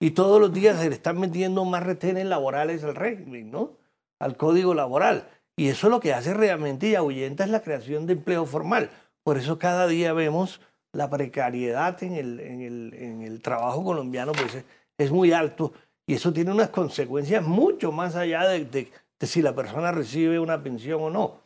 Y 0.00 0.10
todos 0.10 0.40
los 0.40 0.52
días 0.52 0.80
se 0.80 0.88
le 0.88 0.96
están 0.96 1.20
metiendo 1.20 1.64
más 1.64 1.84
retenes 1.84 2.26
laborales 2.26 2.82
al 2.82 2.96
régimen, 2.96 3.52
¿no? 3.52 3.78
Al 4.18 4.36
código 4.36 4.74
laboral. 4.74 5.28
Y 5.56 5.68
eso 5.68 5.88
lo 5.88 6.00
que 6.00 6.14
hace 6.14 6.34
realmente 6.34 6.88
y 6.88 6.94
ahuyenta 6.94 7.44
es 7.44 7.50
la 7.50 7.62
creación 7.62 8.06
de 8.06 8.14
empleo 8.14 8.46
formal. 8.46 8.90
Por 9.24 9.38
eso 9.38 9.58
cada 9.58 9.86
día 9.86 10.12
vemos 10.12 10.60
la 10.92 11.10
precariedad 11.10 12.02
en 12.02 12.14
el, 12.14 12.40
en 12.40 12.62
el, 12.62 12.94
en 12.94 13.22
el 13.22 13.42
trabajo 13.42 13.84
colombiano 13.84 14.32
pues 14.32 14.64
es, 14.96 15.10
muy 15.10 15.32
alto 15.32 15.72
y 16.06 16.14
eso 16.14 16.32
tiene 16.32 16.50
unas 16.50 16.70
consecuencias 16.70 17.44
mucho 17.44 17.92
más 17.92 18.16
allá 18.16 18.48
de, 18.48 18.64
de, 18.64 18.90
si 19.26 19.42
la 19.42 19.54
persona 19.54 19.92
recibe 19.92 20.38
una 20.38 20.62
pensión 20.62 21.02
o 21.02 21.10
no. 21.10 21.40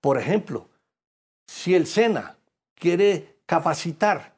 Por 0.00 0.18
ejemplo, 0.18 0.68
si 1.46 1.74
el 1.74 1.86
SENA 1.86 2.36
quiere 2.74 3.36
capacitar 3.46 4.34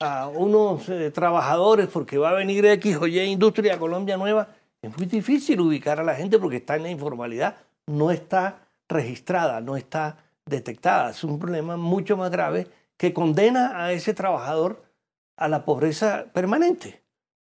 a 0.00 0.28
unos 0.28 0.88
eh, 0.88 1.10
trabajadores 1.10 1.88
porque 1.88 2.18
va 2.18 2.30
a 2.30 2.34
venir 2.34 2.64
X 2.64 2.96
o 2.96 3.06
Y 3.06 3.20
Industria 3.20 3.78
Colombia 3.78 4.16
Nueva, 4.16 4.48
es 4.82 4.96
muy 4.96 5.06
difícil 5.06 5.60
ubicar 5.60 5.98
a 6.00 6.04
la 6.04 6.14
gente 6.14 6.38
porque 6.38 6.56
está 6.56 6.76
en 6.76 6.84
la 6.84 6.90
informalidad, 6.90 7.56
no 7.86 8.10
está 8.10 8.68
registrada, 8.88 9.60
no 9.60 9.76
está 9.76 10.18
detectada. 10.46 11.10
Es 11.10 11.24
un 11.24 11.38
problema 11.38 11.76
mucho 11.76 12.16
más 12.16 12.30
grave 12.30 12.68
que 12.96 13.12
condena 13.12 13.84
a 13.84 13.92
ese 13.92 14.14
trabajador 14.14 14.84
a 15.36 15.48
la 15.48 15.64
pobreza 15.64 16.26
permanente. 16.32 17.02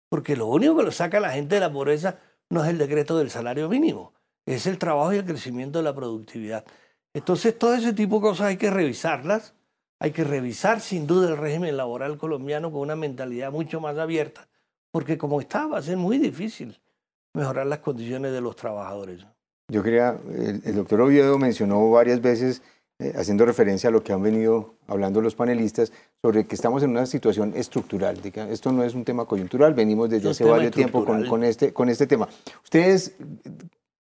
Porque 0.09 0.36
lo 0.36 0.47
único 0.47 0.77
que 0.77 0.84
lo 0.84 0.91
saca 0.91 1.17
a 1.17 1.21
la 1.21 1.32
gente 1.32 1.55
de 1.55 1.61
la 1.61 1.71
pobreza 1.71 2.19
no 2.49 2.63
es 2.63 2.69
el 2.69 2.77
decreto 2.77 3.17
del 3.17 3.29
salario 3.29 3.69
mínimo, 3.69 4.13
es 4.45 4.67
el 4.67 4.77
trabajo 4.77 5.13
y 5.13 5.17
el 5.17 5.25
crecimiento 5.25 5.79
de 5.79 5.84
la 5.84 5.95
productividad. 5.95 6.65
Entonces, 7.13 7.57
todo 7.57 7.75
ese 7.75 7.93
tipo 7.93 8.17
de 8.17 8.21
cosas 8.21 8.47
hay 8.47 8.57
que 8.57 8.69
revisarlas. 8.69 9.53
Hay 9.99 10.11
que 10.11 10.23
revisar 10.23 10.82
sin 10.82 11.05
duda 11.05 11.29
el 11.29 11.38
régimen 11.38 11.77
laboral 11.77 12.17
colombiano 12.17 12.71
con 12.71 12.82
una 12.82 12.95
mentalidad 12.95 13.51
mucho 13.51 13.79
más 13.79 13.99
abierta, 13.99 14.47
porque 14.89 15.15
como 15.15 15.39
está 15.39 15.67
va 15.67 15.77
a 15.77 15.82
ser 15.84 15.95
muy 15.95 16.17
difícil 16.17 16.82
mejorar 17.34 17.67
las 17.67 17.79
condiciones 17.79 18.32
de 18.32 18.41
los 18.41 18.55
trabajadores. 18.55 19.25
Yo 19.67 19.84
quería, 19.84 20.19
el, 20.29 20.61
el 20.65 20.75
doctor 20.75 21.01
Oviedo 21.01 21.38
mencionó 21.38 21.89
varias 21.89 22.21
veces 22.21 22.61
eh, 23.01 23.13
haciendo 23.15 23.45
referencia 23.45 23.89
a 23.89 23.91
lo 23.91 24.03
que 24.03 24.13
han 24.13 24.21
venido 24.21 24.75
hablando 24.86 25.21
los 25.21 25.34
panelistas, 25.34 25.91
sobre 26.21 26.45
que 26.45 26.53
estamos 26.53 26.84
en 26.84 26.91
una 26.91 27.07
situación 27.07 27.53
estructural. 27.55 28.19
Esto 28.49 28.71
no 28.71 28.84
es 28.84 28.93
un 28.93 29.05
tema 29.05 29.25
coyuntural, 29.25 29.73
venimos 29.73 30.09
desde 30.09 30.29
hace 30.29 30.43
varios 30.43 30.71
tiempo 30.71 31.03
con, 31.03 31.25
con, 31.25 31.43
este, 31.43 31.73
con 31.73 31.89
este 31.89 32.05
tema. 32.05 32.27
¿Ustedes 32.63 33.15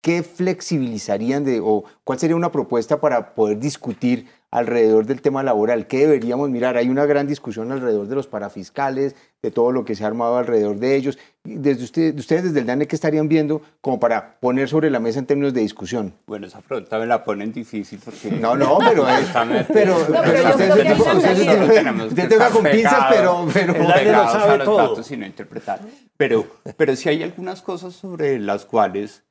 qué 0.02 0.24
flexibilizarían 0.24 1.44
de, 1.44 1.60
o 1.62 1.84
cuál 2.04 2.20
sería 2.20 2.36
una 2.36 2.52
propuesta 2.52 3.00
para 3.00 3.36
poder 3.36 3.60
discutir 3.60 4.28
alrededor 4.52 5.06
del 5.06 5.22
tema 5.22 5.44
laboral? 5.44 5.88
¿Qué 5.88 6.00
deberíamos 6.00 6.50
mirar? 6.50 6.78
Hay 6.78 6.90
una 6.90 7.06
gran 7.06 7.28
discusión 7.28 7.72
alrededor 7.72 8.08
de 8.08 8.16
los 8.16 8.28
parafiscales, 8.28 9.16
de 9.42 9.52
todo 9.52 9.72
lo 9.72 9.86
que 9.86 9.96
se 9.96 10.04
ha 10.04 10.08
armado 10.08 10.38
alrededor 10.38 10.78
de 10.78 10.96
ellos. 10.96 11.20
Desde 11.44 11.84
usted, 11.84 12.18
ustedes 12.18 12.44
desde 12.44 12.60
el 12.60 12.66
DANE, 12.66 12.88
¿qué 12.88 12.96
estarían 12.96 13.28
viendo 13.28 13.62
como 13.82 14.00
para 14.00 14.40
poner 14.40 14.68
sobre 14.70 14.90
la 14.90 15.00
mesa 15.00 15.20
en 15.20 15.26
términos 15.26 15.54
de 15.54 15.62
discusión? 15.62 16.14
Bueno, 16.26 16.48
esa 16.48 16.62
pregunta 16.62 16.98
me 17.00 17.06
la 17.06 17.24
ponen 17.24 17.52
difícil 17.52 18.00
porque... 18.04 18.32
No, 18.32 18.56
no, 18.56 18.80
pero... 18.80 19.08
es, 19.10 19.28
pero, 19.74 19.98
no, 20.00 20.22
pero 20.24 22.06
usted 22.08 22.30
toca 22.30 22.50
con 22.50 22.64
pinzas, 22.64 23.06
pero... 23.10 23.48
pero 23.54 23.74
el 23.74 24.12
lo 24.12 24.24
sabe 24.30 24.64
todo. 24.64 24.78
datos 24.78 25.12
y 25.12 25.18
no 25.18 25.26
interpretar. 25.26 25.82
Pero, 26.16 26.48
pero 26.76 26.96
sí 26.96 27.10
hay 27.10 27.24
algunas 27.24 27.62
cosas 27.62 27.94
sobre 27.94 28.40
las 28.40 28.66
cuales... 28.66 29.24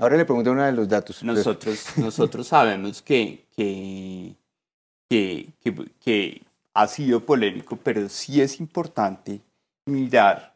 Ahora 0.00 0.16
le 0.16 0.24
pregunto 0.24 0.52
uno 0.52 0.64
de 0.64 0.72
los 0.72 0.88
datos. 0.88 1.22
nosotros, 1.22 1.96
nosotros 1.96 2.46
sabemos 2.46 3.00
que, 3.00 3.46
que, 3.56 4.34
que, 5.08 5.48
que, 5.62 5.74
que 6.00 6.42
ha 6.74 6.86
sido 6.86 7.20
polémico, 7.20 7.76
pero 7.76 8.08
sí 8.08 8.40
es 8.40 8.60
importante 8.60 9.40
mirar 9.86 10.54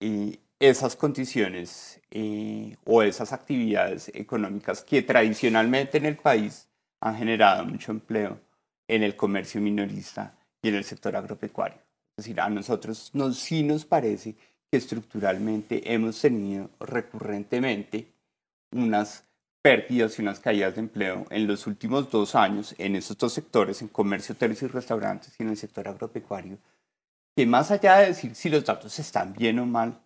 eh, 0.00 0.38
esas 0.58 0.96
condiciones 0.96 2.00
eh, 2.10 2.76
o 2.84 3.02
esas 3.02 3.32
actividades 3.32 4.10
económicas 4.14 4.82
que 4.82 5.02
tradicionalmente 5.02 5.98
en 5.98 6.06
el 6.06 6.16
país 6.16 6.68
han 7.00 7.16
generado 7.16 7.64
mucho 7.64 7.92
empleo 7.92 8.38
en 8.88 9.02
el 9.02 9.16
comercio 9.16 9.60
minorista 9.60 10.36
y 10.62 10.68
en 10.68 10.74
el 10.76 10.84
sector 10.84 11.16
agropecuario. 11.16 11.78
Es 12.16 12.24
decir, 12.24 12.40
a 12.40 12.48
nosotros 12.48 13.10
nos, 13.14 13.38
sí 13.38 13.62
nos 13.62 13.84
parece 13.84 14.34
que 14.70 14.78
estructuralmente 14.78 15.92
hemos 15.92 16.20
tenido 16.20 16.70
recurrentemente 16.80 18.13
unas 18.74 19.24
pérdidas 19.62 20.18
y 20.18 20.22
unas 20.22 20.40
caídas 20.40 20.74
de 20.74 20.80
empleo 20.80 21.26
en 21.30 21.46
los 21.46 21.66
últimos 21.66 22.10
dos 22.10 22.34
años 22.34 22.74
en 22.76 22.96
estos 22.96 23.16
dos 23.16 23.32
sectores, 23.32 23.80
en 23.80 23.88
comercio, 23.88 24.34
hoteles 24.34 24.62
y 24.62 24.66
restaurantes 24.66 25.34
y 25.38 25.42
en 25.42 25.48
el 25.48 25.56
sector 25.56 25.88
agropecuario, 25.88 26.58
que 27.34 27.46
más 27.46 27.70
allá 27.70 27.96
de 27.96 28.08
decir 28.08 28.34
si 28.34 28.50
los 28.50 28.64
datos 28.64 28.98
están 28.98 29.32
bien 29.32 29.58
o 29.58 29.66
mal, 29.66 30.00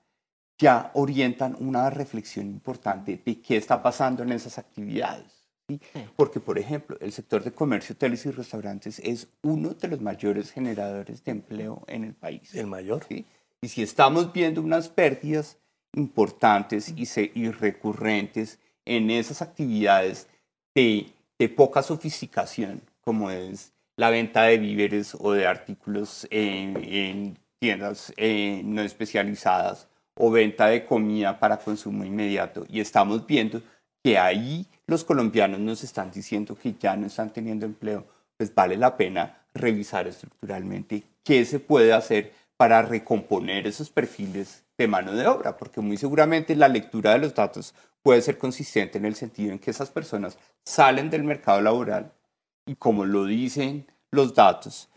ya 0.59 0.91
orientan 0.95 1.57
una 1.59 1.89
reflexión 1.91 2.47
importante 2.47 3.21
de 3.25 3.41
qué 3.41 3.57
está 3.57 3.83
pasando 3.83 4.23
en 4.23 4.33
esas 4.33 4.59
actividades. 4.59 5.45
¿sí? 5.69 5.81
Porque, 6.17 6.41
por 6.41 6.59
ejemplo, 6.59 6.97
el 7.01 7.13
sector 7.13 7.43
de 7.43 7.53
comercio, 7.53 7.95
hoteles 7.95 8.27
y 8.27 8.31
restaurantes 8.31 8.99
es 9.01 9.29
uno 9.43 9.71
de 9.71 9.89
los 9.89 10.01
mayores 10.01 10.51
generadores 10.51 11.25
de 11.25 11.33
empleo 11.33 11.85
en 11.87 12.05
el 12.05 12.15
país. 12.15 12.55
El 12.55 12.67
mayor. 12.67 13.05
¿sí? 13.09 13.27
Y 13.61 13.69
si 13.69 13.83
estamos 13.83 14.33
viendo 14.33 14.63
unas 14.63 14.89
pérdidas 14.89 15.59
importantes 15.95 16.93
y, 16.97 17.07
se, 17.07 17.31
y 17.35 17.51
recurrentes 17.51 18.59
en 18.85 19.11
esas 19.11 19.43
actividades 19.43 20.29
de, 20.75 21.13
de, 21.39 21.49
poca 21.49 21.83
sofisticación, 21.83 22.83
como 23.01 23.31
es 23.31 23.73
la 23.97 24.11
venta 24.11 24.45
de 24.45 24.59
víveres 24.59 25.17
o 25.19 25.33
de 25.33 25.47
artículos 25.47 26.27
en, 26.31 26.77
en 26.85 27.39
tiendas 27.59 28.13
eh, 28.17 28.63
no 28.65 28.83
especializadas 28.83 29.89
o 30.15 30.31
venta 30.31 30.67
de 30.69 30.85
comida 30.85 31.39
para 31.39 31.59
consumo 31.59 32.05
inmediato. 32.05 32.65
Y 32.69 32.81
estamos 32.81 33.27
viendo 33.27 33.63
que 34.03 34.19
ahí 34.19 34.67
los 34.87 35.05
colombianos 35.05 35.61
nos 35.61 35.85
están 35.85 36.11
diciendo 36.11 36.57
que 36.57 36.75
ya 36.79 36.97
no 36.97 37.07
están 37.07 37.33
teniendo 37.33 37.67
empleo, 37.67 38.07
pues 38.37 38.55
vale 38.55 38.77
la 38.77 38.97
pena 38.97 39.47
revisar 39.55 40.07
estructuralmente 40.07 41.03
qué 41.25 41.45
se 41.45 41.61
puede 41.61 41.93
hacer 41.93 42.33
para 42.59 42.83
recomponer 42.83 43.67
esos 43.67 43.89
perfiles 43.89 44.65
de 44.77 44.89
mano 44.89 45.13
de 45.13 45.27
obra, 45.27 45.57
porque 45.57 45.81
muy 45.81 45.97
seguramente 45.97 46.57
la 46.57 46.69
lectura 46.69 47.13
de 47.13 47.19
los 47.21 47.35
datos 47.35 47.73
puede 48.03 48.21
ser 48.21 48.37
consistente 48.37 48.99
en 48.99 49.05
el 49.05 49.15
sentido 49.15 49.53
en 49.53 49.61
que 49.61 49.71
esas 49.71 49.91
personas 49.91 50.37
salen 50.65 51.09
del 51.09 51.23
mercado 51.23 51.61
laboral 51.61 52.13
y 52.67 52.75
como 52.75 53.05
lo 53.05 53.25
dicen 53.25 53.87
los 54.11 54.35
datos, 54.35 54.89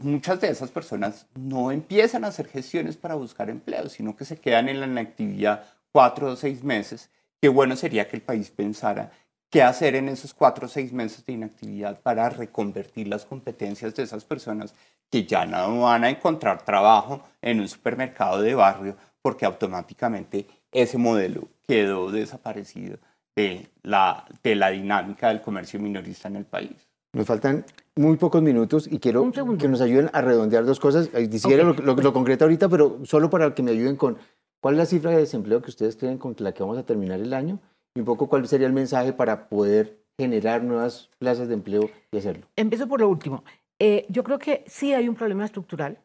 muchas 0.00 0.40
de 0.40 0.48
esas 0.48 0.70
personas 0.70 1.26
no 1.34 1.70
empiezan 1.70 2.24
a 2.24 2.28
hacer 2.28 2.48
gestiones 2.48 2.96
para 2.96 3.14
buscar 3.14 3.50
empleo, 3.50 3.88
sino 3.88 4.16
que 4.16 4.24
se 4.24 4.38
quedan 4.38 4.68
en 4.68 4.80
la 4.80 4.86
inactividad 4.86 5.64
cuatro 5.92 6.32
o 6.32 6.36
seis 6.36 6.64
meses. 6.64 7.10
Qué 7.40 7.48
bueno 7.48 7.76
sería 7.76 8.08
que 8.08 8.16
el 8.16 8.22
país 8.22 8.50
pensara 8.50 9.12
qué 9.50 9.62
hacer 9.62 9.96
en 9.96 10.08
esos 10.08 10.32
cuatro 10.34 10.66
o 10.66 10.68
seis 10.68 10.92
meses 10.92 11.26
de 11.26 11.34
inactividad 11.34 12.00
para 12.00 12.30
reconvertir 12.30 13.08
las 13.08 13.26
competencias 13.26 13.94
de 13.94 14.02
esas 14.02 14.24
personas 14.24 14.74
que 15.10 15.24
ya 15.24 15.46
no 15.46 15.82
van 15.82 16.04
a 16.04 16.10
encontrar 16.10 16.64
trabajo 16.64 17.22
en 17.40 17.60
un 17.60 17.68
supermercado 17.68 18.40
de 18.40 18.54
barrio 18.54 18.96
porque 19.22 19.44
automáticamente 19.44 20.46
ese 20.72 20.98
modelo 20.98 21.48
quedó 21.66 22.10
desaparecido 22.10 22.98
de 23.34 23.68
la, 23.82 24.24
de 24.42 24.54
la 24.54 24.70
dinámica 24.70 25.28
del 25.28 25.40
comercio 25.40 25.78
minorista 25.80 26.28
en 26.28 26.36
el 26.36 26.44
país. 26.44 26.88
Nos 27.12 27.26
faltan 27.26 27.64
muy 27.94 28.16
pocos 28.16 28.42
minutos 28.42 28.86
y 28.90 28.98
quiero 28.98 29.30
que 29.58 29.68
nos 29.68 29.80
ayuden 29.80 30.10
a 30.12 30.20
redondear 30.20 30.64
dos 30.64 30.80
cosas. 30.80 31.08
Quisiera 31.08 31.68
okay. 31.68 31.84
lo, 31.84 31.94
lo, 31.94 32.02
lo 32.02 32.12
concreto 32.12 32.44
ahorita, 32.44 32.68
pero 32.68 33.00
solo 33.04 33.30
para 33.30 33.54
que 33.54 33.62
me 33.62 33.70
ayuden 33.70 33.96
con 33.96 34.18
cuál 34.60 34.74
es 34.74 34.78
la 34.78 34.86
cifra 34.86 35.10
de 35.12 35.18
desempleo 35.18 35.62
que 35.62 35.70
ustedes 35.70 35.96
creen 35.96 36.18
con 36.18 36.34
la 36.38 36.52
que 36.52 36.62
vamos 36.62 36.78
a 36.78 36.84
terminar 36.84 37.20
el 37.20 37.32
año 37.32 37.58
y 37.94 38.00
un 38.00 38.04
poco 38.04 38.28
cuál 38.28 38.46
sería 38.46 38.66
el 38.66 38.72
mensaje 38.72 39.12
para 39.12 39.48
poder 39.48 39.98
generar 40.18 40.62
nuevas 40.62 41.10
plazas 41.18 41.48
de 41.48 41.54
empleo 41.54 41.90
y 42.10 42.18
hacerlo. 42.18 42.46
Empiezo 42.56 42.86
por 42.86 43.00
lo 43.00 43.08
último. 43.08 43.44
Eh, 43.78 44.06
yo 44.08 44.24
creo 44.24 44.38
que 44.38 44.64
sí 44.66 44.94
hay 44.94 45.08
un 45.08 45.14
problema 45.14 45.44
estructural, 45.44 45.98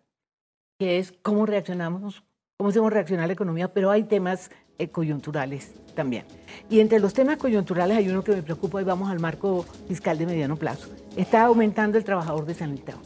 que 0.80 1.00
es 1.00 1.14
cómo 1.22 1.46
reaccionamos, 1.46 2.24
cómo 2.58 2.70
hacemos 2.70 2.92
reaccionar 2.92 3.28
la 3.28 3.34
economía, 3.34 3.74
pero 3.74 3.92
hay 3.92 4.04
temas 4.04 4.52
eh, 4.78 4.90
coyunturales 4.90 5.72
también. 5.96 6.26
Y 6.70 6.80
entre 6.80 7.00
los 7.00 7.14
temas 7.14 7.38
coyunturales 7.38 7.98
hay 7.98 8.10
uno 8.10 8.24
que 8.24 8.34
me 8.34 8.44
preocupa 8.44 8.82
y 8.82 8.84
vamos 8.84 9.10
al 9.10 9.20
marco 9.20 9.66
fiscal 9.88 10.18
de 10.18 10.26
mediano 10.26 10.56
plazo. 10.58 10.90
Está 11.16 11.44
aumentando 11.44 11.98
el 11.98 12.04
trabajador 12.04 12.46
desalientado. 12.46 13.00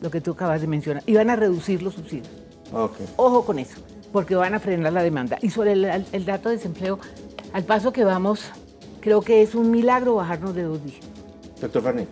lo 0.00 0.10
que 0.10 0.20
tú 0.20 0.32
acabas 0.32 0.60
de 0.60 0.66
mencionar, 0.66 1.02
y 1.06 1.14
van 1.14 1.30
a 1.30 1.36
reducir 1.36 1.82
los 1.82 1.94
subsidios. 1.94 2.28
Ok. 2.72 2.96
Ojo 3.16 3.44
con 3.44 3.58
eso, 3.58 3.80
porque 4.12 4.34
van 4.34 4.54
a 4.54 4.60
frenar 4.60 4.92
la 4.92 5.02
demanda. 5.02 5.38
Y 5.42 5.50
sobre 5.50 5.72
el, 5.72 5.84
el 5.84 6.24
dato 6.24 6.48
de 6.48 6.56
desempleo, 6.56 6.98
al 7.52 7.64
paso 7.64 7.92
que 7.92 8.04
vamos, 8.04 8.50
creo 9.00 9.22
que 9.22 9.42
es 9.42 9.54
un 9.54 9.70
milagro 9.70 10.16
bajarnos 10.16 10.54
de 10.54 10.62
dos 10.62 10.84
dígitos. 10.84 11.08
Doctor 11.60 11.82
Farney. 11.82 12.06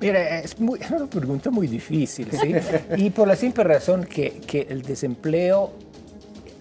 Mira, 0.00 0.40
es, 0.40 0.58
muy, 0.60 0.78
es 0.80 0.90
una 0.90 1.06
pregunta 1.06 1.50
muy 1.50 1.66
difícil, 1.66 2.28
¿sí? 2.30 2.54
y 2.96 3.10
por 3.10 3.26
la 3.28 3.36
simple 3.36 3.64
razón 3.64 4.04
que, 4.04 4.40
que 4.46 4.66
el 4.68 4.82
desempleo, 4.82 5.72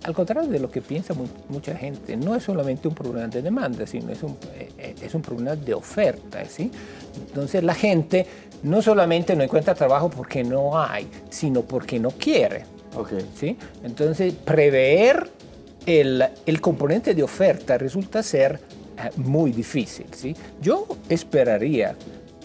al 0.03 0.13
contrario 0.13 0.49
de 0.49 0.59
lo 0.59 0.71
que 0.71 0.81
piensa 0.81 1.13
mu- 1.13 1.27
mucha 1.49 1.75
gente, 1.75 2.15
no 2.15 2.35
es 2.35 2.43
solamente 2.43 2.87
un 2.87 2.95
problema 2.95 3.27
de 3.27 3.41
demanda, 3.41 3.85
sino 3.85 4.11
es 4.11 4.23
un, 4.23 4.37
eh, 4.55 4.95
es 5.01 5.13
un 5.15 5.21
problema 5.21 5.55
de 5.55 5.73
oferta, 5.73 6.45
¿sí? 6.45 6.71
Entonces 7.27 7.63
la 7.63 7.73
gente 7.73 8.25
no 8.63 8.81
solamente 8.81 9.35
no 9.35 9.43
encuentra 9.43 9.75
trabajo 9.75 10.09
porque 10.09 10.43
no 10.43 10.79
hay, 10.79 11.07
sino 11.29 11.61
porque 11.61 11.99
no 11.99 12.11
quiere. 12.11 12.63
Ok. 12.95 13.11
¿sí? 13.37 13.57
Entonces, 13.83 14.33
prever 14.33 15.29
el, 15.85 16.23
el 16.45 16.61
componente 16.61 17.13
de 17.13 17.21
oferta 17.23 17.77
resulta 17.77 18.23
ser 18.23 18.53
eh, 18.97 19.09
muy 19.17 19.51
difícil. 19.51 20.05
¿sí? 20.15 20.33
Yo 20.61 20.87
esperaría 21.09 21.95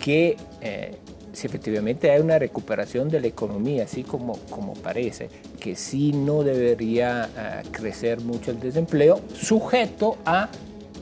que 0.02 0.36
eh, 0.60 0.96
si 1.32 1.46
efectivamente 1.46 2.10
hay 2.10 2.20
una 2.20 2.38
recuperación 2.38 3.08
de 3.08 3.20
la 3.20 3.28
economía, 3.28 3.84
así 3.84 4.02
como, 4.02 4.36
como 4.50 4.74
parece, 4.74 5.28
que 5.60 5.76
sí 5.76 6.12
no 6.12 6.42
debería 6.42 7.28
eh, 7.36 7.62
crecer 7.70 8.20
mucho 8.20 8.50
el 8.50 8.58
desempleo, 8.60 9.20
sujeto 9.34 10.16
a 10.24 10.48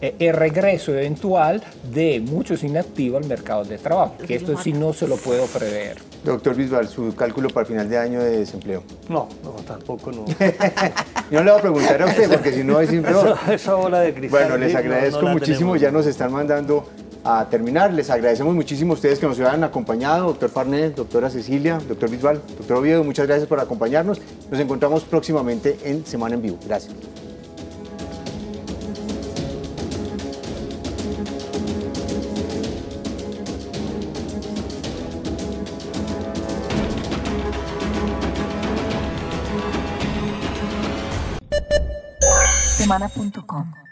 eh, 0.01 0.15
el 0.19 0.35
regreso 0.35 0.93
eventual 0.93 1.63
de 1.93 2.21
muchos 2.21 2.63
inactivos 2.63 3.23
al 3.23 3.29
mercado 3.29 3.65
de 3.65 3.79
trabajo, 3.79 4.17
que 4.27 4.35
esto 4.37 4.57
sí 4.59 4.73
no 4.73 4.93
se 4.93 5.09
lo 5.09 5.17
puedo 5.17 5.47
prever. 5.47 5.97
Doctor 6.25 6.55
Bisbal, 6.55 6.89
su 6.89 7.15
cálculo 7.15 7.49
para 7.49 7.63
el 7.63 7.69
final 7.69 7.89
de 7.89 7.97
año 7.99 8.23
de 8.23 8.39
desempleo. 8.39 8.83
No, 9.09 9.29
no, 9.43 9.51
tampoco 9.67 10.13
no. 10.13 10.25
Yo 10.27 10.35
no 11.39 11.45
le 11.45 11.51
voy 11.51 11.59
a 11.59 11.63
preguntar 11.63 12.03
a 12.03 12.07
usted 12.07 12.29
porque 12.29 12.53
si 12.53 12.65
no 12.65 12.81
es 12.81 12.93
impeor. 12.93 13.37
Esa, 13.51 13.75
bola 13.75 14.01
de 14.01 14.13
cristal. 14.15 14.41
Bueno, 14.43 14.57
les 14.59 14.73
no- 14.73 14.79
agradezco 14.79 15.23
no 15.23 15.29
muchísimo. 15.31 15.59
tenemos. 15.59 15.81
Ya 15.81 15.91
nos 15.91 16.07
están 16.07 16.33
mandando 16.33 16.89
a 17.25 17.49
terminar. 17.49 17.93
Les 17.93 18.11
agradecemos 18.11 18.55
muchísimo 18.55 18.93
a 18.93 18.95
ustedes 18.95 19.19
que 19.19 19.27
nos 19.27 19.39
hayan 19.41 19.65
acompañado. 19.65 20.27
Doctor 20.27 20.51
Farnet, 20.51 20.95
doctora 20.95 21.31
Cecilia, 21.31 21.79
doctor 21.89 22.11
Bisbal, 22.11 22.41
doctor 22.57 22.79
Oviedo, 22.79 23.05
muchas 23.05 23.27
gracias 23.27 23.49
por 23.49 23.61
acompañarnos. 23.61 24.21
Nos 24.51 24.61
encontramos 24.61 25.05
próximamente 25.05 25.79
en 25.85 26.05
Semana 26.07 26.35
en 26.35 26.43
Vivo. 26.43 26.59
Gracias. 26.67 26.95
Semana.com 42.79 43.88